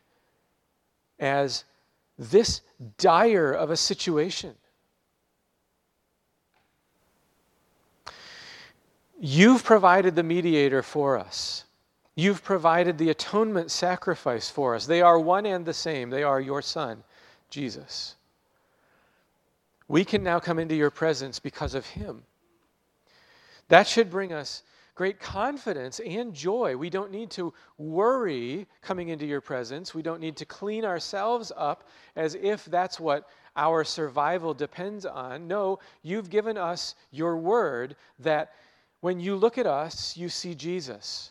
as 1.19 1.65
this 2.19 2.61
dire 2.99 3.53
of 3.53 3.71
a 3.71 3.77
situation? 3.77 4.55
You've 9.19 9.63
provided 9.65 10.17
the 10.17 10.23
mediator 10.23 10.83
for 10.83 11.19
us. 11.19 11.65
You've 12.15 12.43
provided 12.43 12.99
the 12.99 13.11
atonement 13.11 13.71
sacrifice 13.71 14.49
for 14.49 14.75
us. 14.75 14.87
They 14.87 15.03
are 15.03 15.19
one 15.19 15.47
and 15.47 15.65
the 15.65 15.75
same. 15.75 16.11
They 16.11 16.23
are 16.23 16.41
your 16.41 16.63
Son, 16.63 17.03
Jesus. 17.51 18.17
We 19.89 20.05
can 20.05 20.23
now 20.23 20.41
come 20.41 20.59
into 20.59 20.75
your 20.75 20.91
presence 20.91 21.39
because 21.39 21.75
of 21.75 21.87
him. 21.87 22.23
That 23.71 23.87
should 23.87 24.11
bring 24.11 24.33
us 24.33 24.63
great 24.95 25.19
confidence 25.19 26.01
and 26.01 26.35
joy. 26.35 26.77
We 26.77 26.91
don't 26.91 27.11
need 27.11 27.31
to 27.31 27.55
worry 27.79 28.67
coming 28.83 29.09
into 29.09 29.25
your 29.25 29.41
presence. 29.41 29.95
We 29.95 30.03
don't 30.03 30.21
need 30.21 30.37
to 30.37 30.45
clean 30.45 30.85
ourselves 30.85 31.51
up 31.57 31.89
as 32.17 32.35
if 32.35 32.67
that's 32.67 33.01
what 33.01 33.29
our 33.57 33.85
survival 33.85 34.53
depends 34.53 35.07
on. 35.07 35.49
No, 35.49 35.79
you've 36.03 36.31
given 36.31 36.59
us 36.59 36.97
your 37.13 37.37
word 37.37 37.97
that 38.19 38.53
when 39.01 39.21
you 39.21 39.37
look 39.37 39.57
at 39.57 39.67
us, 39.67 40.17
you 40.17 40.29
see 40.29 40.55
Jesus. 40.55 41.31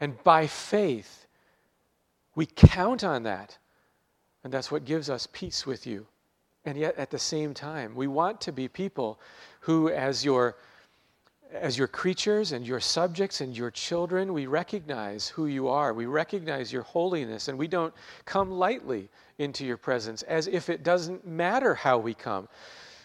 And 0.00 0.22
by 0.24 0.46
faith, 0.46 1.26
we 2.34 2.46
count 2.46 3.04
on 3.04 3.22
that. 3.22 3.56
And 4.42 4.52
that's 4.52 4.70
what 4.70 4.84
gives 4.84 5.08
us 5.08 5.28
peace 5.32 5.64
with 5.66 5.86
you. 5.86 6.06
And 6.64 6.76
yet, 6.76 6.96
at 6.96 7.10
the 7.10 7.18
same 7.18 7.54
time, 7.54 7.94
we 7.94 8.06
want 8.06 8.40
to 8.42 8.52
be 8.52 8.68
people 8.68 9.18
who, 9.60 9.88
as 9.88 10.24
your, 10.24 10.56
as 11.52 11.78
your 11.78 11.88
creatures 11.88 12.52
and 12.52 12.66
your 12.66 12.80
subjects 12.80 13.40
and 13.40 13.56
your 13.56 13.70
children, 13.70 14.34
we 14.34 14.46
recognize 14.46 15.28
who 15.28 15.46
you 15.46 15.68
are. 15.68 15.94
We 15.94 16.06
recognize 16.06 16.70
your 16.70 16.82
holiness, 16.82 17.48
and 17.48 17.58
we 17.58 17.66
don't 17.66 17.94
come 18.26 18.50
lightly 18.50 19.08
into 19.38 19.64
your 19.64 19.78
presence 19.78 20.22
as 20.24 20.48
if 20.48 20.68
it 20.68 20.82
doesn't 20.82 21.26
matter 21.26 21.74
how 21.74 21.96
we 21.96 22.12
come. 22.12 22.46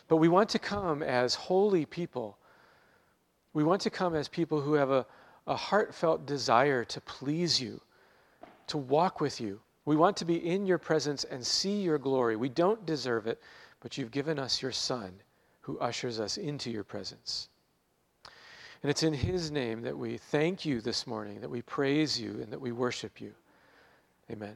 But 0.10 0.18
we 0.18 0.28
want 0.28 0.50
to 0.50 0.60
come 0.60 1.02
as 1.02 1.34
holy 1.34 1.86
people. 1.86 2.38
We 3.54 3.64
want 3.64 3.82
to 3.84 3.90
come 3.90 4.16
as 4.16 4.28
people 4.28 4.60
who 4.60 4.74
have 4.74 4.92
a, 4.92 5.06
a 5.48 5.56
heartfelt 5.56 6.26
desire 6.26 6.84
to 6.86 7.02
please 7.02 7.62
you, 7.62 7.80
to 8.68 8.78
walk 8.78 9.22
with 9.22 9.40
you. 9.40 9.62
We 9.86 9.96
want 9.96 10.18
to 10.18 10.26
be 10.26 10.48
in 10.48 10.66
your 10.66 10.80
presence 10.80 11.24
and 11.24 11.46
see 11.46 11.82
your 11.82 12.00
glory. 12.00 12.36
We 12.36 12.50
don't 12.50 12.86
deserve 12.86 13.28
it, 13.28 13.42
but 13.80 13.98
you've 13.98 14.12
given 14.12 14.40
us 14.40 14.62
your 14.62 14.72
Son 14.72 15.14
who 15.62 15.80
ushers 15.80 16.20
us 16.20 16.38
into 16.38 16.72
your 16.72 16.84
presence. 16.84 17.50
And 18.82 18.90
it's 18.90 19.04
in 19.04 19.14
His 19.14 19.52
name 19.52 19.82
that 19.82 19.98
we 19.98 20.18
thank 20.18 20.66
you 20.66 20.82
this 20.82 21.08
morning, 21.08 21.42
that 21.42 21.50
we 21.50 21.62
praise 21.62 22.20
you, 22.20 22.40
and 22.42 22.52
that 22.52 22.62
we 22.62 22.72
worship 22.72 23.22
you. 23.22 23.34
Amen. 24.32 24.56